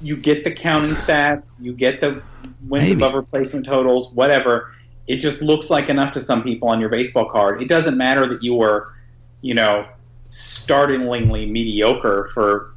you 0.00 0.16
get 0.16 0.44
the 0.44 0.50
counting 0.50 0.90
stats, 0.94 1.62
you 1.62 1.72
get 1.72 2.00
the 2.00 2.22
wins 2.66 2.88
Maybe. 2.88 2.92
above 2.92 3.14
replacement 3.14 3.66
totals, 3.66 4.12
whatever. 4.12 4.74
It 5.06 5.16
just 5.16 5.40
looks 5.40 5.70
like 5.70 5.88
enough 5.88 6.12
to 6.12 6.20
some 6.20 6.42
people 6.42 6.68
on 6.68 6.80
your 6.80 6.90
baseball 6.90 7.30
card. 7.30 7.62
It 7.62 7.68
doesn't 7.68 7.96
matter 7.96 8.26
that 8.28 8.42
you 8.42 8.54
were, 8.54 8.92
you 9.40 9.54
know, 9.54 9.86
startlingly 10.28 11.46
mediocre 11.46 12.30
for 12.34 12.74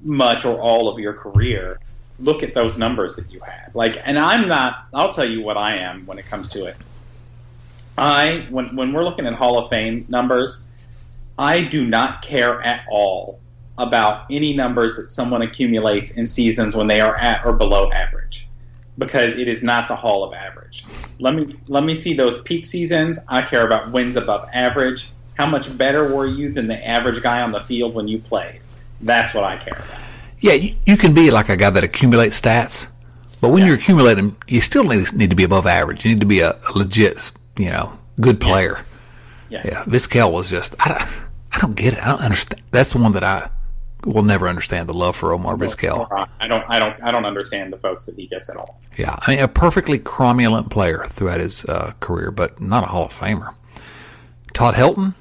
much 0.00 0.44
or 0.44 0.60
all 0.60 0.88
of 0.88 0.98
your 1.00 1.14
career. 1.14 1.80
Look 2.20 2.44
at 2.44 2.54
those 2.54 2.78
numbers 2.78 3.16
that 3.16 3.32
you 3.32 3.40
had. 3.40 3.74
Like, 3.74 4.00
and 4.04 4.18
I'm 4.18 4.46
not. 4.46 4.86
I'll 4.94 5.12
tell 5.12 5.28
you 5.28 5.42
what 5.42 5.56
I 5.56 5.78
am 5.78 6.06
when 6.06 6.18
it 6.18 6.26
comes 6.26 6.48
to 6.50 6.66
it. 6.66 6.76
I 7.98 8.46
when 8.50 8.76
when 8.76 8.92
we're 8.92 9.04
looking 9.04 9.26
at 9.26 9.34
Hall 9.34 9.58
of 9.58 9.68
Fame 9.68 10.04
numbers, 10.08 10.68
I 11.36 11.62
do 11.62 11.84
not 11.84 12.22
care 12.22 12.62
at 12.62 12.84
all 12.88 13.40
about 13.78 14.26
any 14.30 14.54
numbers 14.54 14.96
that 14.96 15.08
someone 15.08 15.42
accumulates 15.42 16.16
in 16.16 16.26
seasons 16.26 16.76
when 16.76 16.86
they 16.86 17.00
are 17.00 17.16
at 17.16 17.44
or 17.44 17.52
below 17.52 17.90
average 17.90 18.48
because 18.98 19.38
it 19.38 19.48
is 19.48 19.62
not 19.62 19.88
the 19.88 19.96
hall 19.96 20.24
of 20.24 20.32
average. 20.32 20.84
Let 21.18 21.34
me 21.34 21.56
let 21.68 21.84
me 21.84 21.94
see 21.94 22.14
those 22.14 22.40
peak 22.42 22.66
seasons. 22.66 23.18
I 23.28 23.42
care 23.42 23.66
about 23.66 23.90
wins 23.90 24.16
above 24.16 24.48
average. 24.52 25.10
How 25.34 25.46
much 25.46 25.76
better 25.76 26.14
were 26.14 26.26
you 26.26 26.52
than 26.52 26.68
the 26.68 26.86
average 26.86 27.22
guy 27.22 27.42
on 27.42 27.50
the 27.50 27.60
field 27.60 27.94
when 27.94 28.06
you 28.06 28.18
played? 28.18 28.60
That's 29.00 29.34
what 29.34 29.44
I 29.44 29.56
care 29.56 29.76
about. 29.76 30.00
Yeah, 30.38 30.52
you, 30.52 30.76
you 30.86 30.96
can 30.96 31.14
be 31.14 31.30
like 31.30 31.48
a 31.48 31.56
guy 31.56 31.70
that 31.70 31.82
accumulates 31.82 32.40
stats, 32.40 32.88
but 33.40 33.48
when 33.48 33.66
you're 33.66 33.76
accumulating, 33.76 34.36
you 34.46 34.60
still 34.60 34.84
need, 34.84 35.12
need 35.12 35.30
to 35.30 35.36
be 35.36 35.44
above 35.44 35.66
average. 35.66 36.04
You 36.04 36.12
need 36.12 36.20
to 36.20 36.26
be 36.26 36.40
a, 36.40 36.50
a 36.52 36.72
legit, 36.78 37.32
you 37.58 37.70
know, 37.70 37.98
good 38.20 38.40
player. 38.40 38.84
Yeah. 39.48 39.62
Yeah, 39.64 39.84
Vizquel 39.84 40.32
was 40.32 40.50
just 40.50 40.74
I 40.78 40.88
don't, 40.88 41.10
I 41.52 41.60
don't 41.60 41.74
get 41.74 41.94
it. 41.94 42.02
I 42.02 42.10
don't 42.10 42.20
understand. 42.20 42.62
That's 42.70 42.92
the 42.92 42.98
one 42.98 43.12
that 43.12 43.24
I 43.24 43.50
will 44.04 44.22
never 44.22 44.48
understand 44.48 44.88
the 44.88 44.94
love 44.94 45.16
for 45.16 45.32
Omar 45.32 45.56
Vizquel. 45.56 46.08
I 46.40 46.46
don't 46.46 46.64
I 46.68 46.78
don't 46.78 47.02
I 47.02 47.10
don't 47.10 47.24
understand 47.24 47.72
the 47.72 47.76
votes 47.76 48.06
that 48.06 48.16
he 48.16 48.26
gets 48.26 48.50
at 48.50 48.56
all. 48.56 48.80
Yeah, 48.96 49.18
I 49.20 49.30
mean 49.34 49.40
a 49.44 49.48
perfectly 49.48 49.98
cromulent 49.98 50.70
player 50.70 51.04
throughout 51.08 51.40
his 51.40 51.64
uh, 51.64 51.92
career, 52.00 52.30
but 52.30 52.60
not 52.60 52.84
a 52.84 52.86
Hall 52.86 53.06
of 53.06 53.12
Famer. 53.12 53.54
Todd 54.52 54.74
Helton, 54.74 55.14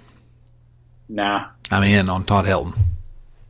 Nah. 1.09 1.47
I'm 1.71 1.83
in 1.83 2.09
on 2.09 2.23
Todd 2.23 2.45
Helton. 2.45 2.77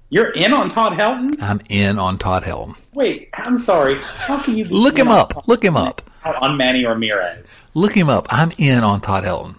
You're 0.09 0.31
in 0.31 0.53
on 0.53 0.69
Todd 0.69 0.93
Helton? 0.93 1.41
I'm 1.41 1.59
in 1.69 1.97
on 1.97 2.17
Todd 2.17 2.43
Helton. 2.43 2.77
Wait, 2.93 3.29
I'm 3.33 3.57
sorry. 3.57 3.95
How 4.01 4.41
can 4.41 4.55
you 4.55 4.65
look 4.65 4.97
him 4.97 5.07
up? 5.07 5.47
Look 5.47 5.63
him 5.63 5.75
up. 5.75 6.01
On 6.23 6.55
Manny 6.55 6.85
Ramirez. 6.85 7.67
Look 7.73 7.93
him 7.95 8.09
up. 8.09 8.27
I'm 8.29 8.51
in 8.57 8.83
on 8.83 9.01
Todd 9.01 9.23
Helton. 9.23 9.55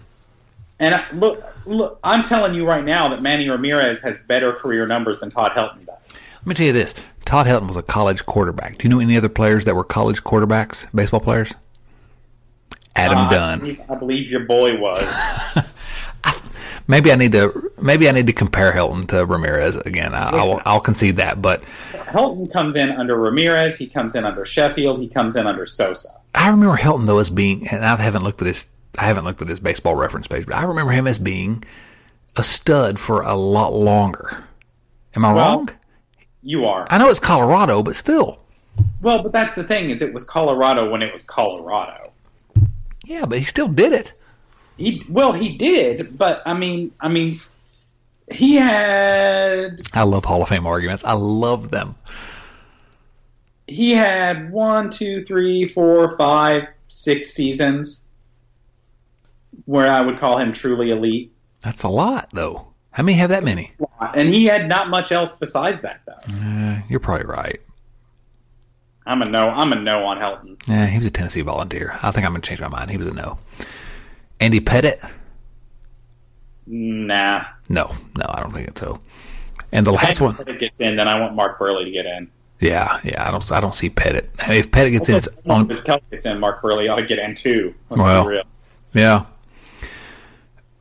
And 0.79 0.95
I, 0.95 1.03
look, 1.13 1.43
look, 1.65 1.99
I'm 2.03 2.23
telling 2.23 2.53
you 2.53 2.65
right 2.65 2.83
now 2.83 3.07
that 3.09 3.21
Manny 3.21 3.49
Ramirez 3.49 4.01
has 4.01 4.17
better 4.23 4.51
career 4.51 4.87
numbers 4.87 5.19
than 5.19 5.31
Todd 5.31 5.51
Helton 5.51 5.85
does. 5.85 6.27
Let 6.39 6.47
me 6.47 6.53
tell 6.55 6.67
you 6.67 6.73
this: 6.73 6.95
Todd 7.25 7.47
Helton 7.47 7.67
was 7.67 7.77
a 7.77 7.83
college 7.83 8.25
quarterback. 8.25 8.77
Do 8.77 8.87
you 8.87 8.89
know 8.89 8.99
any 8.99 9.17
other 9.17 9.29
players 9.29 9.65
that 9.65 9.75
were 9.75 9.83
college 9.83 10.23
quarterbacks, 10.23 10.87
baseball 10.93 11.19
players? 11.19 11.53
Adam 12.95 13.17
uh, 13.17 13.29
Dunn. 13.29 13.53
I 13.53 13.61
believe, 13.61 13.81
I 13.89 13.95
believe 13.95 14.31
your 14.31 14.45
boy 14.45 14.79
was. 14.79 15.03
maybe 16.87 17.11
I 17.11 17.15
need 17.15 17.31
to 17.33 17.71
maybe 17.81 18.07
I 18.07 18.11
need 18.11 18.27
to 18.27 18.33
compare 18.33 18.71
Helton 18.71 19.07
to 19.09 19.25
Ramirez 19.25 19.75
again. 19.75 20.13
I, 20.13 20.43
will 20.43 20.61
I'll 20.65 20.79
concede 20.79 21.17
that, 21.17 21.41
but 21.41 21.63
Helton 21.93 22.51
comes 22.51 22.75
in 22.75 22.91
under 22.91 23.15
Ramirez. 23.15 23.77
He 23.77 23.87
comes 23.87 24.15
in 24.15 24.23
under 24.23 24.45
Sheffield. 24.45 24.99
He 24.99 25.07
comes 25.07 25.35
in 25.35 25.47
under 25.47 25.65
Sosa. 25.65 26.09
I 26.33 26.49
remember 26.49 26.77
Helton 26.77 27.07
though 27.07 27.19
as 27.19 27.29
being, 27.29 27.67
and 27.67 27.85
I 27.85 27.95
haven't 27.97 28.23
looked 28.23 28.41
at 28.41 28.47
his 28.47 28.67
I 28.97 29.05
haven't 29.05 29.25
looked 29.25 29.41
at 29.41 29.47
his 29.47 29.59
baseball 29.59 29.95
reference 29.95 30.27
page, 30.27 30.45
but 30.45 30.55
I 30.55 30.63
remember 30.63 30.91
him 30.91 31.07
as 31.07 31.19
being 31.19 31.63
a 32.35 32.43
stud 32.43 32.99
for 32.99 33.21
a 33.21 33.35
lot 33.35 33.73
longer. 33.73 34.43
Am 35.15 35.23
I 35.25 35.33
Well, 35.33 35.57
wrong? 35.57 35.69
You 36.43 36.65
are. 36.65 36.85
I 36.89 36.97
know 36.97 37.09
it's 37.09 37.19
Colorado, 37.19 37.81
but 37.81 37.95
still. 37.95 38.39
Well, 39.01 39.23
but 39.23 39.31
that's 39.31 39.55
the 39.55 39.63
thing 39.63 39.89
is 39.89 40.01
it 40.01 40.13
was 40.13 40.23
Colorado 40.23 40.89
when 40.89 41.01
it 41.01 41.11
was 41.11 41.23
Colorado. 41.23 42.11
Yeah, 43.05 43.25
but 43.25 43.39
he 43.39 43.45
still 43.45 43.67
did 43.67 43.93
it. 43.93 44.13
He 44.77 45.03
well, 45.09 45.31
he 45.31 45.55
did, 45.55 46.17
but 46.17 46.41
I 46.45 46.53
mean, 46.53 46.91
I 46.99 47.07
mean, 47.07 47.39
he 48.31 48.55
had 48.55 49.79
I 49.93 50.03
love 50.03 50.25
Hall 50.25 50.41
of 50.43 50.49
Fame 50.49 50.67
arguments. 50.67 51.03
I 51.05 51.13
love 51.13 51.71
them. 51.71 51.95
he 53.67 53.91
had 53.91 54.51
one, 54.51 54.89
two, 54.89 55.23
three, 55.23 55.65
four, 55.67 56.17
five, 56.17 56.67
six 56.87 57.29
seasons 57.29 58.04
where 59.65 59.91
I 59.91 60.01
would 60.01 60.17
call 60.17 60.37
him 60.39 60.51
truly 60.51 60.91
elite, 60.91 61.31
That's 61.61 61.83
a 61.83 61.89
lot, 61.89 62.29
though. 62.33 62.67
How 62.91 63.03
many 63.03 63.17
have 63.17 63.29
that 63.29 63.43
many? 63.43 63.73
and 64.13 64.29
he 64.29 64.45
had 64.45 64.69
not 64.69 64.89
much 64.89 65.11
else 65.11 65.37
besides 65.37 65.81
that 65.81 66.01
though. 66.05 66.41
Uh, 66.41 66.79
you're 66.87 66.99
probably 66.99 67.25
right. 67.27 67.59
I'm 69.05 69.21
a 69.21 69.25
no. 69.25 69.49
I'm 69.49 69.71
a 69.73 69.75
no 69.75 70.05
on 70.05 70.17
Helton. 70.17 70.57
Yeah, 70.67 70.85
he 70.87 70.97
was 70.97 71.05
a 71.07 71.11
Tennessee 71.11 71.41
volunteer. 71.41 71.97
I 72.01 72.11
think 72.11 72.25
I'm 72.25 72.31
going 72.31 72.41
to 72.41 72.47
change 72.47 72.61
my 72.61 72.67
mind. 72.69 72.89
He 72.89 72.97
was 72.97 73.07
a 73.07 73.13
no. 73.13 73.37
Andy 74.39 74.59
Pettitte? 74.61 75.07
Nah. 76.67 77.43
No, 77.69 77.93
no, 78.17 78.25
I 78.29 78.41
don't 78.41 78.51
think 78.53 78.67
it's 78.69 78.81
so. 78.81 78.99
And 79.71 79.85
the 79.85 79.91
last 79.91 80.21
one, 80.21 80.37
If 80.39 80.47
it 80.47 80.59
gets 80.59 80.79
in, 80.81 80.95
then 80.95 81.07
I 81.07 81.19
want 81.19 81.35
Mark 81.35 81.59
Buehrle 81.59 81.83
to 81.83 81.91
get 81.91 82.05
in. 82.05 82.29
yeah, 82.59 82.99
yeah, 83.03 83.27
I 83.27 83.31
don't, 83.31 83.51
I 83.51 83.59
don't 83.59 83.75
see 83.75 83.89
Pettitte. 83.89 84.27
I 84.39 84.49
mean, 84.49 84.59
if 84.59 84.71
Pettitte 84.71 84.91
gets 84.91 85.09
in, 85.09 85.15
it's 85.15 85.27
on. 85.49 85.69
If 85.69 85.83
Kelly 85.83 86.01
gets 86.11 86.25
in, 86.25 86.39
Mark 86.39 86.61
Buehrle 86.61 86.89
ought 86.91 86.95
to 86.99 87.05
get 87.05 87.19
in 87.19 87.35
too. 87.35 87.75
Let's 87.89 88.03
Well. 88.03 88.43
Yeah. 88.93 89.25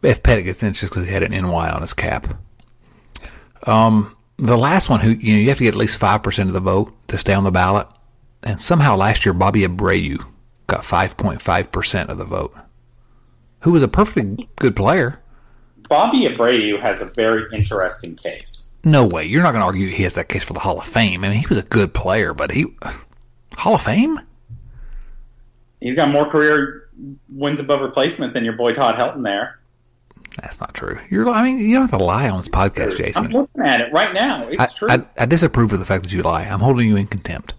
If 0.05 0.23
Pettitte 0.23 0.45
gets 0.45 0.63
in, 0.63 0.71
it's 0.71 0.81
just 0.81 0.93
because 0.93 1.07
he 1.07 1.13
had 1.13 1.23
an 1.23 1.33
NY 1.33 1.71
on 1.71 1.81
his 1.81 1.95
cap. 1.95 2.39
Um, 3.67 4.15
the 4.37 4.57
last 4.57 4.89
one, 4.89 5.01
who 5.01 5.11
you 5.11 5.35
know, 5.35 5.41
you 5.41 5.49
have 5.49 5.59
to 5.59 5.65
get 5.65 5.75
at 5.75 5.79
least 5.79 5.99
five 5.99 6.23
percent 6.23 6.49
of 6.49 6.55
the 6.55 6.61
vote 6.61 6.93
to 7.09 7.19
stay 7.19 7.33
on 7.33 7.45
the 7.45 7.51
ballot, 7.51 7.89
and 8.43 8.61
somehow 8.61 8.97
last 8.97 9.25
year 9.25 9.33
Bobby 9.33 9.63
Abreu 9.63 10.25
got 10.67 10.85
five 10.85 11.17
point 11.17 11.41
five 11.41 11.73
percent 11.73 12.11
of 12.11 12.19
the 12.19 12.25
vote. 12.25 12.55
Who 13.61 13.73
was 13.73 13.83
a 13.83 13.89
perfectly 13.89 14.49
good 14.57 14.77
player. 14.77 15.21
Bobby 15.89 16.27
Abreu 16.27 16.81
has 16.81 17.01
a 17.01 17.07
very 17.13 17.45
interesting 17.57 18.17
case. 18.17 18.75
No 18.85 19.07
way, 19.07 19.25
you're 19.25 19.43
not 19.43 19.53
going 19.53 19.61
to 19.61 19.67
argue 19.67 19.89
he 19.89 20.03
has 20.03 20.15
that 20.17 20.29
case 20.29 20.45
for 20.45 20.53
the 20.53 20.61
Hall 20.61 20.79
of 20.79 20.87
Fame. 20.87 21.25
I 21.25 21.29
mean, 21.29 21.39
he 21.39 21.47
was 21.47 21.59
a 21.59 21.63
good 21.63 21.95
player, 21.95 22.35
but 22.35 22.51
he 22.51 22.67
Hall 23.57 23.75
of 23.75 23.83
Fame. 23.83 24.21
He's 25.81 25.97
got 25.97 26.11
more 26.11 26.27
career 26.27 26.89
wins 27.29 27.61
above 27.61 27.81
replacement 27.81 28.35
than 28.35 28.45
your 28.45 28.55
boy 28.55 28.73
Todd 28.73 28.97
Helton 28.97 29.23
there. 29.25 29.59
That's 30.41 30.61
not 30.61 30.75
true. 30.75 30.99
You're, 31.11 31.29
I 31.29 31.43
mean, 31.45 31.59
you 31.61 31.75
don't 31.75 31.89
have 31.89 31.99
to 31.99 32.05
lie 32.05 32.29
on 32.29 32.39
this 32.39 32.49
podcast, 32.49 32.97
Jason. 32.97 33.27
I'm 33.27 33.31
looking 33.31 33.63
at 33.63 33.81
it 33.81 33.93
right 33.93 34.13
now. 34.13 34.47
It's 34.49 34.61
I, 34.61 34.67
true. 34.67 34.89
I, 34.91 35.23
I 35.23 35.27
disapprove 35.27 35.73
of 35.73 35.79
the 35.79 35.85
fact 35.85 36.03
that 36.05 36.13
you 36.13 36.23
lie. 36.23 36.43
I'm 36.43 36.61
holding 36.61 36.89
you 36.89 36.97
in 36.97 37.07
contempt. 37.07 37.55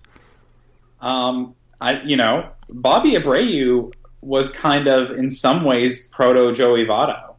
um, 1.01 1.55
I, 1.81 2.01
you 2.03 2.15
know, 2.17 2.49
Bobby 2.69 3.11
Abreu 3.15 3.93
was 4.21 4.51
kind 4.53 4.87
of, 4.87 5.11
in 5.11 5.29
some 5.29 5.63
ways, 5.63 6.09
proto 6.09 6.51
Joey 6.53 6.85
Votto, 6.85 7.35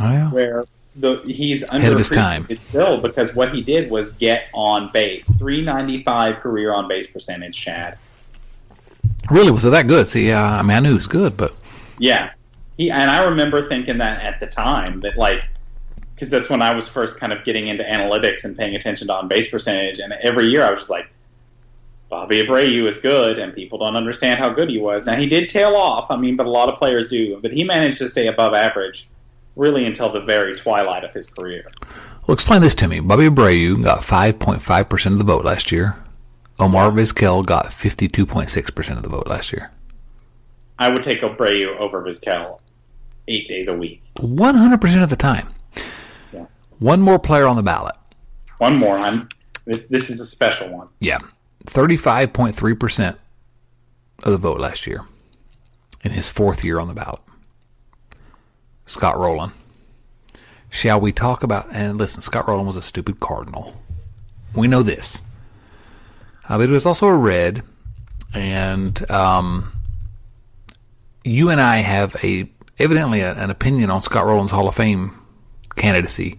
Oh, 0.00 0.10
yeah. 0.10 0.30
where 0.30 0.64
the 0.96 1.22
he's 1.24 1.62
Ahead 1.68 1.92
of 1.92 1.98
his 1.98 2.08
time. 2.08 2.46
still 2.48 3.00
because 3.00 3.34
what 3.34 3.52
he 3.54 3.62
did 3.62 3.90
was 3.90 4.16
get 4.16 4.46
on 4.54 4.90
base, 4.92 5.26
395 5.38 6.36
career 6.36 6.72
on 6.74 6.88
base 6.88 7.10
percentage, 7.10 7.56
Chad. 7.56 7.96
Really, 9.30 9.50
was 9.50 9.64
it 9.64 9.70
that 9.70 9.86
good? 9.88 10.08
See, 10.08 10.30
uh, 10.30 10.40
I 10.40 10.62
mean, 10.62 10.76
I 10.76 10.80
knew 10.80 10.90
he 10.90 10.94
was 10.94 11.06
good, 11.06 11.36
but 11.36 11.54
Yeah, 11.98 12.32
he 12.76 12.90
and 12.90 13.10
I 13.10 13.24
remember 13.24 13.68
thinking 13.68 13.98
that 13.98 14.22
at 14.22 14.40
the 14.40 14.46
time 14.46 15.00
that 15.00 15.16
like 15.16 15.48
because 16.14 16.30
that's 16.30 16.48
when 16.48 16.62
I 16.62 16.74
was 16.74 16.88
first 16.88 17.18
kind 17.18 17.32
of 17.32 17.44
getting 17.44 17.68
into 17.68 17.82
analytics 17.82 18.44
and 18.44 18.56
paying 18.56 18.76
attention 18.76 19.08
to 19.08 19.14
on 19.14 19.28
base 19.28 19.50
percentage, 19.50 19.98
and 19.98 20.12
every 20.22 20.46
year 20.46 20.64
I 20.64 20.70
was 20.70 20.80
just 20.80 20.90
like, 20.90 21.10
Bobby 22.08 22.42
Abreu 22.42 22.86
is 22.86 23.00
good, 23.00 23.38
and 23.38 23.52
people 23.52 23.78
don't 23.78 23.96
understand 23.96 24.38
how 24.38 24.48
good 24.50 24.70
he 24.70 24.78
was. 24.78 25.06
Now 25.06 25.16
he 25.16 25.28
did 25.28 25.48
tail 25.48 25.74
off, 25.74 26.10
I 26.10 26.16
mean, 26.16 26.36
but 26.36 26.46
a 26.46 26.50
lot 26.50 26.68
of 26.68 26.76
players 26.76 27.08
do, 27.08 27.40
but 27.40 27.52
he 27.52 27.64
managed 27.64 27.98
to 27.98 28.08
stay 28.08 28.28
above 28.28 28.54
average 28.54 29.08
really 29.56 29.84
until 29.86 30.10
the 30.10 30.20
very 30.20 30.54
twilight 30.56 31.04
of 31.04 31.12
his 31.12 31.30
career. 31.30 31.64
well, 32.26 32.34
explain 32.34 32.60
this 32.60 32.74
to 32.76 32.88
me. 32.88 33.00
Bobby 33.00 33.28
Abreu 33.28 33.82
got 33.82 34.00
5.5 34.00 34.88
percent 34.88 35.12
of 35.14 35.18
the 35.18 35.24
vote 35.24 35.44
last 35.44 35.72
year. 35.72 35.96
Omar 36.60 36.92
Vizquel 36.92 37.44
got 37.44 37.66
52.6 37.66 38.74
percent 38.74 38.96
of 38.98 39.02
the 39.02 39.10
vote 39.10 39.26
last 39.26 39.52
year. 39.52 39.72
I 40.78 40.88
would 40.88 41.02
take 41.02 41.20
Abreu 41.20 41.76
over 41.78 42.02
Vizquel 42.02 42.60
eight 43.28 43.48
days 43.48 43.68
a 43.68 43.78
week. 43.78 44.02
100 44.20 44.80
percent 44.80 45.02
of 45.02 45.10
the 45.10 45.16
time. 45.16 45.54
Yeah. 46.32 46.46
One 46.78 47.00
more 47.00 47.18
player 47.18 47.46
on 47.46 47.56
the 47.56 47.62
ballot. 47.62 47.96
One 48.58 48.78
more, 48.78 48.96
I'm 48.98 49.28
this 49.66 49.88
this 49.88 50.10
is 50.10 50.20
a 50.20 50.26
special 50.26 50.68
one. 50.70 50.88
Yeah, 51.00 51.18
35.3 51.64 52.78
percent 52.78 53.18
of 54.22 54.32
the 54.32 54.38
vote 54.38 54.60
last 54.60 54.86
year 54.86 55.02
in 56.02 56.12
his 56.12 56.28
fourth 56.28 56.64
year 56.64 56.78
on 56.78 56.88
the 56.88 56.94
ballot. 56.94 57.20
Scott 58.86 59.16
Rolen. 59.16 59.52
Shall 60.70 61.00
we 61.00 61.12
talk 61.12 61.42
about? 61.42 61.68
And 61.72 61.98
listen, 61.98 62.20
Scott 62.20 62.48
Rolen 62.48 62.66
was 62.66 62.76
a 62.76 62.82
stupid 62.82 63.20
cardinal. 63.20 63.80
We 64.54 64.68
know 64.68 64.82
this. 64.82 65.22
Uh, 66.48 66.58
but 66.58 66.68
it 66.68 66.72
was 66.72 66.84
also 66.84 67.06
a 67.06 67.16
red, 67.16 67.62
and 68.34 69.10
um, 69.10 69.72
you 71.24 71.48
and 71.48 71.60
I 71.60 71.78
have 71.78 72.16
a 72.22 72.50
evidently 72.78 73.20
a, 73.20 73.34
an 73.34 73.50
opinion 73.50 73.90
on 73.90 74.02
Scott 74.02 74.26
Rolen's 74.26 74.50
Hall 74.50 74.68
of 74.68 74.74
Fame 74.74 75.20
candidacy 75.76 76.38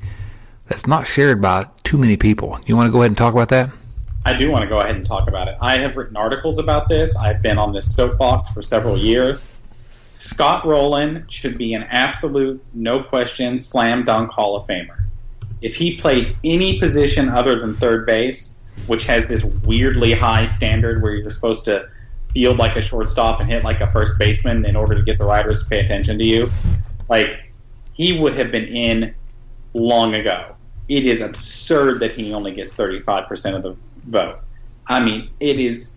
that's 0.67 0.87
not 0.87 1.05
shared 1.05 1.41
by 1.41 1.67
too 1.83 1.97
many 1.97 2.17
people. 2.17 2.59
You 2.65 2.75
want 2.75 2.87
to 2.87 2.91
go 2.91 2.99
ahead 2.99 3.11
and 3.11 3.17
talk 3.17 3.33
about 3.33 3.49
that? 3.49 3.69
I 4.25 4.33
do 4.33 4.49
want 4.49 4.63
to 4.63 4.69
go 4.69 4.79
ahead 4.79 4.95
and 4.95 5.05
talk 5.05 5.27
about 5.27 5.47
it. 5.47 5.55
I 5.61 5.77
have 5.79 5.97
written 5.97 6.17
articles 6.17 6.57
about 6.57 6.89
this. 6.89 7.15
I've 7.15 7.43
been 7.43 7.59
on 7.59 7.73
this 7.73 7.95
soapbox 7.95 8.49
for 8.49 8.63
several 8.63 8.97
years. 8.97 9.47
Scott 10.09 10.65
Rolen 10.65 11.25
should 11.29 11.57
be 11.57 11.73
an 11.73 11.83
absolute, 11.83 12.63
no 12.73 13.03
question, 13.03 13.59
slam 13.59 14.03
dunk 14.03 14.31
Hall 14.31 14.55
of 14.55 14.65
Famer. 14.65 15.03
If 15.61 15.75
he 15.75 15.97
played 15.97 16.35
any 16.43 16.79
position 16.79 17.29
other 17.29 17.59
than 17.59 17.75
third 17.75 18.05
base, 18.05 18.61
which 18.87 19.05
has 19.05 19.27
this 19.27 19.43
weirdly 19.43 20.13
high 20.13 20.45
standard 20.45 21.03
where 21.03 21.13
you're 21.13 21.29
supposed 21.29 21.65
to 21.65 21.87
field 22.35 22.57
like 22.59 22.75
a 22.75 22.81
shortstop 22.81 23.39
and 23.39 23.49
hit 23.49 23.63
like 23.63 23.79
a 23.81 23.89
first 23.89 24.19
baseman 24.19 24.65
in 24.65 24.75
order 24.75 24.93
to 24.93 25.01
get 25.01 25.17
the 25.17 25.23
riders 25.25 25.63
to 25.63 25.69
pay 25.69 25.79
attention 25.79 26.17
to 26.19 26.23
you, 26.25 26.51
like 27.09 27.27
he 27.93 28.19
would 28.19 28.37
have 28.37 28.51
been 28.51 28.65
in 28.65 29.15
long 29.73 30.13
ago. 30.13 30.53
It 30.89 31.05
is 31.05 31.21
absurd 31.21 32.01
that 32.01 32.11
he 32.11 32.33
only 32.33 32.53
gets 32.53 32.75
35% 32.77 33.55
of 33.55 33.63
the 33.63 33.75
vote. 34.05 34.39
I 34.85 34.99
mean, 35.03 35.29
it 35.39 35.57
is 35.59 35.95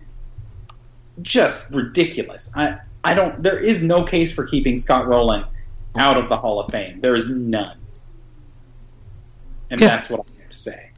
just 1.20 1.70
ridiculous. 1.72 2.56
I 2.56 2.78
I 3.02 3.14
don't 3.14 3.42
there 3.42 3.58
is 3.58 3.82
no 3.82 4.04
case 4.04 4.32
for 4.32 4.46
keeping 4.46 4.78
Scott 4.78 5.06
Rolen 5.08 5.44
out 5.96 6.16
of 6.16 6.28
the 6.28 6.36
Hall 6.36 6.60
of 6.60 6.70
Fame. 6.70 7.00
There 7.00 7.16
is 7.16 7.28
none. 7.34 7.76
And 9.70 9.80
Yeah. 9.80 9.88
that's 9.88 10.08
what 10.08 10.20
I 10.20 10.40
have 10.42 10.50
to 10.50 10.56
say. 10.56 10.90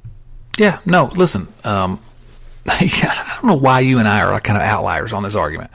Yeah, 0.59 0.79
no, 0.85 1.07
listen. 1.17 1.49
Um, 1.65 1.99
I 2.69 3.37
don't 3.37 3.49
know 3.49 3.57
why 3.57 3.81
you 3.81 3.99
and 3.99 4.09
I 4.09 4.21
are 4.23 4.33
like 4.33 4.45
kind 4.45 4.57
of 4.57 4.63
outliers 4.63 5.13
on 5.13 5.23
this 5.23 5.35
argument 5.35 5.71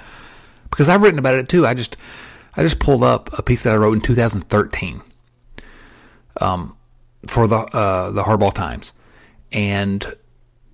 because 0.69 0.89
I've 0.89 1.01
written 1.01 1.19
about 1.19 1.35
it 1.35 1.49
too. 1.49 1.65
I 1.65 1.73
just, 1.73 1.97
I 2.55 2.63
just 2.63 2.79
pulled 2.79 3.03
up 3.03 3.37
a 3.37 3.41
piece 3.41 3.63
that 3.63 3.73
I 3.73 3.77
wrote 3.77 3.93
in 3.93 4.01
2013, 4.01 5.01
um, 6.41 6.75
for 7.27 7.47
the 7.47 7.57
uh, 7.57 8.11
the 8.11 8.23
Hardball 8.23 8.53
Times, 8.53 8.93
and 9.51 10.15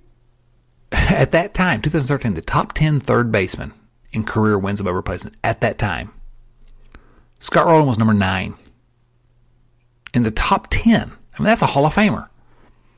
at 0.91 1.31
that 1.31 1.53
time, 1.53 1.81
2013, 1.81 2.33
the 2.33 2.41
top 2.41 2.73
10 2.73 2.99
third 2.99 3.31
baseman 3.31 3.73
in 4.11 4.23
career 4.23 4.57
wins 4.57 4.79
above 4.79 4.95
replacement 4.95 5.35
at 5.43 5.61
that 5.61 5.77
time, 5.77 6.11
Scott 7.39 7.65
Rolen 7.65 7.87
was 7.87 7.97
number 7.97 8.13
nine 8.13 8.55
in 10.13 10.23
the 10.23 10.31
top 10.31 10.67
10. 10.69 11.11
I 11.11 11.39
mean, 11.39 11.45
that's 11.45 11.61
a 11.61 11.67
Hall 11.67 11.85
of 11.85 11.95
Famer. 11.95 12.27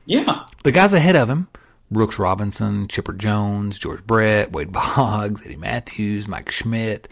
Yeah. 0.06 0.44
The 0.64 0.72
guys 0.72 0.92
ahead 0.92 1.16
of 1.16 1.30
him, 1.30 1.48
Brooks 1.94 2.18
Robinson, 2.18 2.86
Chipper 2.88 3.14
Jones, 3.14 3.78
George 3.78 4.06
Brett, 4.06 4.52
Wade 4.52 4.72
Boggs, 4.72 5.46
Eddie 5.46 5.56
Mathews, 5.56 6.28
Mike 6.28 6.50
Schmidt. 6.50 7.08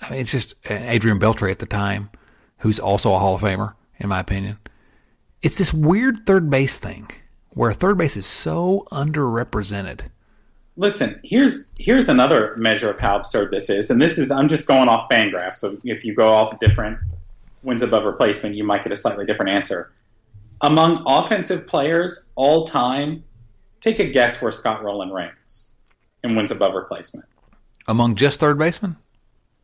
I 0.00 0.10
mean, 0.10 0.20
it's 0.20 0.32
just 0.32 0.54
uh, 0.70 0.74
Adrian 0.74 1.20
Beltre 1.20 1.50
at 1.50 1.58
the 1.58 1.66
time, 1.66 2.10
who's 2.58 2.80
also 2.80 3.14
a 3.14 3.18
Hall 3.18 3.34
of 3.34 3.42
Famer, 3.42 3.74
in 3.98 4.08
my 4.08 4.20
opinion. 4.20 4.58
It's 5.42 5.58
this 5.58 5.74
weird 5.74 6.26
third 6.26 6.48
base 6.48 6.78
thing 6.78 7.10
where 7.50 7.72
third 7.72 7.98
base 7.98 8.16
is 8.16 8.26
so 8.26 8.86
underrepresented. 8.90 10.02
Listen, 10.76 11.20
here's 11.22 11.74
here's 11.78 12.08
another 12.08 12.56
measure 12.56 12.90
of 12.90 12.98
how 12.98 13.16
absurd 13.16 13.50
this 13.50 13.68
is, 13.68 13.90
and 13.90 14.00
this 14.00 14.16
is 14.16 14.30
I'm 14.30 14.48
just 14.48 14.66
going 14.66 14.88
off 14.88 15.08
Fangraphs. 15.10 15.56
So 15.56 15.76
if 15.84 16.04
you 16.04 16.14
go 16.14 16.32
off 16.32 16.58
different 16.60 16.98
wins 17.62 17.82
above 17.82 18.04
replacement, 18.04 18.54
you 18.54 18.64
might 18.64 18.82
get 18.82 18.92
a 18.92 18.96
slightly 18.96 19.26
different 19.26 19.50
answer. 19.50 19.92
Among 20.62 21.02
offensive 21.06 21.66
players 21.66 22.30
all 22.36 22.64
time, 22.64 23.22
take 23.82 23.98
a 23.98 24.06
guess 24.06 24.40
where 24.40 24.50
Scott 24.50 24.82
Rolen 24.82 25.12
ranks 25.12 25.76
and 26.24 26.34
wins 26.36 26.50
above 26.50 26.72
replacement. 26.74 27.26
Among 27.86 28.14
just 28.14 28.40
third 28.40 28.58
basemen? 28.58 28.96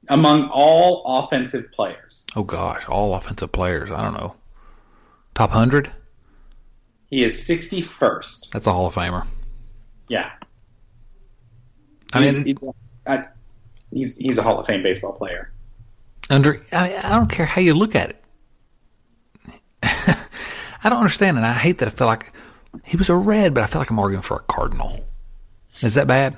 Among 0.08 0.48
all 0.52 1.02
offensive 1.24 1.70
players. 1.72 2.26
Oh 2.36 2.42
gosh, 2.42 2.86
all 2.88 3.14
offensive 3.14 3.52
players. 3.52 3.90
I 3.90 4.02
don't 4.02 4.14
know. 4.14 4.34
Top 5.34 5.50
100? 5.50 5.90
He 7.10 7.22
is 7.22 7.34
61st. 7.34 8.50
That's 8.50 8.66
a 8.66 8.72
Hall 8.72 8.86
of 8.88 8.94
Famer. 8.94 9.26
Yeah. 10.08 10.30
I 12.12 12.22
He's, 12.22 12.44
mean, 12.44 12.56
he- 12.60 12.68
I- 13.06 13.26
he's, 13.92 14.16
he's 14.18 14.38
a 14.38 14.42
Hall 14.42 14.58
of 14.58 14.66
Fame 14.66 14.82
baseball 14.82 15.12
player. 15.12 15.52
under 16.30 16.62
I, 16.72 16.96
I 16.96 17.10
don't 17.10 17.28
care 17.30 17.46
how 17.46 17.60
you 17.60 17.74
look 17.74 17.94
at 17.94 18.10
it. 18.10 18.24
I 19.82 20.88
don't 20.90 20.98
understand, 20.98 21.36
and 21.36 21.46
I 21.46 21.52
hate 21.54 21.78
that 21.78 21.88
I 21.88 21.90
feel 21.90 22.06
like 22.06 22.32
he 22.84 22.96
was 22.96 23.08
a 23.08 23.16
red, 23.16 23.54
but 23.54 23.62
I 23.62 23.66
feel 23.66 23.80
like 23.80 23.90
I'm 23.90 23.98
arguing 23.98 24.22
for 24.22 24.36
a 24.36 24.40
cardinal. 24.40 25.04
Is 25.82 25.94
that 25.94 26.06
bad? 26.06 26.36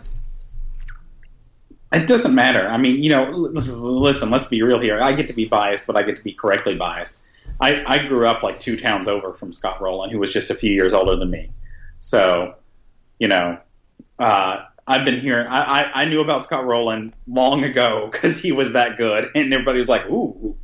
It 1.93 2.07
doesn't 2.07 2.35
matter. 2.35 2.69
I 2.69 2.77
mean, 2.77 3.03
you 3.03 3.11
know, 3.11 3.31
listen, 3.31 4.31
let's 4.31 4.49
be 4.49 4.63
real 4.63 4.79
here. 4.79 5.01
I 5.01 5.13
get 5.13 5.27
to 5.29 5.35
be 5.35 5.47
biased, 5.47 5.87
but 5.87 5.97
I 5.97 6.03
get 6.03 6.17
to 6.17 6.23
be 6.23 6.33
correctly 6.33 6.77
biased. 6.77 7.25
I, 7.61 7.83
I 7.87 7.99
grew 8.07 8.27
up 8.27 8.43
like 8.43 8.61
two 8.61 8.77
towns 8.77 9.09
over 9.09 9.35
from 9.35 9.53
Scott 9.53 9.81
Rolen, 9.81 10.11
who 10.11 10.19
was 10.19 10.33
just 10.33 10.51
a 10.51 10.55
few 10.55 10.71
years 10.71 10.95
older 10.95 11.17
than 11.17 11.31
me. 11.31 11.51
So, 11.99 12.55
you 13.19 13.27
know, 13.27 13.59
uh, 14.19 14.65
I've 14.87 15.05
been 15.05 15.19
hearing, 15.19 15.47
I, 15.49 15.83
I, 15.83 16.03
I 16.03 16.05
knew 16.05 16.21
about 16.21 16.45
Scott 16.45 16.65
Rolen 16.65 17.13
long 17.27 17.65
ago 17.65 18.09
because 18.13 18.41
he 18.41 18.53
was 18.53 18.75
that 18.75 18.97
good. 18.97 19.29
And 19.35 19.53
everybody 19.53 19.79
was 19.79 19.89
like, 19.89 20.07
ooh, 20.07 20.57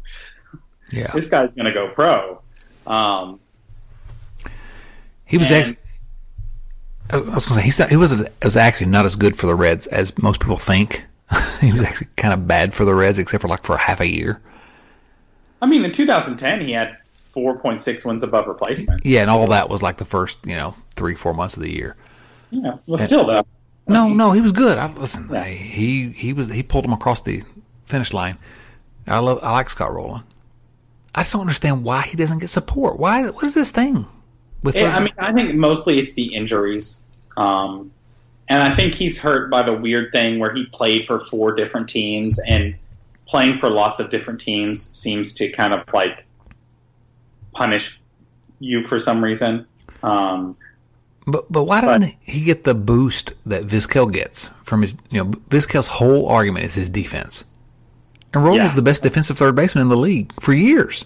Yeah, 0.92 1.10
this 1.12 1.28
guy's 1.28 1.54
going 1.54 1.66
to 1.66 1.72
go 1.72 1.88
pro. 1.88 2.40
Um, 2.86 3.40
he 5.26 5.38
was 5.38 5.50
and- 5.50 5.60
actually. 5.60 5.76
I 7.08 7.18
was 7.18 7.26
going 7.26 7.38
to 7.38 7.54
say 7.54 7.62
he's 7.62 7.78
not, 7.78 7.88
he 7.90 7.96
was 7.96 8.24
was 8.42 8.56
actually 8.56 8.86
not 8.86 9.04
as 9.04 9.14
good 9.14 9.36
for 9.36 9.46
the 9.46 9.54
Reds 9.54 9.86
as 9.86 10.20
most 10.20 10.40
people 10.40 10.56
think. 10.56 11.04
he 11.60 11.70
was 11.70 11.82
actually 11.82 12.08
kind 12.16 12.34
of 12.34 12.48
bad 12.48 12.74
for 12.74 12.84
the 12.84 12.94
Reds, 12.96 13.18
except 13.20 13.42
for 13.42 13.48
like 13.48 13.62
for 13.62 13.76
half 13.76 14.00
a 14.00 14.10
year. 14.10 14.40
I 15.62 15.66
mean, 15.66 15.84
in 15.84 15.92
2010, 15.92 16.66
he 16.66 16.72
had 16.72 16.96
4.6 17.34 18.04
wins 18.04 18.22
above 18.24 18.48
replacement. 18.48 19.06
Yeah, 19.06 19.20
and 19.20 19.30
all 19.30 19.46
that 19.48 19.68
was 19.68 19.82
like 19.82 19.98
the 19.98 20.04
first 20.04 20.44
you 20.44 20.56
know 20.56 20.74
three 20.96 21.14
four 21.14 21.32
months 21.32 21.56
of 21.56 21.62
the 21.62 21.70
year. 21.70 21.94
Yeah. 22.50 22.78
Well, 22.86 22.96
still, 22.96 23.24
though. 23.26 23.46
No, 23.86 24.08
no, 24.08 24.32
he 24.32 24.40
was 24.40 24.50
good. 24.52 24.76
I, 24.78 24.92
listen, 24.92 25.28
Yeah. 25.30 25.44
he 25.44 26.08
he 26.10 26.32
was 26.32 26.50
he 26.50 26.64
pulled 26.64 26.84
him 26.84 26.92
across 26.92 27.22
the 27.22 27.42
finish 27.84 28.12
line. 28.12 28.36
I 29.06 29.20
love 29.20 29.38
I 29.44 29.52
like 29.52 29.70
Scott 29.70 29.92
Rolen. 29.94 30.24
I 31.14 31.20
just 31.22 31.32
don't 31.32 31.42
understand 31.42 31.84
why 31.84 32.02
he 32.02 32.16
doesn't 32.16 32.40
get 32.40 32.50
support. 32.50 32.98
Why? 32.98 33.30
What 33.30 33.44
is 33.44 33.54
this 33.54 33.70
thing 33.70 34.06
with? 34.66 34.74
Third- 34.74 34.92
I 34.92 35.00
mean, 35.00 35.12
I 35.18 35.32
think 35.32 35.54
mostly 35.54 35.98
it's 35.98 36.14
the 36.14 36.34
injuries. 36.34 37.06
Um, 37.36 37.90
and 38.48 38.62
I 38.62 38.74
think 38.74 38.94
he's 38.94 39.20
hurt 39.20 39.50
by 39.50 39.62
the 39.62 39.72
weird 39.72 40.12
thing 40.12 40.38
where 40.38 40.52
he 40.54 40.66
played 40.66 41.06
for 41.06 41.20
four 41.20 41.52
different 41.52 41.88
teams, 41.88 42.38
and 42.46 42.74
playing 43.26 43.58
for 43.58 43.68
lots 43.70 43.98
of 43.98 44.10
different 44.10 44.40
teams 44.40 44.80
seems 44.82 45.34
to 45.34 45.50
kind 45.50 45.72
of 45.72 45.82
like 45.92 46.24
punish 47.54 48.00
you 48.60 48.84
for 48.86 48.98
some 48.98 49.22
reason. 49.22 49.66
Um, 50.02 50.56
but 51.26 51.50
but 51.50 51.64
why 51.64 51.80
doesn't 51.80 52.14
he 52.20 52.44
get 52.44 52.64
the 52.64 52.74
boost 52.74 53.32
that 53.46 53.66
Vizquel 53.66 54.12
gets 54.12 54.50
from 54.62 54.82
his? 54.82 54.94
You 55.10 55.24
know, 55.24 55.30
Vizquel's 55.50 55.88
whole 55.88 56.26
argument 56.28 56.64
is 56.64 56.74
his 56.76 56.88
defense, 56.88 57.44
and 58.32 58.44
Rolen 58.44 58.58
Yeah. 58.58 58.64
was 58.64 58.74
the 58.74 58.82
best 58.82 59.02
defensive 59.02 59.36
third 59.36 59.56
baseman 59.56 59.82
in 59.82 59.88
the 59.88 59.96
league 59.96 60.32
for 60.40 60.52
years. 60.52 61.04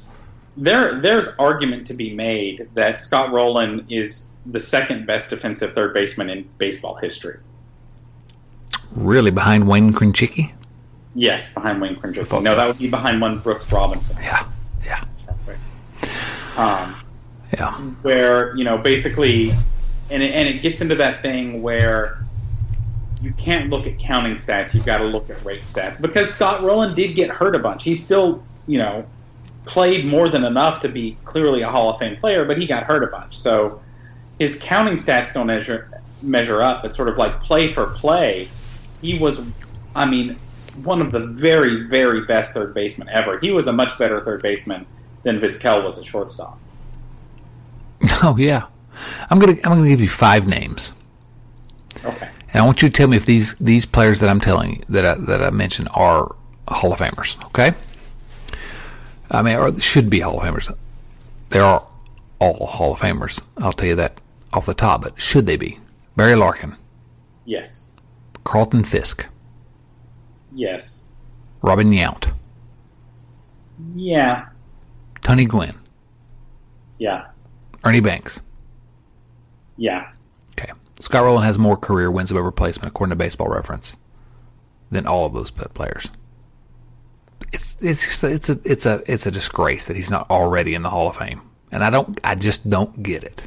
There, 0.57 1.01
there's 1.01 1.29
argument 1.39 1.87
to 1.89 1.95
be 1.95 2.15
made 2.15 2.69
that 2.75 3.01
Scott 3.01 3.33
Rolen 3.33 3.87
is 3.89 4.35
the 4.47 4.59
second 4.59 5.07
best 5.07 5.31
defensive 5.31 5.73
third 5.73 5.95
baseman 5.95 6.29
in 6.29 6.49
baseball 6.59 6.97
history. 6.97 7.39
Really, 8.93 9.31
behind 9.31 9.69
Wayne 9.69 9.93
Krenchicki. 9.93 10.53
Yes, 11.15 11.55
behind 11.55 11.81
Wayne 11.81 11.97
Krzyzewski. 11.97 12.43
No, 12.43 12.51
so. 12.51 12.57
that 12.57 12.67
would 12.67 12.79
be 12.79 12.89
behind 12.89 13.21
one 13.21 13.39
Brooks 13.39 13.71
Robinson. 13.73 14.17
Yeah, 14.21 14.47
yeah, 14.85 15.05
Um, 16.57 17.05
yeah. 17.53 17.73
where 18.03 18.55
you 18.57 18.65
know 18.65 18.79
basically 18.79 19.51
and 20.11 20.23
it, 20.23 20.33
and 20.33 20.49
it 20.49 20.63
gets 20.63 20.81
into 20.81 20.95
that 20.97 21.23
thing 21.23 21.63
where 21.63 22.25
you 23.21 23.33
can't 23.33 23.71
look 23.71 23.87
at 23.87 23.99
counting 23.99 24.35
stats 24.35 24.73
you've 24.75 24.87
got 24.87 24.99
to 24.99 25.05
look 25.05 25.29
at 25.31 25.45
rate 25.45 25.63
stats 25.63 26.01
because 26.01 26.33
Scott 26.33 26.63
Rolen 26.63 26.95
did 26.95 27.15
get 27.15 27.29
hurt 27.29 27.55
a 27.55 27.59
bunch 27.59 27.85
He's 27.85 28.05
still 28.05 28.43
you 28.67 28.79
know 28.79 29.05
played 29.71 30.05
more 30.05 30.29
than 30.29 30.45
enough 30.45 30.81
to 30.81 30.89
be 30.89 31.17
clearly 31.25 31.63
a 31.63 31.71
Hall 31.71 31.91
of 31.91 31.99
Fame 31.99 32.17
player 32.17 32.45
but 32.45 32.59
he 32.59 32.67
got 32.67 32.85
hurt 32.85 33.03
a 33.03 33.07
bunch 33.07 33.37
so 33.39 33.81
his 34.39 34.61
counting 34.63 34.95
stats 34.95 35.33
don't 35.33 35.47
measure 35.47 35.91
measure 36.23 36.61
up 36.63 36.85
it's 36.85 36.97
sort 36.97 37.09
of 37.09 37.17
like 37.17 37.41
play 37.41 37.73
for 37.73 37.87
play 37.87 38.49
he 39.01 39.19
was 39.19 39.47
I 39.95 40.05
mean 40.05 40.37
one 40.85 41.01
of 41.01 41.13
the 41.13 41.21
very 41.21 41.83
very 41.89 42.25
best 42.27 42.55
third 42.55 42.75
basemen 42.75 43.09
ever 43.11 43.39
he 43.39 43.51
was 43.51 43.67
a 43.67 43.73
much 43.73 43.99
better 43.99 44.21
third 44.23 44.43
baseman 44.43 44.87
than 45.23 45.41
Vizquel 45.41 45.85
was 45.85 45.99
a 45.99 46.05
shortstop 46.05 46.59
Oh 48.23 48.37
yeah. 48.39 48.67
I'm 49.31 49.39
gonna 49.39 49.57
I'm 49.65 49.77
gonna 49.79 49.89
give 49.89 50.01
you 50.01 50.09
five 50.09 50.47
names. 50.47 50.93
okay 52.05 52.29
And 52.53 52.63
I 52.63 52.67
want 52.67 52.83
you 52.83 52.89
to 52.89 52.93
tell 52.93 53.09
me 53.09 53.17
if 53.17 53.25
these 53.27 53.55
these 53.55 53.87
players 53.87 54.21
that 54.21 54.29
I'm 54.29 54.41
telling 54.41 54.77
you 54.77 54.83
that 54.89 55.07
I, 55.07 55.15
that 55.15 55.43
I 55.43 55.51
mentioned 55.51 55.89
are 55.95 56.35
Hall 56.69 56.93
of 56.93 56.99
Famers. 56.99 57.43
Okay. 57.47 57.73
I 59.31 59.43
mean, 59.43 59.57
or 59.57 59.79
should 59.81 60.11
be 60.11 60.21
Hall 60.21 60.41
of 60.41 60.45
Famers. 60.45 60.75
They 61.51 61.61
are 61.61 61.87
all 62.39 62.67
Hall 62.67 62.93
of 62.95 63.01
Famers. 63.01 63.41
I'll 63.59 63.73
tell 63.73 63.89
you 63.89 63.95
that 63.97 64.21
off 64.53 64.67
the 64.67 64.75
top. 64.75 65.03
But 65.03 65.21
should 65.21 65.47
they 65.47 65.57
be? 65.57 65.79
Barry 66.17 66.35
Larkin, 66.35 66.77
yes 67.45 67.95
Carlton 68.45 68.85
Fisk, 68.85 69.27
Yes. 70.53 71.09
Robin 71.63 71.91
Yount, 71.91 72.33
Yeah. 73.95 74.47
Tony 75.23 75.45
Gwynn, 75.45 75.77
Yeah. 76.99 77.27
Ernie 77.85 78.01
Banks. 78.01 78.41
Yeah. 79.77 80.09
Okay. 80.59 80.73
Scott 80.99 81.23
Rolen 81.25 81.45
has 81.45 81.59
more 81.59 81.77
career 81.77 82.11
wins 82.11 82.31
above 82.31 82.45
replacement 82.45 82.89
according 82.89 83.11
to 83.11 83.17
Baseball 83.17 83.49
Reference 83.49 83.97
than 84.91 85.07
all 85.07 85.25
of 85.25 85.33
those 85.33 85.51
players. 85.51 86.11
It's 87.53 87.77
it's 87.81 88.23
it's 88.23 88.49
a 88.49 88.59
it's 88.65 88.87
a 88.87 89.03
it's 89.07 89.27
a 89.27 89.31
disgrace 89.31 89.87
that 89.87 89.97
he's 89.97 90.11
not 90.11 90.31
already 90.31 90.75
in 90.75 90.83
the 90.83 90.91
Hall 90.91 91.09
of 91.09 91.17
Fame, 91.17 91.43
and 91.73 91.83
I 91.83 91.91
don't 91.91 92.19
I 92.23 92.35
just 92.35 92.69
don't 92.69 93.03
get 93.03 93.25
it. 93.25 93.45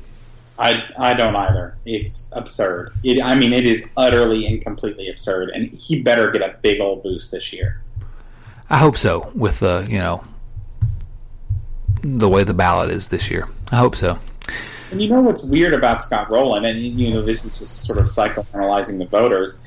I, 0.59 0.83
I 0.97 1.13
don't 1.15 1.35
either. 1.35 1.75
It's 1.85 2.35
absurd. 2.35 2.93
It, 3.03 3.21
I 3.23 3.33
mean, 3.33 3.53
it 3.53 3.65
is 3.65 3.91
utterly 3.97 4.45
and 4.45 4.61
completely 4.61 5.09
absurd, 5.09 5.49
and 5.49 5.69
he 5.71 6.01
better 6.01 6.29
get 6.31 6.41
a 6.41 6.55
big 6.61 6.79
old 6.79 7.01
boost 7.01 7.31
this 7.31 7.51
year. 7.51 7.81
I 8.69 8.77
hope 8.77 8.97
so 8.97 9.31
with 9.35 9.59
the 9.59 9.85
you 9.89 9.99
know 9.99 10.23
the 12.01 12.29
way 12.29 12.43
the 12.43 12.53
ballot 12.53 12.91
is 12.91 13.07
this 13.07 13.31
year. 13.31 13.47
I 13.71 13.77
hope 13.77 13.95
so. 13.95 14.19
And 14.91 15.01
you 15.01 15.09
know 15.09 15.21
what's 15.21 15.43
weird 15.43 15.73
about 15.73 16.01
Scott 16.01 16.29
Rolen, 16.29 16.65
and 16.65 16.79
you 16.79 17.13
know 17.13 17.21
this 17.21 17.45
is 17.45 17.57
just 17.57 17.85
sort 17.85 17.99
of 17.99 18.05
psychoanalyzing 18.05 18.99
the 18.99 19.05
voters. 19.05 19.65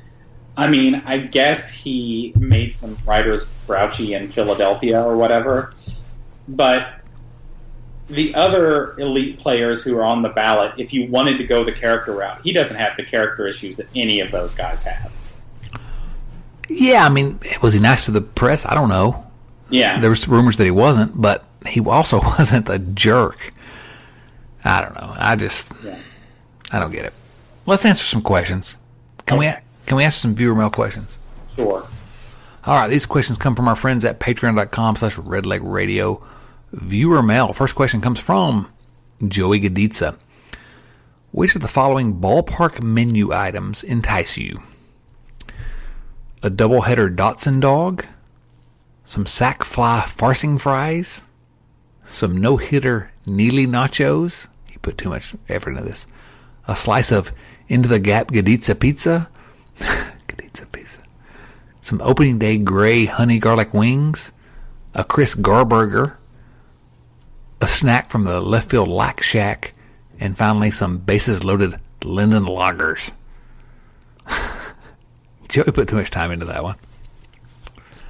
I 0.57 0.69
mean, 0.69 1.03
I 1.05 1.19
guess 1.19 1.71
he 1.71 2.33
made 2.37 2.75
some 2.75 2.97
writers 3.07 3.47
grouchy 3.67 4.15
in 4.15 4.29
Philadelphia 4.31 5.03
or 5.03 5.17
whatever, 5.17 5.75
but 6.49 7.01
the 8.09 8.35
other 8.35 8.99
elite 8.99 9.39
players 9.39 9.83
who 9.85 9.99
are 9.99 10.05
on 10.05 10.23
the 10.23 10.29
ballot, 10.29 10.73
if 10.79 10.95
you 10.95 11.11
wanted 11.11 11.39
to 11.39 11.45
go 11.45 11.65
the 11.65 11.73
character 11.73 12.13
route, 12.13 12.41
he 12.43 12.53
doesn't 12.53 12.77
have 12.77 12.97
the 12.97 13.03
character 13.05 13.47
issues 13.47 13.77
that 13.77 13.89
any 13.95 14.21
of 14.21 14.31
those 14.31 14.55
guys 14.55 14.85
have. 14.85 15.13
Yeah, 16.69 17.05
I 17.05 17.09
mean, 17.09 17.39
was 17.63 17.75
he 17.75 17.81
nice 17.81 18.07
to 18.07 18.11
the 18.11 18.21
press? 18.21 18.65
I 18.65 18.75
don't 18.75 18.89
know. 18.89 19.25
Yeah, 19.69 19.99
There 20.01 20.11
was 20.11 20.29
rumors 20.29 20.57
that 20.59 20.65
he 20.65 20.71
wasn't, 20.71 21.21
but 21.21 21.45
he 21.67 21.81
also 21.81 22.21
wasn't 22.39 22.71
a 22.71 22.79
jerk. 22.79 23.53
I 24.65 24.81
don't 24.81 24.95
know. 24.95 25.13
I 25.17 25.37
just 25.37 25.73
Yeah. 25.85 25.99
I 26.71 26.81
don't 26.81 26.91
get 26.91 27.05
it. 27.05 27.13
Let's 27.67 27.85
answer 27.85 28.05
some 28.05 28.23
questions. 28.23 28.79
Can 29.27 29.39
we 29.39 29.51
can 29.87 29.97
we 29.97 30.05
answer 30.05 30.19
some 30.19 30.35
viewer 30.35 30.55
mail 30.55 30.71
questions? 30.71 31.19
sure. 31.57 31.87
All 32.65 32.75
right, 32.75 32.89
these 32.89 33.07
questions 33.07 33.39
come 33.39 33.55
from 33.55 33.69
our 33.69 33.77
friends 33.77 34.05
at 34.05 34.19
patreon.com 34.19 34.97
slash 34.97 35.17
redleg 35.17 35.61
radio. 35.63 36.23
Viewer 36.73 37.23
mail. 37.23 37.53
First 37.53 37.77
question 37.77 38.01
comes 38.01 38.19
from 38.19 38.69
Joey 39.27 39.61
Gaditza. 39.61 40.17
Which 41.31 41.55
of 41.55 41.63
the 41.63 41.69
following 41.69 42.21
ballpark 42.21 42.83
menu 42.83 43.33
items 43.33 43.85
entice 43.85 44.37
you? 44.37 44.63
A 46.43 46.51
doubleheader 46.51 47.15
Dotson 47.15 47.61
dog, 47.61 48.05
some 49.05 49.27
sack 49.27 49.63
fly 49.63 50.05
farcing 50.07 50.61
fries, 50.61 51.23
some 52.05 52.37
no 52.37 52.57
hitter 52.57 53.13
Neely 53.27 53.67
nachos. 53.67 54.47
He 54.71 54.79
put 54.79 54.97
too 54.97 55.09
much 55.09 55.35
effort 55.49 55.71
into 55.71 55.83
this. 55.83 56.07
A 56.69 56.77
slice 56.77 57.11
of 57.11 57.33
into 57.69 57.89
the 57.89 57.99
gap 57.99 58.29
Gaditza 58.29 58.79
pizza. 58.79 59.29
Gaditza 60.29 60.71
pizza. 60.73 61.01
Some 61.81 62.01
opening 62.01 62.39
day 62.39 62.59
gray 62.59 63.05
honey 63.05 63.39
garlic 63.39 63.73
wings. 63.73 64.33
A 64.95 65.05
Chris 65.05 65.35
Garburger. 65.35 66.17
A 67.61 67.69
snack 67.69 68.11
from 68.11 68.25
the 68.25 68.41
left 68.41 68.71
field 68.71 68.89
Lack 68.89 69.23
Shack. 69.23 69.75
And 70.19 70.37
finally, 70.37 70.71
some 70.71 70.99
bases 70.99 71.45
loaded 71.45 71.79
Linden 72.03 72.45
lagers. 72.45 73.13
Joey 75.49 75.73
put 75.73 75.89
too 75.89 75.97
much 75.97 76.11
time 76.11 76.31
into 76.31 76.47
that 76.47 76.63
one. 76.63 76.77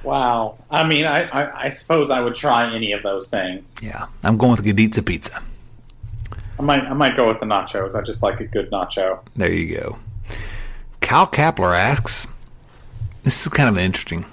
Wow. 0.03 0.57
I 0.69 0.87
mean, 0.87 1.05
I, 1.05 1.23
I, 1.23 1.63
I 1.65 1.69
suppose 1.69 2.11
I 2.11 2.21
would 2.21 2.33
try 2.33 2.73
any 2.73 2.93
of 2.93 3.03
those 3.03 3.29
things. 3.29 3.77
Yeah, 3.81 4.07
I'm 4.23 4.37
going 4.37 4.51
with 4.51 4.63
Gaditza 4.63 5.05
pizza. 5.05 5.41
I 6.59 6.63
might 6.63 6.83
I 6.83 6.93
might 6.93 7.15
go 7.15 7.27
with 7.27 7.39
the 7.39 7.45
nachos. 7.45 7.95
I 7.95 8.01
just 8.03 8.23
like 8.23 8.39
a 8.39 8.45
good 8.45 8.71
nacho. 8.71 9.19
There 9.35 9.51
you 9.51 9.77
go. 9.77 9.97
Kyle 11.07 11.25
Kapler 11.25 11.73
asks, 11.73 12.27
this 13.23 13.41
is 13.41 13.47
kind 13.47 13.69
of 13.69 13.77
an 13.77 13.83
interesting 13.85 14.25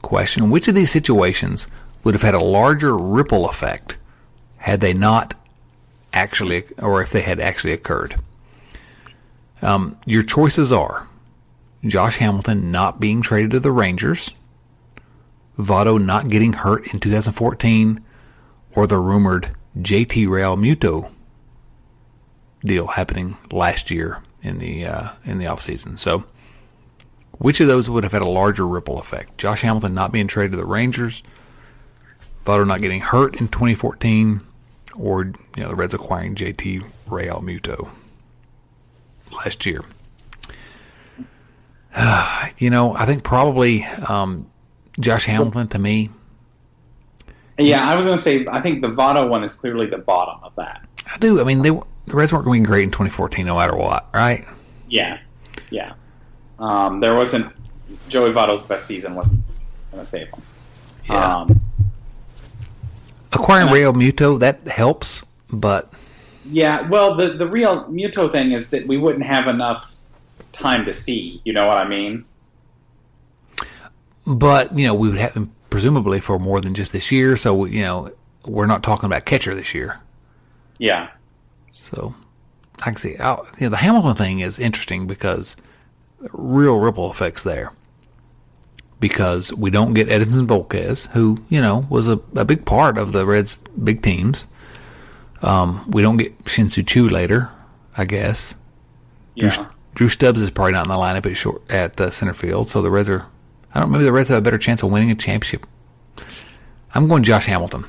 question. 0.00 0.48
Which 0.48 0.68
of 0.68 0.76
these 0.76 0.92
situations 0.92 1.66
would 2.04 2.14
have 2.14 2.22
had 2.22 2.36
a 2.36 2.38
larger 2.38 2.96
ripple 2.96 3.48
effect 3.48 3.96
had 4.58 4.80
they 4.80 4.94
not 4.94 5.34
actually, 6.12 6.66
or 6.78 7.02
if 7.02 7.10
they 7.10 7.22
had 7.22 7.40
actually 7.40 7.72
occurred? 7.72 8.14
Um, 9.60 9.98
your 10.06 10.22
choices 10.22 10.70
are 10.70 11.08
Josh 11.84 12.18
Hamilton 12.18 12.70
not 12.70 13.00
being 13.00 13.22
traded 13.22 13.50
to 13.50 13.58
the 13.58 13.72
Rangers, 13.72 14.30
Votto 15.58 16.00
not 16.00 16.28
getting 16.28 16.52
hurt 16.52 16.94
in 16.94 17.00
2014, 17.00 18.04
or 18.76 18.86
the 18.86 18.98
rumored 18.98 19.50
JT 19.80 20.28
Realmuto 20.28 21.10
deal 22.64 22.86
happening 22.86 23.36
last 23.50 23.90
year 23.90 24.22
in 24.42 24.58
the 24.58 24.86
uh, 24.86 25.08
in 25.24 25.38
the 25.38 25.44
offseason. 25.44 25.98
So, 25.98 26.24
which 27.38 27.60
of 27.60 27.68
those 27.68 27.88
would 27.88 28.04
have 28.04 28.12
had 28.12 28.22
a 28.22 28.28
larger 28.28 28.66
ripple 28.66 28.98
effect? 28.98 29.38
Josh 29.38 29.62
Hamilton 29.62 29.94
not 29.94 30.12
being 30.12 30.26
traded 30.26 30.52
to 30.52 30.56
the 30.58 30.66
Rangers, 30.66 31.22
Votto 32.44 32.66
not 32.66 32.80
getting 32.80 33.00
hurt 33.00 33.40
in 33.40 33.48
2014, 33.48 34.40
or 34.96 35.24
you 35.24 35.34
know 35.62 35.68
the 35.68 35.74
Reds 35.74 35.94
acquiring 35.94 36.34
JT 36.34 36.84
Realmuto 37.08 37.88
last 39.32 39.66
year. 39.66 39.84
you 42.58 42.70
know, 42.70 42.94
I 42.94 43.06
think 43.06 43.24
probably 43.24 43.84
um, 43.84 44.50
Josh 44.98 45.26
Hamilton 45.26 45.68
to 45.68 45.78
me. 45.78 46.10
Yeah, 47.58 47.86
I 47.86 47.94
was 47.94 48.06
going 48.06 48.16
to 48.16 48.22
say 48.22 48.46
I 48.50 48.60
think 48.60 48.80
the 48.80 48.88
Votto 48.88 49.28
one 49.28 49.44
is 49.44 49.52
clearly 49.52 49.86
the 49.86 49.98
bottom 49.98 50.42
of 50.42 50.54
that. 50.56 50.86
I 51.12 51.18
do. 51.18 51.40
I 51.40 51.44
mean, 51.44 51.62
they 51.62 51.78
the 52.06 52.14
Reds 52.16 52.32
weren't 52.32 52.44
going 52.44 52.62
great 52.62 52.84
in 52.84 52.90
2014, 52.90 53.46
no 53.46 53.56
matter 53.56 53.76
what, 53.76 54.08
right? 54.14 54.46
Yeah, 54.88 55.18
yeah. 55.70 55.94
Um, 56.58 57.00
there 57.00 57.14
wasn't 57.14 57.52
Joey 58.08 58.30
Votto's 58.32 58.62
best 58.62 58.86
season 58.86 59.14
wasn't 59.14 59.42
going 59.92 60.02
to 60.02 60.08
save 60.08 60.28
him. 60.28 60.42
Yeah. 61.08 61.36
Um, 61.38 61.60
Acquiring 63.32 63.68
I- 63.68 63.72
Realmuto 63.72 64.38
that 64.40 64.66
helps, 64.66 65.24
but 65.50 65.92
yeah. 66.44 66.88
Well, 66.88 67.14
the 67.14 67.28
the 67.34 67.46
Realmuto 67.46 68.30
thing 68.30 68.52
is 68.52 68.70
that 68.70 68.86
we 68.88 68.96
wouldn't 68.96 69.24
have 69.24 69.46
enough 69.46 69.92
time 70.52 70.84
to 70.86 70.92
see. 70.92 71.40
You 71.44 71.52
know 71.52 71.66
what 71.66 71.78
I 71.78 71.86
mean? 71.88 72.24
but 74.26 74.76
you 74.78 74.86
know 74.86 74.94
we 74.94 75.08
would 75.08 75.18
have 75.18 75.34
him 75.34 75.52
presumably 75.70 76.20
for 76.20 76.38
more 76.38 76.60
than 76.60 76.74
just 76.74 76.92
this 76.92 77.10
year. 77.12 77.36
So 77.36 77.64
you 77.64 77.82
know 77.82 78.10
we're 78.44 78.66
not 78.66 78.82
talking 78.82 79.06
about 79.06 79.24
catcher 79.24 79.54
this 79.54 79.74
year. 79.74 80.00
Yeah. 80.78 81.10
So 81.70 82.14
I 82.80 82.84
can 82.84 82.96
see. 82.96 83.16
I'll, 83.16 83.46
you 83.58 83.66
know, 83.66 83.70
the 83.70 83.76
Hamilton 83.78 84.14
thing 84.16 84.40
is 84.40 84.58
interesting 84.58 85.06
because 85.06 85.56
real 86.32 86.78
ripple 86.80 87.10
effects 87.10 87.42
there. 87.42 87.72
Because 88.98 89.52
we 89.54 89.70
don't 89.70 89.94
get 89.94 90.08
Edinson 90.08 90.46
Volquez, 90.46 91.08
who 91.12 91.38
you 91.48 91.60
know 91.62 91.86
was 91.88 92.06
a, 92.06 92.20
a 92.36 92.44
big 92.44 92.66
part 92.66 92.98
of 92.98 93.12
the 93.12 93.24
Reds' 93.26 93.56
big 93.82 94.02
teams. 94.02 94.46
Um, 95.42 95.90
we 95.90 96.02
don't 96.02 96.18
get 96.18 96.34
Shin-Soo 96.44 96.82
Choo 96.82 97.08
later, 97.08 97.50
I 97.96 98.04
guess. 98.04 98.54
Drew, 99.38 99.48
Yeah. 99.48 99.70
Drew 99.94 100.08
Stubbs 100.08 100.42
is 100.42 100.50
probably 100.50 100.72
not 100.72 100.84
in 100.84 100.90
the 100.90 100.98
lineup 100.98 101.24
at 101.24 101.34
short 101.34 101.62
at 101.70 101.98
uh, 101.98 102.10
center 102.10 102.34
field, 102.34 102.68
so 102.68 102.82
the 102.82 102.90
Reds 102.90 103.08
are. 103.08 103.24
I 103.74 103.80
don't. 103.80 103.90
Maybe 103.90 104.04
the 104.04 104.12
Reds 104.12 104.28
have 104.28 104.36
a 104.38 104.42
better 104.42 104.58
chance 104.58 104.82
of 104.82 104.92
winning 104.92 105.10
a 105.10 105.14
championship. 105.14 105.66
I'm 106.94 107.08
going 107.08 107.22
Josh 107.22 107.46
Hamilton. 107.46 107.86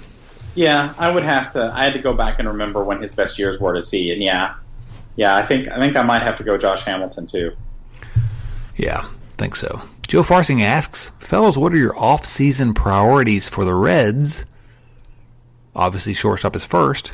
Yeah, 0.56 0.94
I 0.98 1.12
would 1.12 1.24
have 1.24 1.54
to. 1.54 1.72
I 1.74 1.86
had 1.86 1.94
to 1.94 2.00
go 2.00 2.14
back 2.14 2.40
and 2.40 2.48
remember 2.48 2.84
when 2.84 3.02
his 3.02 3.16
best 3.16 3.40
years 3.40 3.60
were 3.60 3.74
to 3.74 3.82
see, 3.82 4.12
and 4.12 4.22
yeah, 4.22 4.56
yeah, 5.16 5.36
I 5.36 5.46
think 5.46 5.68
I 5.70 5.80
think 5.80 5.96
I 5.96 6.04
might 6.04 6.24
have 6.24 6.38
to 6.38 6.44
go 6.44 6.58
Josh 6.58 6.84
Hamilton 6.84 7.26
too. 7.26 7.56
Yeah, 8.76 9.08
think 9.38 9.56
so. 9.56 9.82
Joe 10.08 10.24
Farsing 10.24 10.62
asks, 10.62 11.12
fellas, 11.20 11.56
what 11.56 11.72
are 11.72 11.78
your 11.78 11.98
off-season 11.98 12.74
priorities 12.74 13.48
for 13.48 13.64
the 13.64 13.74
Reds? 13.74 14.46
Obviously, 15.74 16.14
shortstop 16.14 16.56
is 16.56 16.66
first. 16.66 17.14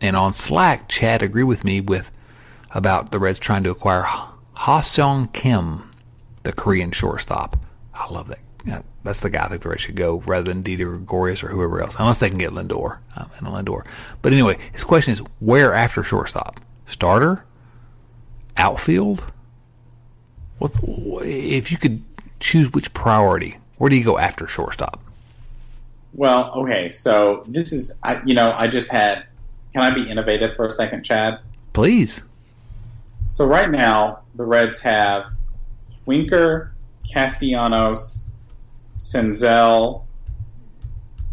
And 0.00 0.16
on 0.16 0.32
Slack, 0.32 0.88
Chad 0.88 1.22
agreed 1.22 1.44
with 1.44 1.62
me 1.62 1.82
with 1.82 2.10
about 2.70 3.10
the 3.10 3.18
Reds 3.18 3.38
trying 3.38 3.64
to 3.64 3.70
acquire 3.70 4.02
Ha 4.02 4.80
Seong 4.80 5.30
Kim, 5.34 5.90
the 6.42 6.52
Korean 6.52 6.90
shortstop. 6.90 7.58
I 7.92 8.10
love 8.10 8.28
that. 8.28 8.38
Yeah, 8.64 8.82
that's 9.02 9.20
the 9.20 9.28
guy 9.28 9.44
I 9.44 9.48
think 9.48 9.62
the 9.62 9.68
Reds 9.68 9.82
should 9.82 9.96
go 9.96 10.22
rather 10.26 10.44
than 10.44 10.62
Didi 10.62 10.84
Gregorius 10.84 11.44
or 11.44 11.48
whoever 11.48 11.82
else, 11.82 11.96
unless 11.98 12.18
they 12.18 12.30
can 12.30 12.38
get 12.38 12.52
Lindor. 12.52 12.98
Um, 13.16 13.30
and 13.38 13.46
Lindor. 13.48 13.84
But 14.22 14.32
anyway, 14.32 14.58
his 14.72 14.84
question 14.84 15.12
is, 15.12 15.18
where 15.38 15.74
after 15.74 16.02
shortstop? 16.02 16.60
Starter? 16.86 17.44
Outfield? 18.56 19.30
What's, 20.58 20.78
if 20.82 21.70
you 21.70 21.76
could 21.76 22.02
choose 22.40 22.72
which 22.72 22.94
priority, 22.94 23.58
where 23.76 23.90
do 23.90 23.96
you 23.96 24.04
go 24.04 24.18
after 24.18 24.46
shortstop? 24.46 25.00
Well, 26.14 26.52
okay, 26.54 26.88
so 26.88 27.44
this 27.48 27.72
is 27.72 27.98
I, 28.02 28.22
you 28.24 28.34
know 28.34 28.52
I 28.52 28.68
just 28.68 28.90
had. 28.90 29.26
Can 29.72 29.82
I 29.82 29.90
be 29.92 30.08
innovative 30.08 30.54
for 30.54 30.64
a 30.64 30.70
second, 30.70 31.02
Chad? 31.02 31.40
Please. 31.72 32.22
So 33.30 33.44
right 33.44 33.68
now 33.68 34.20
the 34.36 34.44
Reds 34.44 34.80
have 34.82 35.24
Winker, 36.06 36.72
Castellanos, 37.12 38.23
Senzel, 38.98 40.04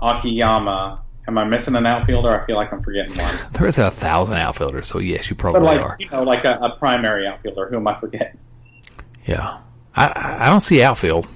Akiyama. 0.02 1.02
Am 1.28 1.38
I 1.38 1.44
missing 1.46 1.76
an 1.76 1.86
outfielder? 1.86 2.42
I 2.42 2.46
feel 2.46 2.56
like 2.56 2.74
I'm 2.74 2.82
forgetting 2.82 3.16
one. 3.18 3.36
There's 3.54 3.78
a 3.78 3.92
thousand 3.92 4.36
outfielders, 4.36 4.88
so 4.88 5.00
yes, 5.00 5.30
you 5.30 5.36
But 5.36 5.42
probably 5.42 5.62
like 5.62 5.82
are. 5.82 5.96
you 6.00 6.10
know, 6.10 6.24
like 6.24 6.46
a, 6.46 6.54
a 6.56 6.76
primary 6.78 7.28
outfielder. 7.28 7.70
Who 7.70 7.78
am 7.78 7.88
I 7.88 8.00
forgetting? 8.00 8.38
Yeah. 9.26 9.60
I- 9.96 10.08
I, 10.08 10.46
I 10.48 10.50
don't 10.50 10.62
see 10.62 10.82
outfield. 10.82 11.28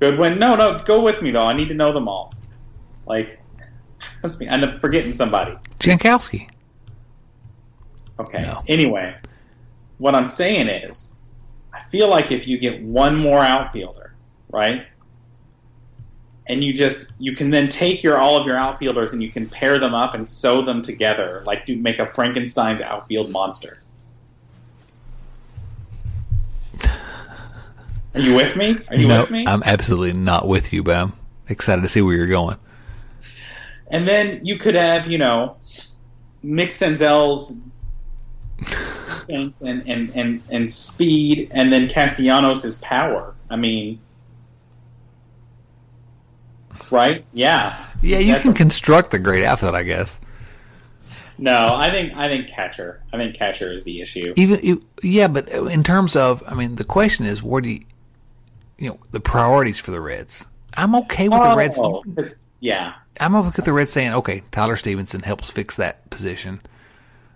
Goodwin. 0.00 0.38
No, 0.38 0.56
no, 0.56 0.78
go 0.78 1.02
with 1.02 1.20
me 1.22 1.30
though. 1.30 1.44
I 1.46 1.52
need 1.52 1.68
to 1.68 1.74
know 1.74 1.92
them 1.92 2.08
all. 2.08 2.32
Like, 3.06 3.38
trust 4.20 4.40
me, 4.40 4.48
I'm 4.48 4.80
forgetting 4.80 5.12
somebody. 5.12 5.56
Jankowski. 5.78 6.48
Okay. 8.18 8.42
No. 8.42 8.62
Anyway, 8.68 9.14
what 9.98 10.14
I'm 10.14 10.26
saying 10.26 10.68
is, 10.68 11.22
I 11.72 11.80
feel 11.84 12.08
like 12.08 12.30
if 12.32 12.46
you 12.46 12.58
get 12.58 12.82
one 12.82 13.18
more 13.18 13.40
outfielder, 13.42 14.14
right, 14.50 14.86
and 16.46 16.62
you 16.62 16.72
just 16.72 17.12
you 17.18 17.36
can 17.36 17.50
then 17.50 17.68
take 17.68 18.02
your 18.02 18.18
all 18.18 18.36
of 18.36 18.46
your 18.46 18.56
outfielders 18.56 19.12
and 19.12 19.22
you 19.22 19.30
can 19.30 19.48
pair 19.48 19.78
them 19.78 19.94
up 19.94 20.14
and 20.14 20.28
sew 20.28 20.62
them 20.62 20.82
together, 20.82 21.42
like 21.46 21.64
you 21.66 21.76
make 21.76 21.98
a 21.98 22.06
Frankenstein's 22.06 22.80
outfield 22.80 23.30
monster. 23.30 23.78
Are 28.14 28.20
you 28.20 28.34
with 28.34 28.56
me? 28.56 28.78
Are 28.88 28.96
you 28.96 29.08
no, 29.08 29.22
with 29.22 29.30
me? 29.30 29.44
I'm 29.46 29.62
absolutely 29.62 30.12
not 30.12 30.46
with 30.46 30.72
you, 30.72 30.82
but 30.82 30.96
I'm 30.96 31.12
excited 31.48 31.82
to 31.82 31.88
see 31.88 32.02
where 32.02 32.14
you're 32.14 32.26
going. 32.26 32.58
And 33.88 34.06
then 34.06 34.40
you 34.44 34.58
could 34.58 34.74
have, 34.74 35.06
you 35.06 35.18
know, 35.18 35.56
Mick 36.44 36.68
Senzel's 36.68 37.62
and, 39.28 39.54
and, 39.60 39.82
and, 39.86 40.12
and, 40.14 40.42
and 40.50 40.70
speed, 40.70 41.48
and 41.52 41.72
then 41.72 41.88
Castellanos' 41.88 42.82
power. 42.82 43.34
I 43.48 43.56
mean, 43.56 43.98
right? 46.92 47.24
Yeah. 47.32 47.86
Yeah, 48.02 48.18
you 48.18 48.32
That's 48.32 48.42
can 48.44 48.52
a- 48.52 48.56
construct 48.56 49.14
a 49.14 49.18
great 49.18 49.44
outfit, 49.44 49.74
I 49.74 49.82
guess. 49.82 50.20
No, 51.38 51.74
I 51.74 51.90
think 51.90 52.12
I 52.14 52.28
think 52.28 52.46
catcher. 52.48 53.02
I 53.12 53.16
think 53.16 53.34
catcher 53.34 53.72
is 53.72 53.84
the 53.84 54.00
issue. 54.00 54.32
Even 54.36 54.60
you- 54.64 54.84
yeah, 55.02 55.28
but 55.28 55.48
in 55.48 55.82
terms 55.82 56.14
of, 56.14 56.42
I 56.46 56.54
mean, 56.54 56.76
the 56.76 56.84
question 56.84 57.26
is, 57.26 57.42
what 57.42 57.64
do 57.64 57.70
you, 57.70 57.84
you 58.78 58.90
know, 58.90 58.98
the 59.10 59.20
priorities 59.20 59.78
for 59.78 59.90
the 59.90 60.00
Reds? 60.00 60.46
I'm 60.74 60.94
okay 60.96 61.28
with 61.28 61.42
the 61.42 61.50
oh, 61.52 61.56
Reds. 61.56 61.78
Oh, 61.80 62.02
yeah. 62.60 62.94
I'm 63.20 63.34
okay 63.36 63.52
with 63.56 63.64
the 63.64 63.72
Reds 63.72 63.92
saying, 63.92 64.12
okay, 64.12 64.42
Tyler 64.52 64.76
Stephenson 64.76 65.22
helps 65.22 65.50
fix 65.50 65.76
that 65.76 66.08
position. 66.10 66.60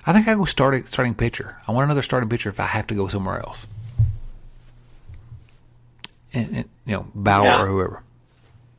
I 0.07 0.13
think 0.13 0.29
I 0.29 0.35
go 0.35 0.45
starting 0.45 0.87
starting 0.87 1.15
pitcher. 1.15 1.57
I 1.67 1.73
want 1.73 1.85
another 1.85 2.03
starting 2.03 2.29
pitcher 2.29 2.49
if 2.49 2.61
I 2.61 2.67
have 2.67 2.87
to 2.89 2.95
go 2.95 3.09
somewhere 3.09 3.41
else. 3.41 3.67
And, 6.33 6.55
and 6.57 6.69
you 6.85 6.93
know, 6.95 7.07
Bauer 7.15 7.45
Yeah. 7.45 7.63
or 7.63 7.67
whoever. 7.67 8.03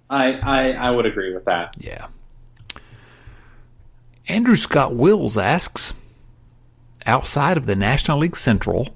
I, 0.09 0.33
I 0.33 0.71
I 0.71 0.91
would 0.91 1.05
agree 1.05 1.33
with 1.33 1.45
that. 1.45 1.75
Yeah. 1.77 2.07
Andrew 4.27 4.55
Scott 4.55 4.93
Wills 4.93 5.37
asks, 5.37 5.93
outside 7.05 7.55
of 7.55 7.65
the 7.65 7.75
National 7.75 8.19
League 8.19 8.35
Central, 8.35 8.89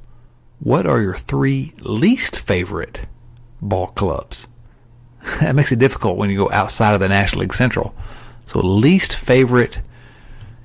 what 0.60 0.86
are 0.86 1.02
your 1.02 1.16
three 1.16 1.74
least 1.80 2.40
favorite 2.40 3.06
ball 3.62 3.88
clubs? 3.88 4.48
that 5.40 5.56
makes 5.56 5.72
it 5.72 5.80
difficult 5.80 6.18
when 6.18 6.30
you 6.30 6.38
go 6.38 6.52
outside 6.52 6.94
of 6.94 7.00
the 7.00 7.08
National 7.08 7.42
League 7.42 7.54
Central. 7.54 7.96
So, 8.46 8.60
least 8.60 9.16
favorite 9.16 9.82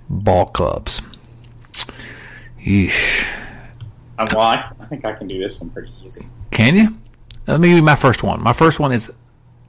ball 0.08 0.46
clubs. 0.46 1.00
Yeesh. 2.60 3.26
Uh, 4.18 4.26
well, 4.32 4.40
I, 4.40 4.72
I 4.80 4.86
think 4.86 5.04
I 5.04 5.12
can 5.12 5.28
do 5.28 5.40
this 5.40 5.60
one 5.60 5.70
pretty 5.70 5.92
easy. 6.04 6.26
Can 6.50 6.74
you? 6.74 6.98
Let 7.46 7.60
me 7.60 7.68
give 7.68 7.76
you 7.76 7.82
my 7.82 7.94
first 7.94 8.22
one. 8.22 8.42
My 8.42 8.52
first 8.52 8.80
one 8.80 8.90
is 8.90 9.12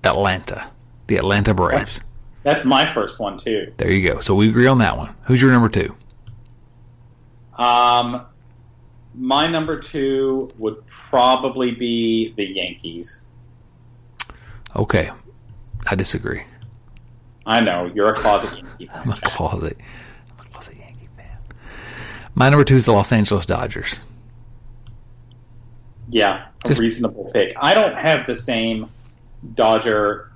Atlanta, 0.03 0.69
the 1.07 1.17
Atlanta 1.17 1.53
Braves. 1.53 2.01
That's 2.43 2.65
my 2.65 2.91
first 2.93 3.19
one 3.19 3.37
too. 3.37 3.73
There 3.77 3.91
you 3.91 4.07
go. 4.07 4.19
So 4.19 4.35
we 4.35 4.49
agree 4.49 4.67
on 4.67 4.77
that 4.79 4.97
one. 4.97 5.13
Who's 5.23 5.41
your 5.41 5.51
number 5.51 5.69
two? 5.69 5.95
Um, 7.61 8.25
my 9.15 9.47
number 9.47 9.79
two 9.79 10.51
would 10.57 10.85
probably 10.87 11.71
be 11.71 12.33
the 12.37 12.45
Yankees. 12.45 13.25
Okay, 14.75 15.09
I 15.89 15.95
disagree. 15.95 16.43
I 17.45 17.61
know 17.61 17.89
you're 17.93 18.09
a 18.09 18.13
closet 18.15 18.59
Yankee 18.59 18.89
I'm 18.93 19.09
a 19.11 19.15
closet, 19.15 19.77
I'm 20.39 20.45
a 20.45 20.49
closet 20.49 20.77
Yankee 20.77 21.07
fan. 21.15 21.37
My 22.35 22.49
number 22.49 22.63
two 22.63 22.75
is 22.75 22.85
the 22.85 22.91
Los 22.93 23.11
Angeles 23.11 23.45
Dodgers. 23.45 24.01
Yeah, 26.09 26.47
a 26.63 26.67
Just- 26.67 26.79
reasonable 26.79 27.31
pick. 27.33 27.53
I 27.59 27.73
don't 27.73 27.95
have 27.95 28.27
the 28.27 28.35
same 28.35 28.87
Dodger 29.53 30.31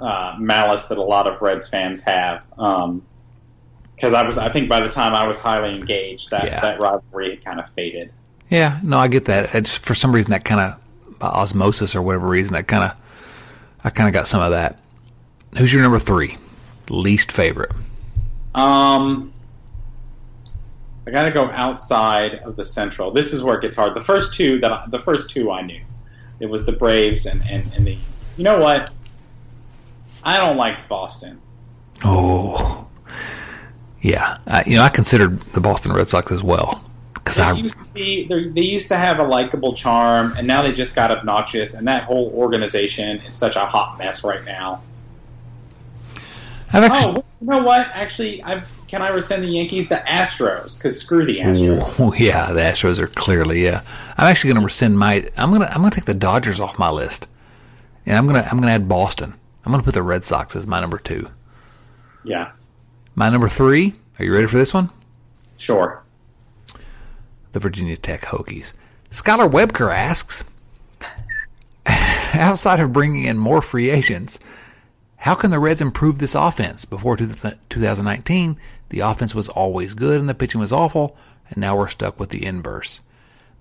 uh, 0.00 0.34
malice 0.38 0.86
that 0.88 0.98
a 0.98 1.02
lot 1.02 1.26
of 1.26 1.40
Reds 1.40 1.68
fans 1.68 2.04
have. 2.04 2.42
because 2.56 4.12
I 4.14 4.22
was, 4.22 4.38
I 4.38 4.48
think 4.48 4.68
by 4.68 4.80
the 4.80 4.88
time 4.88 5.14
I 5.14 5.26
was 5.26 5.38
highly 5.40 5.74
engaged, 5.74 6.30
that 6.30 6.44
Yeah. 6.44 6.60
that 6.60 6.80
rivalry 6.80 7.30
had 7.30 7.44
kind 7.44 7.60
of 7.60 7.68
faded. 7.70 8.12
Yeah, 8.50 8.78
no, 8.82 8.98
I 8.98 9.08
get 9.08 9.24
that. 9.26 9.54
It's 9.54 9.76
for 9.76 9.94
some 9.94 10.14
reason 10.14 10.30
that 10.32 10.44
kind 10.44 10.60
of 10.60 11.18
by 11.18 11.28
osmosis 11.28 11.94
or 11.94 12.02
whatever 12.02 12.28
reason 12.28 12.52
that 12.54 12.66
kind 12.66 12.84
of 12.84 12.96
I 13.84 13.90
kind 13.90 14.08
of 14.08 14.12
got 14.14 14.26
some 14.26 14.40
of 14.42 14.50
that. 14.52 14.78
Who's 15.56 15.72
your 15.72 15.82
number 15.82 15.98
three? 15.98 16.36
Least 16.90 17.30
favorite. 17.32 17.72
Um, 18.54 19.32
I 21.06 21.10
got 21.10 21.24
to 21.24 21.30
go 21.30 21.50
outside 21.50 22.36
of 22.44 22.56
the 22.56 22.64
Central. 22.64 23.10
This 23.10 23.32
is 23.32 23.42
where 23.42 23.56
it 23.58 23.62
gets 23.62 23.76
hard. 23.76 23.94
The 23.94 24.00
first 24.00 24.34
two 24.34 24.58
that 24.60 24.72
I, 24.72 24.84
the 24.88 24.98
first 24.98 25.30
two 25.30 25.50
I 25.50 25.62
knew, 25.62 25.82
it 26.40 26.46
was 26.46 26.64
the 26.66 26.72
Braves 26.72 27.26
and, 27.26 27.42
and, 27.48 27.70
and 27.74 27.86
the. 27.86 27.98
You 28.36 28.44
know 28.44 28.58
what? 28.58 28.90
I 30.22 30.38
don't 30.38 30.56
like 30.56 30.88
Boston. 30.88 31.40
Oh, 32.02 32.86
yeah. 34.00 34.38
I, 34.46 34.64
you 34.66 34.76
know, 34.76 34.82
I 34.82 34.88
considered 34.88 35.38
the 35.38 35.60
Boston 35.60 35.92
Red 35.92 36.08
Sox 36.08 36.32
as 36.32 36.42
well 36.42 36.84
because 37.24 37.38
I 37.38 37.52
used 37.52 37.78
to 37.78 37.84
be 37.86 38.26
they 38.26 38.60
used 38.60 38.88
to 38.88 38.96
have 38.96 39.18
a 39.18 39.24
likable 39.24 39.72
charm, 39.72 40.34
and 40.36 40.46
now 40.46 40.62
they 40.62 40.72
just 40.72 40.94
got 40.94 41.10
obnoxious. 41.10 41.74
And 41.74 41.86
that 41.86 42.04
whole 42.04 42.30
organization 42.34 43.20
is 43.20 43.34
such 43.34 43.56
a 43.56 43.64
hot 43.64 43.98
mess 43.98 44.24
right 44.24 44.44
now. 44.44 44.82
I've 46.72 46.84
actually. 46.84 47.16
Oh, 47.16 47.24
you 47.40 47.46
know 47.48 47.62
what? 47.62 47.88
Actually, 47.92 48.42
I've, 48.42 48.70
can 48.88 49.00
I 49.00 49.08
rescind 49.08 49.42
the 49.42 49.48
Yankees? 49.48 49.88
The 49.88 50.02
Astros, 50.06 50.78
because 50.78 51.00
screw 51.00 51.24
the 51.24 51.38
Astros. 51.38 52.00
Oh, 52.00 52.12
yeah, 52.18 52.52
the 52.52 52.60
Astros 52.60 52.98
are 52.98 53.06
clearly 53.06 53.64
yeah. 53.64 53.82
I'm 54.16 54.26
actually 54.26 54.48
going 54.48 54.60
to 54.60 54.66
rescind 54.66 54.98
my. 54.98 55.28
I'm 55.36 55.50
gonna 55.50 55.66
I'm 55.66 55.80
gonna 55.80 55.90
take 55.90 56.04
the 56.04 56.14
Dodgers 56.14 56.60
off 56.60 56.78
my 56.78 56.90
list, 56.90 57.26
and 58.06 58.16
I'm 58.16 58.26
gonna 58.26 58.46
I'm 58.50 58.58
gonna 58.60 58.72
add 58.72 58.88
Boston. 58.88 59.34
I'm 59.64 59.72
gonna 59.72 59.82
put 59.82 59.94
the 59.94 60.02
Red 60.02 60.24
Sox 60.24 60.54
as 60.56 60.66
my 60.66 60.80
number 60.80 60.98
two. 60.98 61.28
Yeah, 62.24 62.52
My 63.14 63.28
number 63.30 63.48
three. 63.48 63.94
Are 64.18 64.24
you 64.24 64.32
ready 64.34 64.46
for 64.46 64.56
this 64.56 64.72
one? 64.74 64.90
sure. 65.56 66.02
The 67.52 67.60
Virginia 67.60 67.96
Tech 67.96 68.22
Hokies. 68.22 68.72
Skylar 69.10 69.48
Webker 69.50 69.94
asks, 69.94 70.42
outside 72.34 72.80
of 72.80 72.92
bringing 72.92 73.24
in 73.24 73.38
more 73.38 73.62
free 73.62 73.90
agents, 73.90 74.40
how 75.18 75.34
can 75.34 75.50
the 75.50 75.58
Reds 75.60 75.80
improve 75.80 76.18
this 76.18 76.34
offense? 76.34 76.84
Before 76.84 77.16
2019, 77.16 78.56
the 78.88 79.00
offense 79.00 79.34
was 79.34 79.48
always 79.48 79.94
good 79.94 80.18
and 80.20 80.28
the 80.28 80.34
pitching 80.34 80.60
was 80.60 80.72
awful, 80.72 81.16
and 81.48 81.58
now 81.58 81.76
we're 81.76 81.88
stuck 81.88 82.18
with 82.18 82.30
the 82.30 82.44
inverse. 82.44 83.00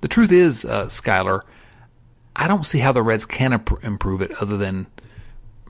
The 0.01 0.07
truth 0.07 0.31
is, 0.31 0.65
uh, 0.65 0.87
Skylar, 0.87 1.41
I 2.36 2.47
don't 2.47 2.65
see 2.65 2.79
how 2.79 2.91
the 2.91 3.03
Reds 3.03 3.25
can 3.25 3.53
imp- 3.53 3.84
improve 3.84 4.21
it 4.21 4.31
other 4.41 4.57
than, 4.57 4.88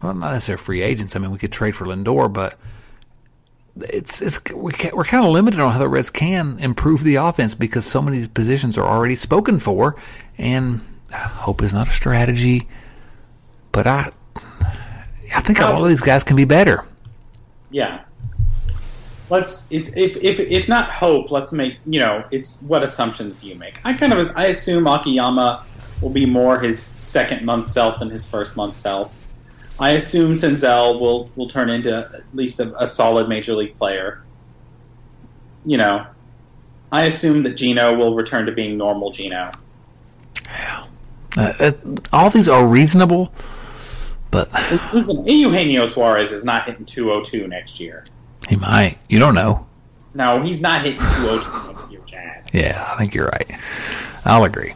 well, 0.01 0.13
not 0.13 0.31
necessarily 0.31 0.63
free 0.63 0.81
agents. 0.81 1.15
I 1.15 1.19
mean, 1.19 1.31
we 1.31 1.37
could 1.37 1.51
trade 1.51 1.75
for 1.75 1.85
Lindor, 1.85 2.31
but 2.31 2.57
it's 3.81 4.21
it's 4.21 4.39
we 4.53 4.71
we're 4.93 5.03
kind 5.03 5.25
of 5.25 5.31
limited 5.31 5.59
on 5.59 5.73
how 5.73 5.79
the 5.79 5.89
Reds 5.89 6.09
can 6.09 6.57
improve 6.59 7.03
the 7.03 7.15
offense 7.15 7.55
because 7.55 7.85
so 7.85 8.01
many 8.01 8.27
positions 8.27 8.77
are 8.77 8.87
already 8.87 9.15
spoken 9.15 9.59
for, 9.59 9.95
and 10.37 10.81
hope 11.11 11.61
is 11.63 11.73
not 11.73 11.87
a 11.87 11.91
strategy. 11.91 12.67
But 13.71 13.87
I 13.87 14.11
I 15.35 15.41
think 15.41 15.59
a 15.59 15.63
lot 15.63 15.81
of 15.81 15.87
these 15.87 16.01
guys 16.01 16.23
can 16.23 16.35
be 16.35 16.45
better. 16.45 16.85
Yeah. 17.71 18.01
Let's 19.29 19.71
it's 19.71 19.95
if 19.97 20.17
if 20.17 20.39
if 20.39 20.67
not 20.67 20.91
hope, 20.91 21.31
let's 21.31 21.51
make 21.51 21.77
you 21.85 21.99
know 21.99 22.23
it's 22.31 22.63
what 22.67 22.83
assumptions 22.83 23.41
do 23.41 23.47
you 23.47 23.55
make? 23.55 23.79
I 23.83 23.93
kind 23.93 24.13
of 24.13 24.25
I 24.35 24.45
assume 24.45 24.85
Akiyama 24.85 25.65
will 26.03 26.09
be 26.09 26.25
more 26.25 26.59
his 26.59 26.79
second 26.83 27.45
month 27.45 27.69
self 27.69 27.97
than 27.99 28.09
his 28.09 28.29
first 28.29 28.55
month 28.57 28.75
self. 28.75 29.11
I 29.79 29.91
assume 29.91 30.33
Senzel 30.33 30.99
will 30.99 31.29
will 31.35 31.47
turn 31.47 31.69
into 31.69 32.09
at 32.13 32.23
least 32.35 32.59
a, 32.59 32.75
a 32.81 32.85
solid 32.85 33.27
major 33.27 33.55
league 33.55 33.77
player. 33.79 34.21
You 35.65 35.77
know, 35.77 36.05
I 36.91 37.05
assume 37.05 37.43
that 37.43 37.55
Geno 37.55 37.95
will 37.95 38.13
return 38.15 38.45
to 38.45 38.51
being 38.51 38.77
normal 38.77 39.11
Geno. 39.11 39.51
Uh, 41.35 41.53
uh, 41.59 41.71
all 42.11 42.29
these 42.29 42.47
are 42.47 42.67
reasonable, 42.67 43.33
but 44.29 44.51
Listen, 44.93 45.25
Eugenio 45.25 45.87
Suarez 45.87 46.31
is 46.31 46.45
not 46.45 46.67
hitting 46.67 46.85
202 46.85 47.47
next 47.47 47.79
year. 47.79 48.05
he 48.47 48.55
might. 48.55 48.99
You 49.09 49.17
don't 49.17 49.33
know. 49.33 49.65
No, 50.13 50.43
he's 50.43 50.61
not 50.61 50.83
hitting 50.83 50.99
202 50.99 51.73
next 51.73 51.91
year, 51.91 52.01
Chad. 52.05 52.49
Yeah, 52.53 52.85
I 52.87 52.97
think 52.99 53.15
you're 53.15 53.25
right. 53.25 53.49
I'll 54.25 54.43
agree. 54.43 54.73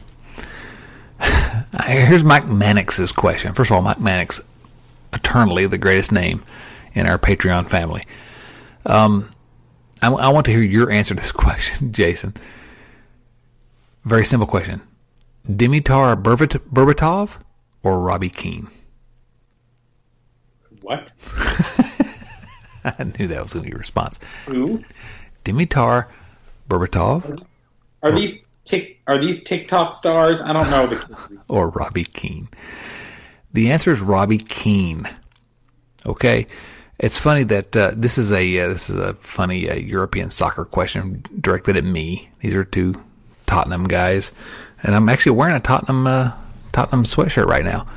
Here's 1.86 2.24
Mike 2.24 2.48
Mannix's 2.48 3.12
question. 3.12 3.54
First 3.54 3.72
of 3.72 3.76
all, 3.76 3.82
Mike 3.82 4.00
Mannix, 4.00 4.42
eternally 5.14 5.66
the 5.68 5.78
greatest 5.78 6.12
name 6.12 6.44
in 6.94 7.08
our 7.08 7.18
Patreon 7.18 7.70
family. 7.70 8.06
Um, 8.86 9.34
I, 10.02 10.10
I 10.10 10.30
want 10.30 10.46
to 10.46 10.52
hear 10.52 10.62
your 10.62 10.92
answer 10.92 11.16
to 11.16 11.22
this 11.22 11.32
question, 11.34 11.92
Jason. 11.92 12.34
Very 14.06 14.26
simple 14.26 14.48
question: 14.48 14.82
Dimitar 15.50 16.22
Berbat- 16.22 16.62
Berbatov 16.72 17.40
or 17.84 18.00
Robbie 18.00 18.30
Keane? 18.30 18.68
What? 20.82 21.12
I 22.86 23.04
knew 23.04 23.28
that 23.28 23.42
was 23.44 23.54
going 23.54 23.64
to 23.66 23.70
be 23.70 23.72
your 23.72 23.80
response. 23.80 24.20
Who? 24.46 24.84
Dimitar 25.44 26.08
Berbatov 26.70 27.44
Are 28.02 28.12
these 28.12 28.47
tick? 28.68 29.00
Are 29.08 29.18
these 29.18 29.44
TikTok 29.44 29.94
stars? 29.94 30.42
I 30.42 30.54
don't 30.54 30.70
know 30.70 30.88
the 30.88 30.96
kids. 31.30 31.50
or 31.50 31.70
Robbie 31.70 32.04
Keane? 32.06 32.50
The 33.54 33.72
answer 33.72 33.92
is 33.92 34.02
Robbie 34.02 34.38
Keane. 34.40 35.10
Okay, 36.06 36.48
it's 37.00 37.18
funny 37.18 37.44
that 37.44 37.76
uh, 37.76 37.92
this 37.96 38.18
is 38.18 38.32
a 38.32 38.60
uh, 38.60 38.68
this 38.70 38.90
is 38.90 38.98
a 38.98 39.14
funny 39.16 39.70
uh, 39.70 39.76
European 39.76 40.32
soccer 40.32 40.66
question 40.66 41.24
directed 41.40 41.76
at 41.78 41.84
me. 41.84 42.30
These 42.40 42.54
are 42.56 42.64
two 42.64 43.02
Tottenham 43.46 43.88
guys, 43.88 44.32
and 44.84 44.96
I'm 44.96 45.10
actually 45.10 45.34
wearing 45.34 45.56
a 45.56 45.60
Tottenham 45.60 46.06
uh, 46.08 46.32
Tottenham 46.72 47.04
sweatshirt 47.06 47.46
right 47.48 47.66
now 47.66 47.88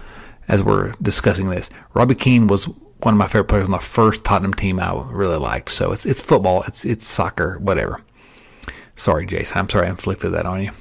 as 0.49 0.63
we're 0.63 0.93
discussing 1.03 1.51
this. 1.51 1.71
Robbie 1.95 2.15
Keane 2.15 2.47
was 2.47 2.65
one 3.03 3.15
of 3.15 3.19
my 3.19 3.27
favorite 3.27 3.45
players 3.49 3.65
on 3.65 3.71
the 3.71 3.79
first 3.79 4.25
Tottenham 4.25 4.55
team 4.55 4.81
I 4.81 4.93
really 5.09 5.37
liked. 5.39 5.71
So 5.71 5.93
it's 5.93 6.05
it's 6.07 6.21
football, 6.21 6.63
it's 6.67 6.85
it's 6.85 7.07
soccer, 7.07 7.59
whatever. 7.59 8.01
Sorry, 9.01 9.25
Jason. 9.25 9.57
I'm 9.57 9.69
sorry 9.71 9.87
I 9.87 9.91
inflicted 9.91 10.33
that 10.33 10.45
on 10.45 10.63
you. 10.63 10.73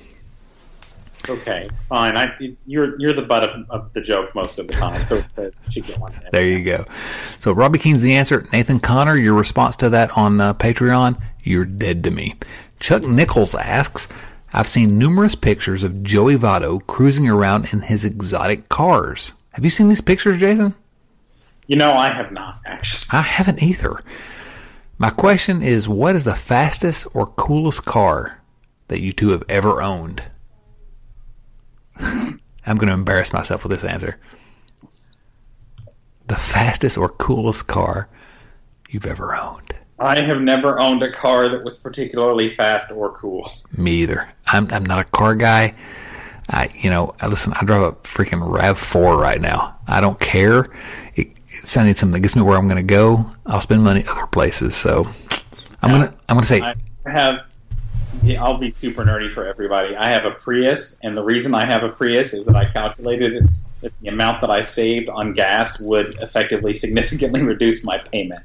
Okay, 1.30 1.68
it's 1.72 1.86
fine. 1.86 2.18
I, 2.18 2.36
it's, 2.42 2.62
you're 2.66 3.00
you're 3.00 3.14
the 3.14 3.22
butt 3.22 3.44
of, 3.44 3.70
of 3.70 3.94
the 3.94 4.02
joke 4.02 4.36
most 4.36 4.60
of 4.60 4.68
the 4.68 4.74
time, 4.74 5.06
so 5.06 5.24
uh, 5.38 5.50
should 5.70 5.86
get 5.86 5.98
one. 6.00 6.14
There 6.34 6.44
you 6.44 6.64
go. 6.66 6.86
So 7.40 7.54
Robbie 7.54 7.80
Keane's 7.80 8.02
the 8.02 8.16
answer. 8.16 8.46
Nathan 8.52 8.82
Connor, 8.82 9.16
your 9.16 9.36
response 9.36 9.78
to 9.78 9.90
that 9.92 10.18
on 10.18 10.42
uh, 10.42 10.54
Patreon, 10.54 11.22
you're 11.44 11.64
dead 11.64 12.04
to 12.04 12.12
me. 12.12 12.36
Chuck 12.82 13.04
Nichols 13.04 13.56
asks, 13.56 14.10
I've 14.52 14.68
seen 14.68 14.98
numerous 14.98 15.36
pictures 15.36 15.82
of 15.82 16.04
Joey 16.04 16.36
Votto 16.36 16.86
cruising 16.88 17.30
around 17.30 17.72
in 17.72 17.84
his 17.84 18.04
exotic 18.04 18.68
cars. 18.68 19.34
Have 19.52 19.64
you 19.64 19.70
seen 19.70 19.88
these 19.88 20.02
pictures, 20.02 20.38
Jason? 20.38 20.76
You 21.68 21.78
know, 21.78 21.94
I 21.94 22.12
have 22.12 22.34
not 22.34 22.60
actually. 22.66 23.18
I 23.18 23.22
haven't 23.22 23.64
either. 23.64 24.02
My 25.02 25.10
question 25.10 25.64
is 25.64 25.88
what 25.88 26.14
is 26.14 26.26
the 26.26 26.36
fastest 26.36 27.08
or 27.14 27.28
coolest 27.28 27.86
car 27.86 28.42
that 28.90 29.00
you 29.00 29.14
two 29.14 29.30
have 29.30 29.44
ever 29.48 29.82
owned? 29.82 30.24
I'm 32.00 32.76
going 32.76 32.90
to 32.90 32.94
embarrass 32.94 33.32
myself 33.32 33.64
with 33.64 33.72
this 33.72 33.86
answer. 33.86 34.20
The 36.28 36.36
fastest 36.36 36.98
or 36.98 37.08
coolest 37.08 37.66
car 37.66 38.10
you've 38.90 39.06
ever 39.06 39.34
owned. 39.34 39.74
I 40.00 40.20
have 40.20 40.42
never 40.42 40.78
owned 40.82 41.02
a 41.02 41.12
car 41.12 41.48
that 41.48 41.64
was 41.64 41.78
particularly 41.78 42.50
fast 42.50 42.92
or 42.92 43.14
cool. 43.14 43.50
Me 43.76 43.92
either. 43.92 44.30
I'm 44.48 44.72
I'm 44.72 44.86
not 44.86 45.00
a 45.00 45.06
car 45.06 45.34
guy. 45.34 45.76
I 46.50 46.70
you 46.76 46.90
know, 46.90 47.16
listen, 47.28 47.54
I 47.54 47.64
drive 47.64 47.82
a 47.82 47.92
freaking 47.94 48.42
RAV4 48.42 49.18
right 49.18 49.40
now. 49.40 49.78
I 49.88 50.02
don't 50.02 50.20
care. 50.20 50.68
It, 51.20 51.34
it's 51.48 51.76
I 51.78 51.86
need 51.86 51.98
something 51.98 52.14
that 52.14 52.20
gets 52.22 52.36
me 52.36 52.42
where 52.42 52.58
I'm 52.58 52.68
going 52.68 52.86
to 52.86 52.94
go. 52.94 53.30
I'll 53.46 53.62
spend 53.62 53.84
money 53.84 54.04
other 54.08 54.28
places. 54.28 54.76
So 54.76 55.08
I'm 55.82 55.92
going 55.92 56.08
to 56.08 56.16
I'm 56.28 56.40
to 56.40 56.46
say 56.46 56.62
I 56.62 56.76
have. 57.06 57.46
Yeah, 58.24 58.44
I'll 58.44 58.58
be 58.58 58.72
super 58.72 59.06
nerdy 59.06 59.32
for 59.32 59.46
everybody. 59.46 59.96
I 59.96 60.10
have 60.10 60.26
a 60.26 60.32
Prius, 60.32 61.00
and 61.04 61.16
the 61.16 61.24
reason 61.24 61.54
I 61.54 61.66
have 61.66 61.84
a 61.84 61.90
Prius 61.90 62.34
is 62.34 62.46
that 62.48 62.56
I 62.56 62.66
calculated 62.66 63.48
that 63.82 63.94
the 64.02 64.10
amount 64.10 64.42
that 64.42 64.50
I 64.50 64.62
saved 64.62 65.10
on 65.10 65.34
gas 65.34 65.80
would 65.80 66.16
effectively 66.16 66.74
significantly 66.74 67.44
reduce 67.54 67.86
my 67.86 67.98
payment. 67.98 68.44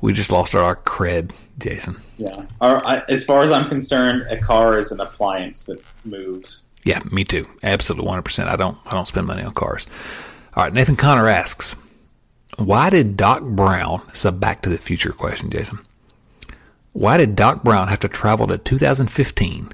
we 0.00 0.12
just 0.12 0.32
lost 0.32 0.54
our 0.54 0.76
cred, 0.76 1.32
Jason. 1.58 1.96
Yeah. 2.16 2.46
Or, 2.60 2.86
I, 2.86 3.02
as 3.08 3.24
far 3.24 3.42
as 3.42 3.52
I'm 3.52 3.68
concerned, 3.68 4.22
a 4.30 4.38
car 4.38 4.78
is 4.78 4.92
an 4.92 5.00
appliance 5.00 5.66
that 5.66 5.82
moves. 6.04 6.70
Yeah, 6.84 7.00
me 7.10 7.24
too. 7.24 7.46
Absolutely, 7.62 8.06
one 8.06 8.14
hundred 8.14 8.24
percent. 8.24 8.48
I 8.48 8.56
don't. 8.56 8.78
I 8.86 8.92
don't 8.92 9.06
spend 9.06 9.26
money 9.26 9.42
on 9.42 9.52
cars. 9.52 9.86
All 10.54 10.64
right, 10.64 10.72
Nathan 10.72 10.96
Connor 10.96 11.28
asks, 11.28 11.76
"Why 12.58 12.90
did 12.90 13.16
Doc 13.16 13.42
Brown?" 13.42 14.02
It's 14.08 14.24
a 14.24 14.32
Back 14.32 14.62
to 14.62 14.68
the 14.68 14.78
Future 14.78 15.12
question, 15.12 15.48
Jason. 15.48 15.78
Why 16.92 17.18
did 17.18 17.36
Doc 17.36 17.62
Brown 17.62 17.86
have 17.86 18.00
to 18.00 18.08
travel 18.08 18.48
to 18.48 18.58
2015 18.58 19.68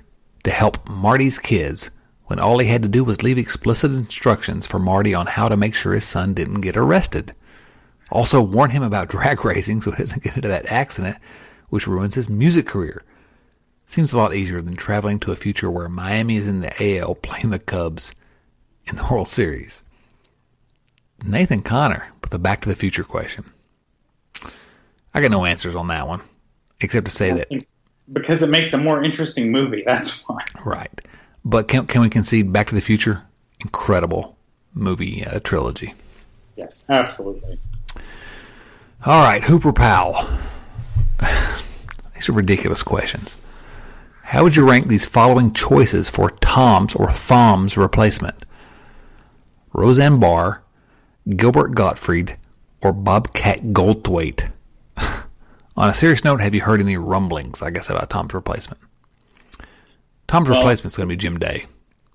to 0.45 0.51
help 0.51 0.87
Marty's 0.87 1.39
kids 1.39 1.91
when 2.27 2.39
all 2.39 2.59
he 2.59 2.69
had 2.69 2.83
to 2.83 2.89
do 2.89 3.05
was 3.05 3.23
leave 3.23 3.39
explicit 3.39 3.91
instructions 3.91 4.67
for 4.67 4.79
Marty 4.79 5.15
on 5.15 5.27
how 5.27 5.49
to 5.49 5.57
make 5.57 5.75
sure 5.75 5.95
his 5.95 6.05
son 6.05 6.35
didn't 6.35 6.61
get 6.61 6.77
arrested? 6.77 7.35
Also, 8.11 8.43
warn 8.43 8.71
him 8.71 8.83
about 8.83 9.09
drag 9.11 9.47
racing 9.47 9.81
so 9.81 9.93
he 9.93 9.97
doesn't 9.97 10.23
get 10.23 10.37
into 10.37 10.49
that 10.49 10.71
accident, 10.71 11.17
which 11.71 11.87
ruins 11.87 12.17
his 12.17 12.29
music 12.29 12.67
career. 12.67 13.03
Seems 13.87 14.13
a 14.13 14.19
lot 14.19 14.35
easier 14.35 14.61
than 14.61 14.77
traveling 14.77 15.21
to 15.21 15.33
a 15.33 15.37
future 15.37 15.71
where 15.71 15.89
Miami 15.89 16.37
is 16.37 16.47
in 16.47 16.61
the 16.61 16.99
AL 16.99 17.15
playing 17.15 17.49
the 17.49 17.59
Cubs 17.59 18.13
in 18.85 18.97
the 18.97 19.07
World 19.11 19.29
Series. 19.29 19.83
Nathan 21.25 21.63
Connor 21.63 22.09
with 22.23 22.31
the 22.31 22.39
Back 22.39 22.61
to 22.63 22.69
the 22.69 22.75
Future 22.75 23.05
question. 23.05 23.45
I 25.15 25.21
got 25.21 25.31
no 25.31 25.45
answers 25.45 25.75
on 25.75 25.89
that 25.89 26.07
one, 26.07 26.21
except 26.81 27.07
to 27.07 27.11
say 27.11 27.33
that 27.33 27.49
Because 28.13 28.43
it 28.43 28.51
makes 28.51 28.73
a 28.75 28.79
more 28.79 29.03
interesting 29.03 29.51
movie, 29.51 29.83
that's 29.87 30.29
why. 30.29 30.43
right. 30.65 31.01
But 31.45 31.69
can 31.69 31.87
can 31.87 32.01
we 32.03 32.11
concede 32.11 32.53
Back 32.53 32.67
to 32.69 32.75
the 32.75 32.81
Future? 32.81 33.23
Incredible 33.61 34.37
movie 34.75 35.25
uh, 35.25 35.41
trilogy. 35.41 35.95
Yes, 36.57 36.91
absolutely. 36.91 37.59
All 39.05 39.23
right, 39.23 39.45
Hooper 39.45 39.73
Powell. 39.73 40.29
These 42.15 42.29
are 42.29 42.33
ridiculous 42.33 42.83
questions. 42.83 43.37
How 44.23 44.43
would 44.43 44.57
you 44.57 44.69
rank 44.69 44.89
these 44.89 45.07
following 45.07 45.53
choices 45.53 46.11
for 46.11 46.31
Tom's 46.31 46.95
or 46.95 47.09
Thom's 47.11 47.77
replacement? 47.77 48.45
Roseanne 49.73 50.19
Barr, 50.19 50.63
Gilbert 51.35 51.75
Gottfried, 51.75 52.37
or 52.83 52.93
Bobcat 52.93 53.61
Goldthwait? 53.73 54.51
On 55.77 55.89
a 55.91 55.95
serious 55.95 56.25
note, 56.25 56.41
have 56.41 56.55
you 56.55 56.61
heard 56.63 56.81
any 56.81 56.97
rumblings, 56.97 57.63
I 57.63 57.71
guess, 57.71 57.91
about 57.91 58.11
Tom's 58.11 58.33
replacement? 58.35 58.81
Tom's 60.29 60.49
Well- 60.49 60.61
replacement 60.61 60.93
is 60.93 60.97
going 60.97 61.09
to 61.09 61.13
be 61.13 61.17
Jim 61.17 61.39
Day. 61.39 61.67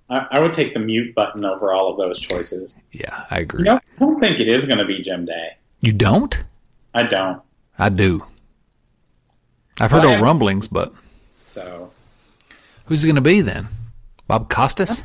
I, 0.10 0.28
I 0.32 0.40
would 0.40 0.54
take 0.54 0.74
the 0.74 0.80
mute 0.80 1.16
button 1.16 1.46
over 1.46 1.72
all 1.72 1.90
of 1.92 1.98
those 1.98 2.20
choices. 2.20 2.76
Yeah, 2.92 3.26
I 3.32 3.40
agree. 3.40 3.64
No, 3.64 3.76
I 3.78 3.80
don't 4.00 4.20
think 4.20 4.40
it 4.40 4.48
is 4.50 4.66
going 4.66 4.80
to 4.80 4.86
be 4.86 5.00
Jim 5.02 5.26
Day. 5.26 5.52
You 5.80 5.94
don't? 5.94 6.38
I 6.94 7.04
don't. 7.04 7.42
I 7.80 7.88
do. 7.90 8.26
I've 9.80 9.90
heard 9.92 10.04
Well, 10.04 10.16
of 10.16 10.22
rumblings, 10.22 10.68
but 10.68 10.94
So, 11.44 11.92
who's 12.86 13.04
it 13.04 13.08
going 13.08 13.16
to 13.16 13.22
be 13.22 13.40
then? 13.42 13.70
Bob 14.28 14.50
Costas? 14.50 15.04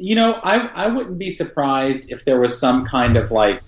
You 0.00 0.14
know, 0.14 0.32
I, 0.32 0.58
I 0.58 0.86
wouldn't 0.88 1.18
be 1.18 1.30
surprised 1.30 2.10
if 2.10 2.24
there 2.24 2.40
was 2.40 2.58
some 2.58 2.84
kind 2.86 3.16
of 3.16 3.30
like 3.30 3.62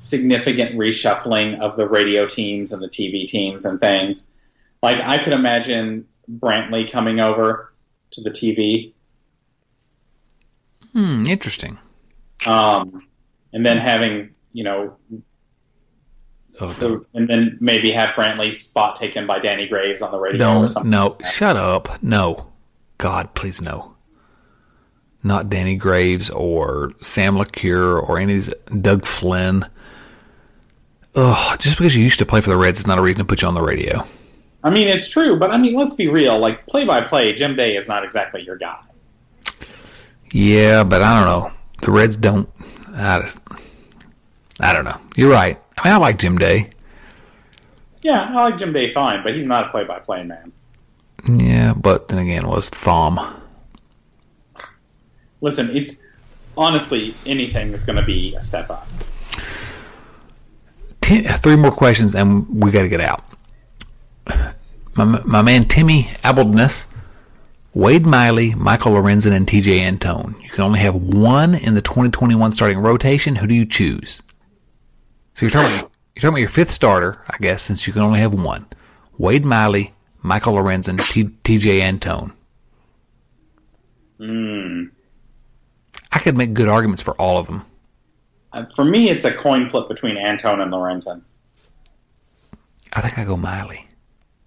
significant 0.00 0.76
reshuffling 0.76 1.60
of 1.60 1.76
the 1.76 1.88
radio 1.88 2.26
teams 2.26 2.72
and 2.72 2.82
the 2.82 2.88
TV 2.88 3.26
teams 3.26 3.64
and 3.64 3.80
things. 3.80 4.30
Like, 4.82 4.98
I 5.02 5.22
could 5.24 5.32
imagine 5.32 6.06
Brantley 6.30 6.90
coming 6.92 7.18
over 7.20 7.72
to 8.12 8.20
the 8.20 8.30
TV 8.30 8.92
Hmm, 10.92 11.24
interesting. 11.26 11.78
um, 12.46 13.06
and 13.52 13.64
then 13.66 13.78
having, 13.78 14.34
you 14.52 14.64
know, 14.64 14.96
Oh, 16.60 16.72
the, 16.74 17.04
and 17.14 17.26
then 17.28 17.58
maybe 17.60 17.90
have 17.90 18.10
Brantley's 18.10 18.60
spot 18.60 18.94
taken 18.94 19.26
by 19.26 19.40
Danny 19.40 19.66
Graves 19.66 20.02
on 20.02 20.12
the 20.12 20.18
radio 20.20 20.36
or 20.36 20.54
Don't. 20.54 20.68
something. 20.68 20.88
No. 20.90 21.16
Shut 21.28 21.56
up. 21.56 22.00
No. 22.00 22.52
God, 22.98 23.34
please 23.34 23.60
no. 23.60 23.93
Not 25.24 25.48
Danny 25.48 25.76
Graves 25.76 26.30
or 26.30 26.92
Sam 27.00 27.36
LeCure 27.36 28.06
or 28.08 28.18
any 28.18 28.36
of 28.36 28.44
these 28.44 28.54
Doug 28.82 29.06
Flynn. 29.06 29.66
Ugh, 31.16 31.58
just 31.58 31.78
because 31.78 31.96
you 31.96 32.04
used 32.04 32.18
to 32.18 32.26
play 32.26 32.40
for 32.40 32.50
the 32.50 32.56
Reds 32.56 32.80
is 32.80 32.86
not 32.86 32.98
a 32.98 33.02
reason 33.02 33.18
to 33.20 33.24
put 33.24 33.42
you 33.42 33.48
on 33.48 33.54
the 33.54 33.62
radio. 33.62 34.04
I 34.62 34.70
mean, 34.70 34.88
it's 34.88 35.08
true, 35.08 35.38
but 35.38 35.50
I 35.50 35.56
mean, 35.56 35.74
let's 35.74 35.94
be 35.94 36.08
real. 36.08 36.38
Like 36.38 36.66
play 36.66 36.84
by 36.84 37.00
play, 37.00 37.32
Jim 37.32 37.56
Day 37.56 37.76
is 37.76 37.88
not 37.88 38.04
exactly 38.04 38.42
your 38.42 38.56
guy. 38.56 38.80
Yeah, 40.32 40.84
but 40.84 41.02
I 41.02 41.18
don't 41.18 41.26
know. 41.26 41.52
The 41.82 41.90
Reds 41.90 42.16
don't. 42.16 42.48
I, 42.94 43.20
just, 43.20 43.38
I 44.60 44.72
don't 44.72 44.84
know. 44.84 44.98
You're 45.16 45.30
right. 45.30 45.60
I 45.78 45.88
mean, 45.88 45.94
I 45.94 45.98
like 45.98 46.18
Jim 46.18 46.38
Day. 46.38 46.70
Yeah, 48.02 48.28
I 48.30 48.34
like 48.44 48.58
Jim 48.58 48.72
Day 48.72 48.90
fine, 48.90 49.22
but 49.22 49.34
he's 49.34 49.46
not 49.46 49.66
a 49.66 49.68
play 49.70 49.84
by 49.84 49.98
play 50.00 50.22
man. 50.24 50.52
Yeah, 51.28 51.74
but 51.74 52.08
then 52.08 52.18
again, 52.18 52.44
it 52.44 52.48
was 52.48 52.68
Thom. 52.68 53.42
Listen, 55.44 55.76
it's 55.76 56.06
honestly 56.56 57.14
anything 57.26 57.74
is 57.74 57.84
going 57.84 57.96
to 57.96 58.02
be 58.02 58.34
a 58.34 58.40
step 58.40 58.70
up. 58.70 58.88
Ten, 61.02 61.24
three 61.24 61.56
more 61.56 61.70
questions 61.70 62.14
and 62.14 62.64
we 62.64 62.70
got 62.70 62.80
to 62.80 62.88
get 62.88 63.02
out. 63.02 63.22
My, 64.96 65.04
my 65.04 65.42
man 65.42 65.66
Timmy 65.66 66.08
Abelness, 66.24 66.88
Wade 67.74 68.06
Miley, 68.06 68.54
Michael 68.54 68.92
Lorenzen, 68.92 69.32
and 69.32 69.46
Tejay 69.46 69.80
Antone. 69.80 70.34
You 70.40 70.48
can 70.48 70.64
only 70.64 70.78
have 70.78 70.94
one 70.94 71.54
in 71.54 71.74
the 71.74 71.82
2021 71.82 72.52
starting 72.52 72.78
rotation. 72.78 73.36
Who 73.36 73.46
do 73.46 73.54
you 73.54 73.66
choose? 73.66 74.22
So 75.34 75.44
you're 75.44 75.50
talking, 75.50 75.76
you're 76.14 76.22
talking 76.22 76.28
about 76.28 76.40
your 76.40 76.48
fifth 76.48 76.70
starter, 76.70 77.22
I 77.28 77.36
guess, 77.38 77.60
since 77.60 77.86
you 77.86 77.92
can 77.92 78.00
only 78.00 78.20
have 78.20 78.32
one. 78.32 78.64
Wade 79.18 79.44
Miley, 79.44 79.92
Michael 80.22 80.54
Lorenzen, 80.54 81.06
T, 81.06 81.24
Tejay 81.24 81.82
Antone. 81.82 82.32
Hmm. 84.16 84.93
I 86.14 86.20
could 86.20 86.36
make 86.36 86.54
good 86.54 86.68
arguments 86.68 87.02
for 87.02 87.14
all 87.20 87.38
of 87.38 87.46
them. 87.48 87.64
Uh, 88.52 88.64
For 88.76 88.84
me, 88.84 89.10
it's 89.10 89.24
a 89.24 89.34
coin 89.34 89.68
flip 89.68 89.88
between 89.88 90.16
Antone 90.16 90.60
and 90.60 90.72
Lorenzen. 90.72 91.22
I 92.92 93.00
think 93.00 93.18
I 93.18 93.24
go 93.24 93.36
Miley. 93.36 93.86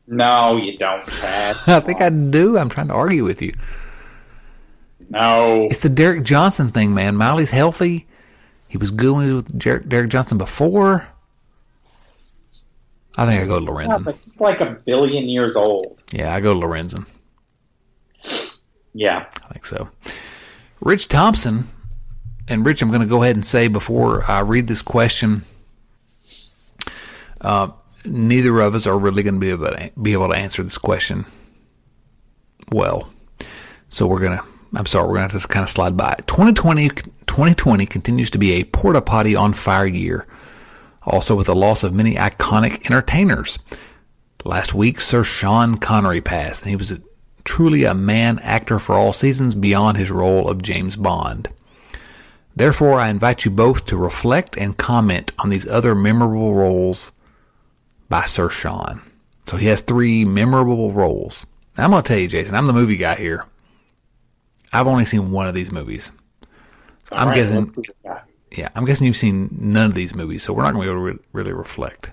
No, 0.07 0.55
you 0.55 0.78
don't, 0.78 1.05
Chad. 1.05 1.57
I 1.68 1.82
think 1.82 1.99
I 2.01 2.09
do. 2.09 2.57
I'm 2.57 2.70
trying 2.70 2.88
to 2.88 2.93
argue 2.93 3.26
with 3.26 3.41
you. 3.41 3.53
No. 5.09 5.68
It's 5.70 5.82
the 5.82 5.89
Derek 5.89 6.24
Johnson 6.24 6.72
thing, 6.72 6.93
man. 6.93 7.18
Miley's 7.18 7.51
healthy. 7.51 8.07
He 8.70 8.78
was 8.78 8.91
good 8.91 9.11
when 9.15 9.28
he 9.28 9.34
was 9.34 9.43
with 9.43 9.59
Derek, 9.59 9.89
Derek 9.89 10.09
Johnson 10.09 10.38
before. 10.38 11.07
I 13.18 13.26
think 13.30 13.41
I 13.41 13.45
go 13.47 13.57
to 13.57 13.63
Yeah, 13.63 13.70
Lorenzen. 13.70 14.03
but 14.05 14.18
It's 14.28 14.39
like 14.39 14.61
a 14.61 14.78
billion 14.86 15.28
years 15.28 15.55
old. 15.57 16.01
Yeah, 16.13 16.34
I 16.34 16.39
go 16.39 16.53
to 16.53 16.65
Lorenzen. 16.65 17.05
Yeah. 18.93 19.26
I 19.43 19.53
think 19.53 19.65
so. 19.65 19.89
Rich 20.80 21.07
Thompson, 21.07 21.67
and 22.47 22.65
Rich, 22.65 22.82
I'm 22.82 22.89
going 22.89 23.01
to 23.01 23.07
go 23.07 23.23
ahead 23.23 23.36
and 23.36 23.45
say 23.45 23.67
before 23.67 24.23
I 24.30 24.39
read 24.39 24.67
this 24.67 24.82
question, 24.82 25.43
uh, 27.41 27.69
neither 28.05 28.59
of 28.59 28.75
us 28.75 28.88
are 28.88 28.97
really 28.97 29.23
going 29.23 29.36
to 29.36 29.39
be 29.39 29.49
able 29.49 29.67
to 29.67 29.91
be 30.01 30.13
able 30.13 30.30
to 30.30 30.36
answer 30.36 30.63
this 30.63 30.78
question 30.78 31.25
well. 32.71 33.09
So 33.89 34.07
we're 34.07 34.19
gonna. 34.19 34.43
I'm 34.73 34.86
sorry, 34.86 35.07
we're 35.07 35.15
gonna 35.15 35.32
have 35.32 35.41
to 35.41 35.47
kind 35.47 35.63
of 35.63 35.69
slide 35.69 35.95
by. 35.95 36.15
it. 36.19 36.28
2020, 36.28 36.89
2020 36.89 37.86
continues 37.86 38.30
to 38.32 38.38
be 38.38 38.53
a 38.53 38.65
porta 38.65 39.01
potty 39.01 39.36
on 39.36 39.53
fire 39.53 39.86
year. 39.86 40.28
Also, 41.03 41.36
with 41.36 41.47
the 41.47 41.55
loss 41.55 41.84
of 41.84 41.93
many 41.93 42.15
iconic 42.15 42.86
entertainers. 42.86 43.59
Last 44.43 44.73
week, 44.73 44.99
Sir 44.99 45.23
Sean 45.23 45.78
Connery 45.78 46.21
passed, 46.21 46.63
and 46.63 46.69
he 46.69 46.75
was 46.75 46.99
truly 47.47 47.85
a 47.85 47.93
man 47.93 48.37
actor 48.39 48.77
for 48.77 48.93
all 48.93 49.13
seasons 49.13 49.55
beyond 49.55 49.95
his 49.97 50.11
role 50.11 50.49
of 50.49 50.61
James 50.61 50.97
Bond. 50.97 51.47
Therefore, 52.55 52.99
I 52.99 53.07
invite 53.09 53.45
you 53.45 53.51
both 53.51 53.85
to 53.85 53.95
reflect 53.97 54.57
and 54.57 54.75
comment 54.75 55.31
on 55.39 55.49
these 55.49 55.65
other 55.67 55.95
memorable 55.95 56.53
roles 56.53 57.13
by 58.09 58.25
Sir 58.25 58.49
Sean. 58.49 59.01
So 59.45 59.55
he 59.55 59.67
has 59.67 59.81
three 59.81 60.25
memorable 60.25 60.91
roles. 60.91 61.45
Now, 61.77 61.85
I'm 61.85 61.91
going 61.91 62.03
to 62.03 62.07
tell 62.07 62.19
you, 62.19 62.27
Jason, 62.27 62.53
I'm 62.53 62.67
the 62.67 62.73
movie 62.73 62.97
guy 62.97 63.15
here. 63.15 63.45
I've 64.73 64.87
only 64.87 65.05
seen 65.05 65.31
one 65.31 65.47
of 65.47 65.53
these 65.53 65.71
movies. 65.71 66.11
I'm 67.13 67.19
All 67.19 67.25
right, 67.27 67.35
guessing, 67.35 67.65
let's 67.77 67.87
do 67.87 67.93
that. 68.03 68.25
yeah, 68.51 68.69
I'm 68.75 68.83
guessing 68.83 69.07
you've 69.07 69.15
seen 69.15 69.47
none 69.57 69.85
of 69.85 69.93
these 69.93 70.13
movies, 70.13 70.43
so 70.43 70.51
we're 70.51 70.63
not 70.63 70.73
going 70.73 70.85
to 70.85 70.91
be 70.93 70.97
able 70.99 71.07
to 71.07 71.13
re- 71.13 71.25
really 71.31 71.53
reflect. 71.53 72.11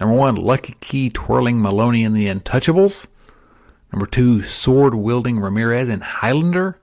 Number 0.00 0.14
one, 0.16 0.36
Lucky 0.36 0.76
Key 0.80 1.10
twirling 1.10 1.60
Maloney 1.60 2.02
in 2.02 2.14
The 2.14 2.28
Untouchables. 2.28 3.08
Number 3.94 4.06
two, 4.06 4.42
sword 4.42 4.96
wielding 4.96 5.38
Ramirez 5.38 5.88
in 5.88 6.00
Highlander. 6.00 6.80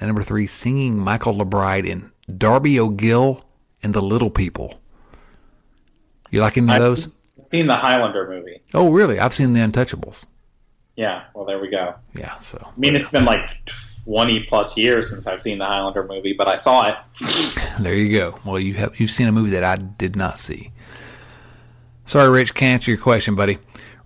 And 0.00 0.08
number 0.08 0.22
three, 0.22 0.46
singing 0.46 0.98
Michael 0.98 1.34
McBride 1.34 1.86
in 1.86 2.10
Darby 2.38 2.80
O'Gill 2.80 3.44
and 3.82 3.92
The 3.92 4.00
Little 4.00 4.30
People. 4.30 4.80
You 6.30 6.40
like 6.40 6.56
any 6.56 6.72
of 6.72 6.78
those? 6.78 7.08
I've 7.38 7.50
seen 7.50 7.66
the 7.66 7.74
Highlander 7.74 8.26
movie. 8.26 8.62
Oh, 8.72 8.90
really? 8.90 9.18
I've 9.18 9.34
seen 9.34 9.52
The 9.52 9.60
Untouchables. 9.60 10.24
Yeah, 10.96 11.24
well, 11.34 11.44
there 11.44 11.58
we 11.58 11.68
go. 11.68 11.96
Yeah, 12.14 12.38
so 12.38 12.66
I 12.66 12.80
mean, 12.80 12.96
it's 12.96 13.12
been 13.12 13.26
like 13.26 13.66
20 14.06 14.44
plus 14.44 14.78
years 14.78 15.10
since 15.10 15.26
I've 15.26 15.42
seen 15.42 15.58
the 15.58 15.66
Highlander 15.66 16.06
movie, 16.06 16.32
but 16.32 16.48
I 16.48 16.56
saw 16.56 16.88
it. 16.88 16.96
there 17.78 17.94
you 17.94 18.18
go. 18.18 18.38
Well, 18.46 18.58
you 18.58 18.72
have 18.74 18.98
you've 18.98 19.10
seen 19.10 19.28
a 19.28 19.32
movie 19.32 19.50
that 19.50 19.64
I 19.64 19.76
did 19.76 20.16
not 20.16 20.38
see. 20.38 20.72
Sorry, 22.06 22.30
Rich, 22.30 22.54
can't 22.54 22.80
answer 22.80 22.90
your 22.90 23.00
question, 23.00 23.34
buddy. 23.34 23.58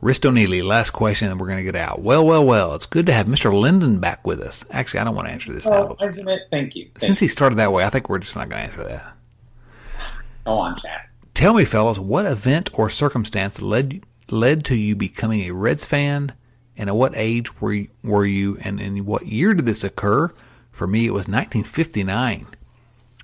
Risto 0.02 0.32
Neely, 0.32 0.62
last 0.62 0.90
question, 0.90 1.30
and 1.30 1.40
we're 1.40 1.46
going 1.46 1.58
to 1.58 1.64
get 1.64 1.76
out. 1.76 2.02
Well, 2.02 2.26
well, 2.26 2.44
well. 2.44 2.74
It's 2.74 2.86
good 2.86 3.06
to 3.06 3.12
have 3.12 3.26
Mr. 3.26 3.52
Linden 3.58 3.98
back 3.98 4.26
with 4.26 4.40
us. 4.40 4.64
Actually, 4.70 5.00
I 5.00 5.04
don't 5.04 5.14
want 5.14 5.28
to 5.28 5.32
answer 5.32 5.52
this 5.52 5.66
now. 5.66 5.88
Oh, 5.88 5.96
But? 5.98 6.40
Thank 6.50 6.76
you. 6.76 6.84
Thank 6.84 6.98
since 6.98 7.18
he 7.18 7.28
started 7.28 7.56
that 7.56 7.72
way, 7.72 7.84
I 7.84 7.90
think 7.90 8.08
we're 8.08 8.18
just 8.18 8.36
not 8.36 8.48
going 8.48 8.62
to 8.62 8.68
answer 8.68 8.84
that. 8.84 9.14
Go 10.44 10.52
on, 10.52 10.76
Chad. 10.76 11.00
Tell 11.34 11.54
me, 11.54 11.64
fellas, 11.64 11.98
what 11.98 12.24
event 12.24 12.70
or 12.78 12.88
circumstance 12.88 13.60
led 13.60 14.02
led 14.30 14.64
to 14.64 14.74
you 14.74 14.96
becoming 14.96 15.42
a 15.42 15.52
Reds 15.52 15.84
fan, 15.84 16.32
and 16.76 16.88
at 16.88 16.96
what 16.96 17.12
age 17.16 17.60
were 17.60 17.72
you, 17.72 17.88
were 18.02 18.24
you, 18.24 18.58
and 18.62 18.80
in 18.80 19.04
what 19.06 19.26
year 19.26 19.54
did 19.54 19.66
this 19.66 19.84
occur? 19.84 20.32
For 20.72 20.86
me, 20.86 21.06
it 21.06 21.10
was 21.10 21.28
1959. 21.28 22.46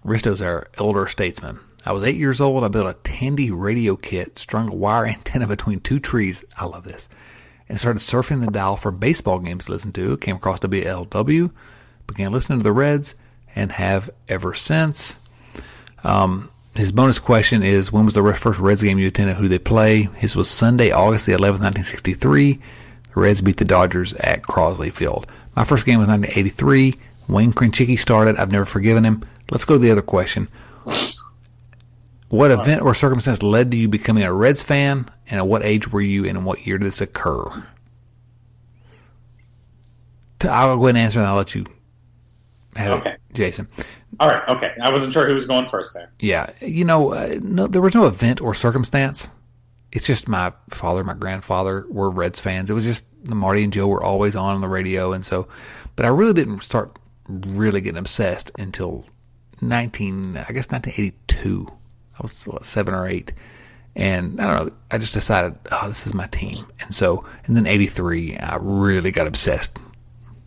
Risto's 0.04 0.42
our 0.42 0.68
elder 0.78 1.06
statesman. 1.06 1.60
I 1.84 1.92
was 1.92 2.04
eight 2.04 2.16
years 2.16 2.40
old. 2.40 2.64
I 2.64 2.68
built 2.68 2.86
a 2.86 2.96
Tandy 3.02 3.50
radio 3.50 3.96
kit, 3.96 4.38
strung 4.38 4.68
a 4.68 4.74
wire 4.74 5.06
antenna 5.06 5.46
between 5.46 5.80
two 5.80 5.98
trees. 5.98 6.44
I 6.56 6.66
love 6.66 6.84
this. 6.84 7.08
And 7.68 7.78
started 7.78 8.00
surfing 8.00 8.44
the 8.44 8.50
dial 8.50 8.76
for 8.76 8.92
baseball 8.92 9.38
games 9.38 9.66
to 9.66 9.72
listen 9.72 9.92
to. 9.92 10.16
Came 10.18 10.36
across 10.36 10.60
WLW, 10.60 11.50
began 12.06 12.32
listening 12.32 12.58
to 12.58 12.64
the 12.64 12.72
Reds, 12.72 13.14
and 13.54 13.72
have 13.72 14.10
ever 14.28 14.54
since. 14.54 15.18
Um, 16.04 16.50
his 16.74 16.92
bonus 16.92 17.18
question 17.18 17.62
is 17.62 17.92
when 17.92 18.04
was 18.04 18.14
the 18.14 18.34
first 18.34 18.58
Reds 18.58 18.82
game 18.82 18.98
you 18.98 19.08
attended? 19.08 19.36
Who 19.36 19.48
they 19.48 19.58
play? 19.58 20.02
His 20.16 20.36
was 20.36 20.48
Sunday, 20.50 20.90
August 20.90 21.26
the 21.26 21.32
11th, 21.32 21.60
1963. 21.60 22.54
The 22.54 22.60
Reds 23.20 23.40
beat 23.40 23.58
the 23.58 23.64
Dodgers 23.64 24.14
at 24.14 24.42
Crosley 24.42 24.92
Field. 24.92 25.26
My 25.54 25.64
first 25.64 25.84
game 25.84 25.98
was 25.98 26.08
1983. 26.08 26.94
Wayne 27.28 27.52
Krenchicki 27.52 27.98
started. 27.98 28.36
I've 28.36 28.52
never 28.52 28.64
forgiven 28.64 29.04
him. 29.04 29.22
Let's 29.50 29.64
go 29.64 29.74
to 29.74 29.78
the 29.78 29.90
other 29.90 30.02
question. 30.02 30.48
What 32.32 32.50
event 32.50 32.80
or 32.80 32.94
circumstance 32.94 33.42
led 33.42 33.70
to 33.72 33.76
you 33.76 33.88
becoming 33.88 34.24
a 34.24 34.32
Reds 34.32 34.62
fan, 34.62 35.06
and 35.28 35.38
at 35.38 35.46
what 35.46 35.62
age 35.62 35.92
were 35.92 36.00
you, 36.00 36.24
and 36.24 36.38
in 36.38 36.44
what 36.44 36.66
year 36.66 36.78
did 36.78 36.86
this 36.86 37.02
occur? 37.02 37.66
I'll 40.40 40.78
go 40.78 40.84
ahead 40.86 40.96
and 40.96 40.98
answer, 40.98 41.18
and 41.18 41.28
I'll 41.28 41.36
let 41.36 41.54
you 41.54 41.66
have 42.74 43.00
Okay. 43.00 43.10
it, 43.10 43.20
Jason. 43.34 43.68
All 44.18 44.28
right, 44.28 44.42
okay. 44.48 44.72
I 44.82 44.90
wasn't 44.90 45.12
sure 45.12 45.26
who 45.26 45.34
was 45.34 45.46
going 45.46 45.66
first 45.66 45.92
there. 45.92 46.10
Yeah, 46.20 46.48
you 46.62 46.86
know, 46.86 47.12
uh, 47.12 47.38
no, 47.42 47.66
there 47.66 47.82
was 47.82 47.94
no 47.94 48.06
event 48.06 48.40
or 48.40 48.54
circumstance. 48.54 49.28
It's 49.92 50.06
just 50.06 50.26
my 50.26 50.54
father, 50.70 51.04
my 51.04 51.12
grandfather 51.12 51.84
were 51.90 52.08
Reds 52.10 52.40
fans. 52.40 52.70
It 52.70 52.72
was 52.74 52.86
just 52.86 53.04
the 53.26 53.34
Marty 53.34 53.62
and 53.62 53.74
Joe 53.74 53.88
were 53.88 54.02
always 54.02 54.34
on 54.34 54.54
on 54.54 54.62
the 54.62 54.68
radio, 54.70 55.12
and 55.12 55.22
so. 55.22 55.48
But 55.96 56.06
I 56.06 56.08
really 56.08 56.32
didn't 56.32 56.62
start 56.62 56.98
really 57.28 57.82
getting 57.82 57.98
obsessed 57.98 58.50
until 58.58 59.04
nineteen, 59.60 60.38
I 60.38 60.50
guess, 60.52 60.70
nineteen 60.70 60.94
eighty 60.94 61.16
two. 61.26 61.68
I 62.22 62.24
was 62.24 62.46
what, 62.46 62.64
seven 62.64 62.94
or 62.94 63.08
eight, 63.08 63.32
and 63.96 64.40
I 64.40 64.46
don't 64.46 64.66
know. 64.66 64.72
I 64.92 64.98
just 64.98 65.12
decided, 65.12 65.56
oh, 65.72 65.88
this 65.88 66.06
is 66.06 66.14
my 66.14 66.28
team, 66.28 66.64
and 66.80 66.94
so, 66.94 67.24
and 67.46 67.56
then 67.56 67.66
eighty 67.66 67.88
three, 67.88 68.36
I 68.36 68.58
really 68.60 69.10
got 69.10 69.26
obsessed 69.26 69.76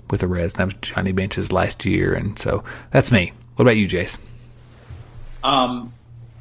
with 0.09 0.21
the 0.21 0.28
Reds. 0.28 0.53
That 0.53 0.67
was 0.67 0.76
Johnny 0.82 1.11
Bench's 1.11 1.51
last 1.51 1.84
year, 1.84 2.13
and 2.13 2.39
so 2.39 2.63
that's 2.91 3.11
me. 3.11 3.34
What 3.57 3.63
about 3.63 3.76
you, 3.76 3.89
Jace? 3.89 4.17
Um, 5.43 5.91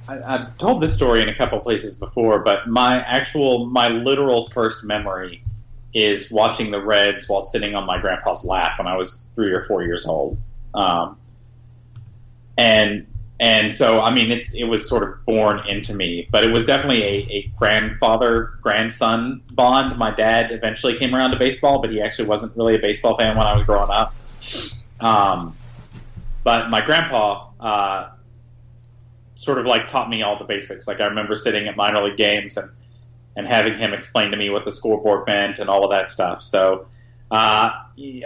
I, 0.07 0.21
I've 0.23 0.59
told 0.59 0.81
this 0.81 0.95
story 0.95 1.21
in 1.21 1.29
a 1.29 1.35
couple 1.35 1.59
places 1.59 1.99
before, 1.99 2.39
but 2.39 2.69
my 2.69 3.01
actual, 3.03 3.67
my 3.67 3.89
literal 3.89 4.49
first 4.51 4.85
memory 4.85 5.43
is 5.95 6.31
watching 6.31 6.71
the 6.71 6.81
Reds 6.81 7.29
while 7.29 7.43
sitting 7.43 7.75
on 7.75 7.87
my 7.87 8.01
grandpa's 8.01 8.45
lap 8.45 8.79
when 8.79 8.87
I 8.87 8.97
was 8.97 9.31
three 9.35 9.53
or 9.53 9.65
four 9.67 9.83
years 9.83 10.07
old. 10.07 10.39
Um, 10.75 11.19
and 12.57 13.07
and 13.45 13.75
so 13.75 14.01
I 14.01 14.11
mean, 14.11 14.31
it's 14.31 14.55
it 14.55 14.65
was 14.65 14.89
sort 14.89 15.03
of 15.03 15.23
born 15.27 15.61
into 15.69 15.95
me, 15.95 16.27
but 16.31 16.45
it 16.45 16.51
was 16.51 16.65
definitely 16.65 17.03
a, 17.03 17.17
a 17.31 17.53
grandfather 17.59 18.55
grandson 18.63 19.43
bond. 19.51 19.99
My 19.99 20.13
dad 20.13 20.51
eventually 20.51 20.97
came 20.97 21.15
around 21.15 21.33
to 21.33 21.39
baseball, 21.39 21.83
but 21.83 21.91
he 21.91 22.01
actually 22.01 22.27
wasn't 22.27 22.57
really 22.57 22.75
a 22.75 22.79
baseball 22.79 23.19
fan 23.19 23.37
when 23.37 23.47
I 23.47 23.55
was 23.55 23.67
growing 23.67 23.91
up. 23.91 24.15
Um, 24.99 25.59
but 26.43 26.71
my 26.71 26.81
grandpa 26.81 27.51
uh, 27.61 28.13
sort 29.35 29.59
of 29.59 29.67
like 29.67 29.89
taught 29.89 30.09
me 30.09 30.23
all 30.23 30.39
the 30.39 30.47
basics. 30.47 30.89
Like 30.89 31.03
I 31.03 31.07
remember 31.09 31.37
sitting 31.37 31.69
at 31.69 31.77
minor 31.77 32.03
league 32.03 32.17
games 32.17 32.57
and 32.57 32.71
and 33.37 33.47
having 33.47 33.77
him 33.77 33.93
explain 33.93 34.31
to 34.31 34.39
me 34.39 34.49
what 34.49 34.65
the 34.65 34.73
scoreboard 34.73 35.27
meant 35.27 35.59
and 35.59 35.69
all 35.69 35.85
of 35.85 35.91
that 35.91 36.09
stuff. 36.09 36.41
So 36.41 36.87
uh, 37.35 37.71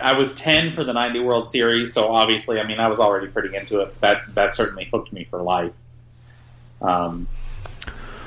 I 0.02 0.12
was 0.12 0.36
ten 0.36 0.72
for 0.74 0.84
the 0.84 0.92
'90 0.92 1.20
World 1.20 1.48
Series, 1.48 1.92
so 1.94 2.12
obviously, 2.12 2.60
I 2.60 2.66
mean, 2.66 2.78
I 2.78 2.88
was 2.88 3.00
already 3.00 3.28
pretty 3.28 3.56
into 3.56 3.80
it. 3.80 3.98
That 4.00 4.22
that 4.34 4.54
certainly 4.54 4.84
hooked 4.92 5.12
me 5.12 5.24
for 5.24 5.42
life. 5.42 5.72
Um, 6.82 7.26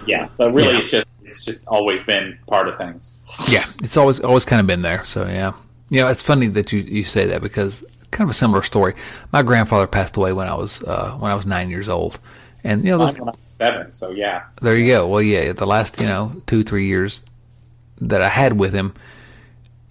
yeah, 0.08 0.30
but 0.38 0.54
really, 0.54 0.74
Yeah. 0.74 0.80
it 0.80 0.88
just 0.88 1.10
it's 1.24 1.46
just 1.46 1.68
always 1.68 2.04
been 2.06 2.38
part 2.48 2.68
of 2.68 2.78
things. 2.78 3.22
Yeah, 3.50 3.66
it's 3.84 3.96
always 3.98 4.20
always 4.20 4.44
kind 4.46 4.60
of 4.60 4.66
been 4.68 4.82
there. 4.82 5.06
So 5.06 5.26
yeah, 5.28 5.54
you 5.90 6.02
know, 6.02 6.08
it's 6.08 6.22
funny 6.24 6.48
that 6.48 6.72
you 6.72 6.80
you 6.82 7.04
say 7.04 7.28
that 7.28 7.42
because 7.42 7.86
kind 8.10 8.28
of 8.28 8.32
a 8.32 8.38
similar 8.38 8.64
story. 8.64 8.96
My 9.32 9.44
grandfather 9.44 9.88
passed 9.88 10.18
away 10.18 10.34
when 10.34 10.48
I 10.48 10.56
was 10.56 10.84
uh, 10.84 11.12
when 11.20 11.32
I 11.32 11.36
was 11.36 11.46
nine 11.46 11.70
years 11.70 11.90
old, 11.90 12.20
and 12.64 12.84
you 12.84 12.92
know, 12.92 13.06
this, 13.06 13.14
Mine 13.18 13.26
when 13.26 13.30
I 13.30 13.32
was 13.32 13.40
seven, 13.60 13.92
so 13.92 14.10
yeah. 14.10 14.44
there 14.62 14.76
you 14.76 14.88
go. 14.88 15.08
Well, 15.08 15.22
yeah, 15.22 15.54
the 15.54 15.68
last 15.68 16.00
you 16.00 16.08
know 16.08 16.42
two 16.48 16.64
three 16.64 16.88
years 16.88 17.24
that 18.02 18.22
I 18.22 18.30
had 18.30 18.54
with 18.60 18.74
him, 18.74 18.96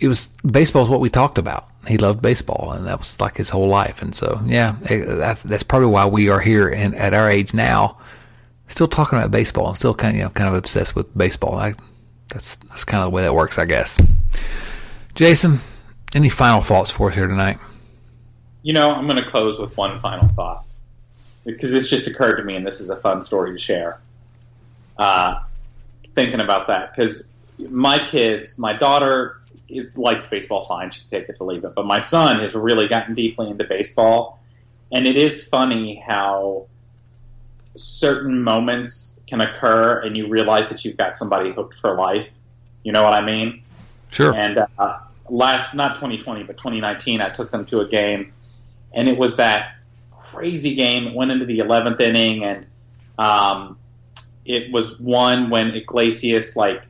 it 0.01 0.09
was 0.09 0.29
baseball 0.45 0.83
is 0.83 0.89
what 0.89 1.01
we 1.01 1.11
talked 1.11 1.39
about. 1.39 1.67
He 1.87 1.99
loved 1.99 2.23
baseball, 2.23 2.73
and 2.73 2.87
that 2.87 2.99
was 2.99 3.21
like 3.21 3.37
his 3.37 3.51
whole 3.51 3.69
life. 3.69 4.03
And 4.03 4.15
so, 4.15 4.41
yeah, 4.47 4.77
that, 4.83 5.41
that's 5.45 5.63
probably 5.63 5.89
why 5.89 6.07
we 6.07 6.29
are 6.31 6.41
here 6.41 6.69
and 6.69 6.95
at 6.95 7.15
our 7.15 7.31
age 7.31 7.55
now, 7.55 7.99
still 8.67 8.89
talking 8.89 9.19
about 9.19 9.31
baseball 9.31 9.69
and 9.69 9.77
still 9.77 9.95
kind 9.95 10.15
of 10.15 10.19
you 10.19 10.25
know 10.25 10.31
kind 10.31 10.49
of 10.49 10.55
obsessed 10.55 10.97
with 10.97 11.17
baseball. 11.17 11.55
I, 11.55 11.75
that's 12.29 12.57
that's 12.57 12.85
kind 12.85 13.03
of 13.03 13.11
the 13.11 13.15
way 13.15 13.23
that 13.23 13.35
works, 13.35 13.59
I 13.59 13.67
guess. 13.67 13.99
Jason, 15.15 15.61
any 16.15 16.31
final 16.31 16.63
thoughts 16.63 16.91
for 16.91 17.11
us 17.11 17.15
here 17.15 17.27
tonight? 17.27 17.59
You 18.63 18.73
know, 18.73 18.93
I'm 18.93 19.07
going 19.07 19.23
to 19.23 19.29
close 19.29 19.59
with 19.59 19.77
one 19.77 19.99
final 20.01 20.29
thought 20.29 20.65
because 21.45 21.73
this 21.73 21.89
just 21.89 22.07
occurred 22.07 22.37
to 22.37 22.45
me, 22.45 22.57
and 22.57 22.67
this 22.67 22.81
is 22.81 22.89
a 22.89 22.97
fun 22.97 23.21
story 23.21 23.53
to 23.53 23.59
share. 23.59 24.01
Uh, 24.99 25.41
thinking 26.15 26.41
about 26.41 26.67
that 26.69 26.95
because 26.95 27.35
my 27.69 27.99
kids, 27.99 28.59
my 28.59 28.73
daughter 28.73 29.40
is 29.71 29.97
likes 29.97 30.29
baseball 30.29 30.67
fine; 30.67 30.91
she 30.91 31.01
can 31.01 31.09
take 31.09 31.29
it 31.29 31.37
to 31.37 31.45
leave 31.45 31.65
it. 31.65 31.75
But 31.75 31.87
my 31.87 31.99
son 31.99 32.41
has 32.41 32.55
really 32.55 32.89
gotten 32.89 33.15
deeply 33.15 33.51
into 33.51 33.65
baseball, 33.65 34.41
and 34.93 35.07
it 35.07 35.17
is 35.17 35.49
funny 35.49 36.03
how 36.07 36.67
certain 37.77 38.43
moments 38.43 39.23
can 39.27 39.41
occur, 39.41 40.01
and 40.01 40.17
you 40.17 40.29
realize 40.29 40.71
that 40.71 40.85
you've 40.85 40.97
got 40.97 41.17
somebody 41.17 41.53
hooked 41.53 41.79
for 41.79 41.95
life. 41.95 42.29
You 42.83 42.93
know 42.93 43.03
what 43.03 43.15
I 43.15 43.21
mean? 43.25 43.63
Sure. 44.11 44.35
And 44.35 44.67
uh, 44.79 44.99
last, 45.29 45.75
not 45.75 45.95
2020, 45.97 46.45
but 46.45 46.57
2019, 46.57 47.21
I 47.21 47.29
took 47.31 47.51
them 47.51 47.65
to 47.67 47.81
a 47.81 47.89
game, 47.89 48.33
and 48.93 49.09
it 49.09 49.17
was 49.17 49.37
that 49.37 49.77
crazy 50.11 50.75
game. 50.75 51.09
It 51.09 51.15
went 51.15 51.31
into 51.31 51.45
the 51.45 51.61
11th 51.61 52.01
inning, 52.01 52.45
and 52.45 52.67
um, 53.19 53.79
it 54.45 54.73
was 54.73 54.99
one 54.99 55.51
when 55.51 55.69
Iglesias, 55.75 56.57
like, 56.57 56.83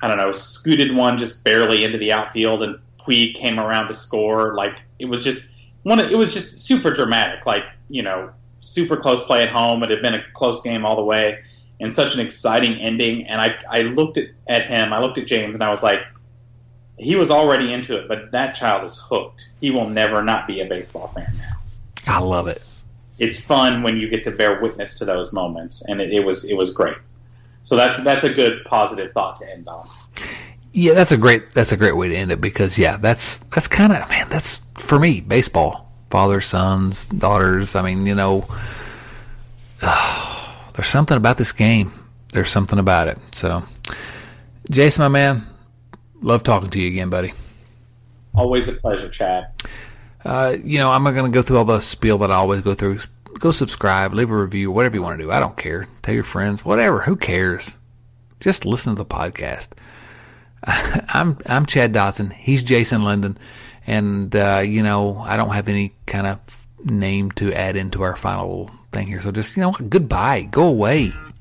I 0.00 0.08
don't 0.08 0.16
know, 0.16 0.32
scooted 0.32 0.94
one 0.94 1.18
just 1.18 1.44
barely 1.44 1.84
into 1.84 1.98
the 1.98 2.12
outfield, 2.12 2.62
and 2.62 2.78
Puig 3.00 3.34
came 3.34 3.58
around 3.58 3.88
to 3.88 3.94
score. 3.94 4.54
Like, 4.54 4.76
it 4.98 5.06
was 5.06 5.24
just 5.24 5.48
one. 5.82 5.98
It 6.00 6.16
was 6.16 6.32
just 6.32 6.66
super 6.66 6.90
dramatic. 6.90 7.46
Like, 7.46 7.64
you 7.88 8.02
know, 8.02 8.30
super 8.60 8.96
close 8.96 9.24
play 9.24 9.42
at 9.42 9.48
home. 9.48 9.82
It 9.82 9.90
had 9.90 10.02
been 10.02 10.14
a 10.14 10.22
close 10.34 10.62
game 10.62 10.84
all 10.84 10.96
the 10.96 11.04
way, 11.04 11.42
and 11.80 11.92
such 11.92 12.14
an 12.14 12.20
exciting 12.20 12.80
ending. 12.80 13.26
And 13.26 13.40
I, 13.40 13.58
I 13.68 13.82
looked 13.82 14.18
at, 14.18 14.28
at 14.46 14.66
him. 14.66 14.92
I 14.92 15.00
looked 15.00 15.18
at 15.18 15.26
James, 15.26 15.54
and 15.54 15.62
I 15.62 15.70
was 15.70 15.82
like 15.82 16.02
he 16.98 17.14
was 17.14 17.30
already 17.30 17.72
into 17.72 17.96
it, 17.96 18.08
but 18.08 18.32
that 18.32 18.54
child 18.54 18.84
is 18.84 18.98
hooked. 18.98 19.52
He 19.60 19.70
will 19.70 19.88
never 19.88 20.22
not 20.22 20.46
be 20.46 20.60
a 20.60 20.66
baseball 20.66 21.08
fan 21.08 21.32
now. 21.38 21.56
I 22.06 22.20
love 22.20 22.48
it. 22.48 22.62
It's 23.18 23.42
fun 23.42 23.82
when 23.82 23.96
you 23.96 24.08
get 24.08 24.24
to 24.24 24.30
bear 24.30 24.60
witness 24.60 24.98
to 24.98 25.04
those 25.04 25.32
moments, 25.32 25.84
and 25.88 26.00
it, 26.00 26.12
it 26.12 26.24
was 26.24 26.48
it 26.50 26.56
was 26.56 26.72
great. 26.72 26.96
So 27.62 27.76
that's 27.76 28.02
that's 28.04 28.24
a 28.24 28.32
good 28.32 28.64
positive 28.64 29.12
thought 29.12 29.36
to 29.36 29.52
end 29.52 29.68
on. 29.68 29.86
Yeah, 30.72 30.94
that's 30.94 31.12
a 31.12 31.16
great 31.16 31.52
that's 31.52 31.72
a 31.72 31.76
great 31.76 31.96
way 31.96 32.08
to 32.08 32.14
end 32.14 32.32
it 32.32 32.40
because 32.40 32.78
yeah, 32.78 32.96
that's 32.96 33.38
that's 33.38 33.68
kind 33.68 33.92
of 33.92 34.08
man, 34.08 34.28
that's 34.28 34.60
for 34.74 34.98
me 34.98 35.20
baseball. 35.20 35.86
Fathers, 36.10 36.46
sons, 36.46 37.06
daughters. 37.06 37.74
I 37.74 37.82
mean, 37.82 38.06
you 38.06 38.14
know, 38.14 38.46
uh, 39.82 40.70
there's 40.74 40.86
something 40.86 41.16
about 41.16 41.36
this 41.36 41.52
game. 41.52 41.92
There's 42.32 42.50
something 42.50 42.78
about 42.78 43.08
it. 43.08 43.18
So, 43.32 43.64
Jason, 44.70 45.02
my 45.02 45.08
man, 45.08 45.46
love 46.22 46.42
talking 46.42 46.70
to 46.70 46.80
you 46.80 46.88
again, 46.88 47.10
buddy. 47.10 47.32
Always 48.34 48.68
a 48.68 48.80
pleasure, 48.80 49.08
Chad. 49.08 49.48
Uh, 50.24 50.56
you 50.62 50.78
know, 50.78 50.90
I'm 50.90 51.02
not 51.02 51.12
going 51.12 51.30
to 51.30 51.34
go 51.34 51.42
through 51.42 51.58
all 51.58 51.64
the 51.64 51.80
spiel 51.80 52.18
that 52.18 52.30
I 52.30 52.36
always 52.36 52.60
go 52.60 52.74
through. 52.74 53.00
Go 53.38 53.50
subscribe, 53.50 54.14
leave 54.14 54.30
a 54.30 54.36
review, 54.36 54.70
whatever 54.70 54.96
you 54.96 55.02
want 55.02 55.18
to 55.18 55.24
do. 55.24 55.30
I 55.30 55.40
don't 55.40 55.56
care. 55.56 55.86
Tell 56.02 56.14
your 56.14 56.24
friends, 56.24 56.64
whatever. 56.64 57.00
Who 57.00 57.16
cares? 57.16 57.74
Just 58.40 58.64
listen 58.66 58.94
to 58.94 58.98
the 58.98 59.06
podcast. 59.06 59.70
I'm 60.64 61.38
I'm 61.46 61.66
Chad 61.66 61.92
Dotson. 61.92 62.32
He's 62.32 62.62
Jason 62.62 63.04
Linden, 63.04 63.38
and 63.86 64.34
uh, 64.34 64.62
you 64.64 64.82
know 64.82 65.18
I 65.18 65.36
don't 65.36 65.54
have 65.54 65.68
any 65.68 65.94
kind 66.06 66.26
of 66.26 66.38
name 66.84 67.30
to 67.32 67.52
add 67.52 67.76
into 67.76 68.02
our 68.02 68.16
final 68.16 68.70
thing 68.92 69.06
here. 69.06 69.20
So 69.20 69.30
just 69.30 69.56
you 69.56 69.62
know, 69.62 69.72
goodbye. 69.88 70.42
Go 70.42 70.64
away. 70.64 71.12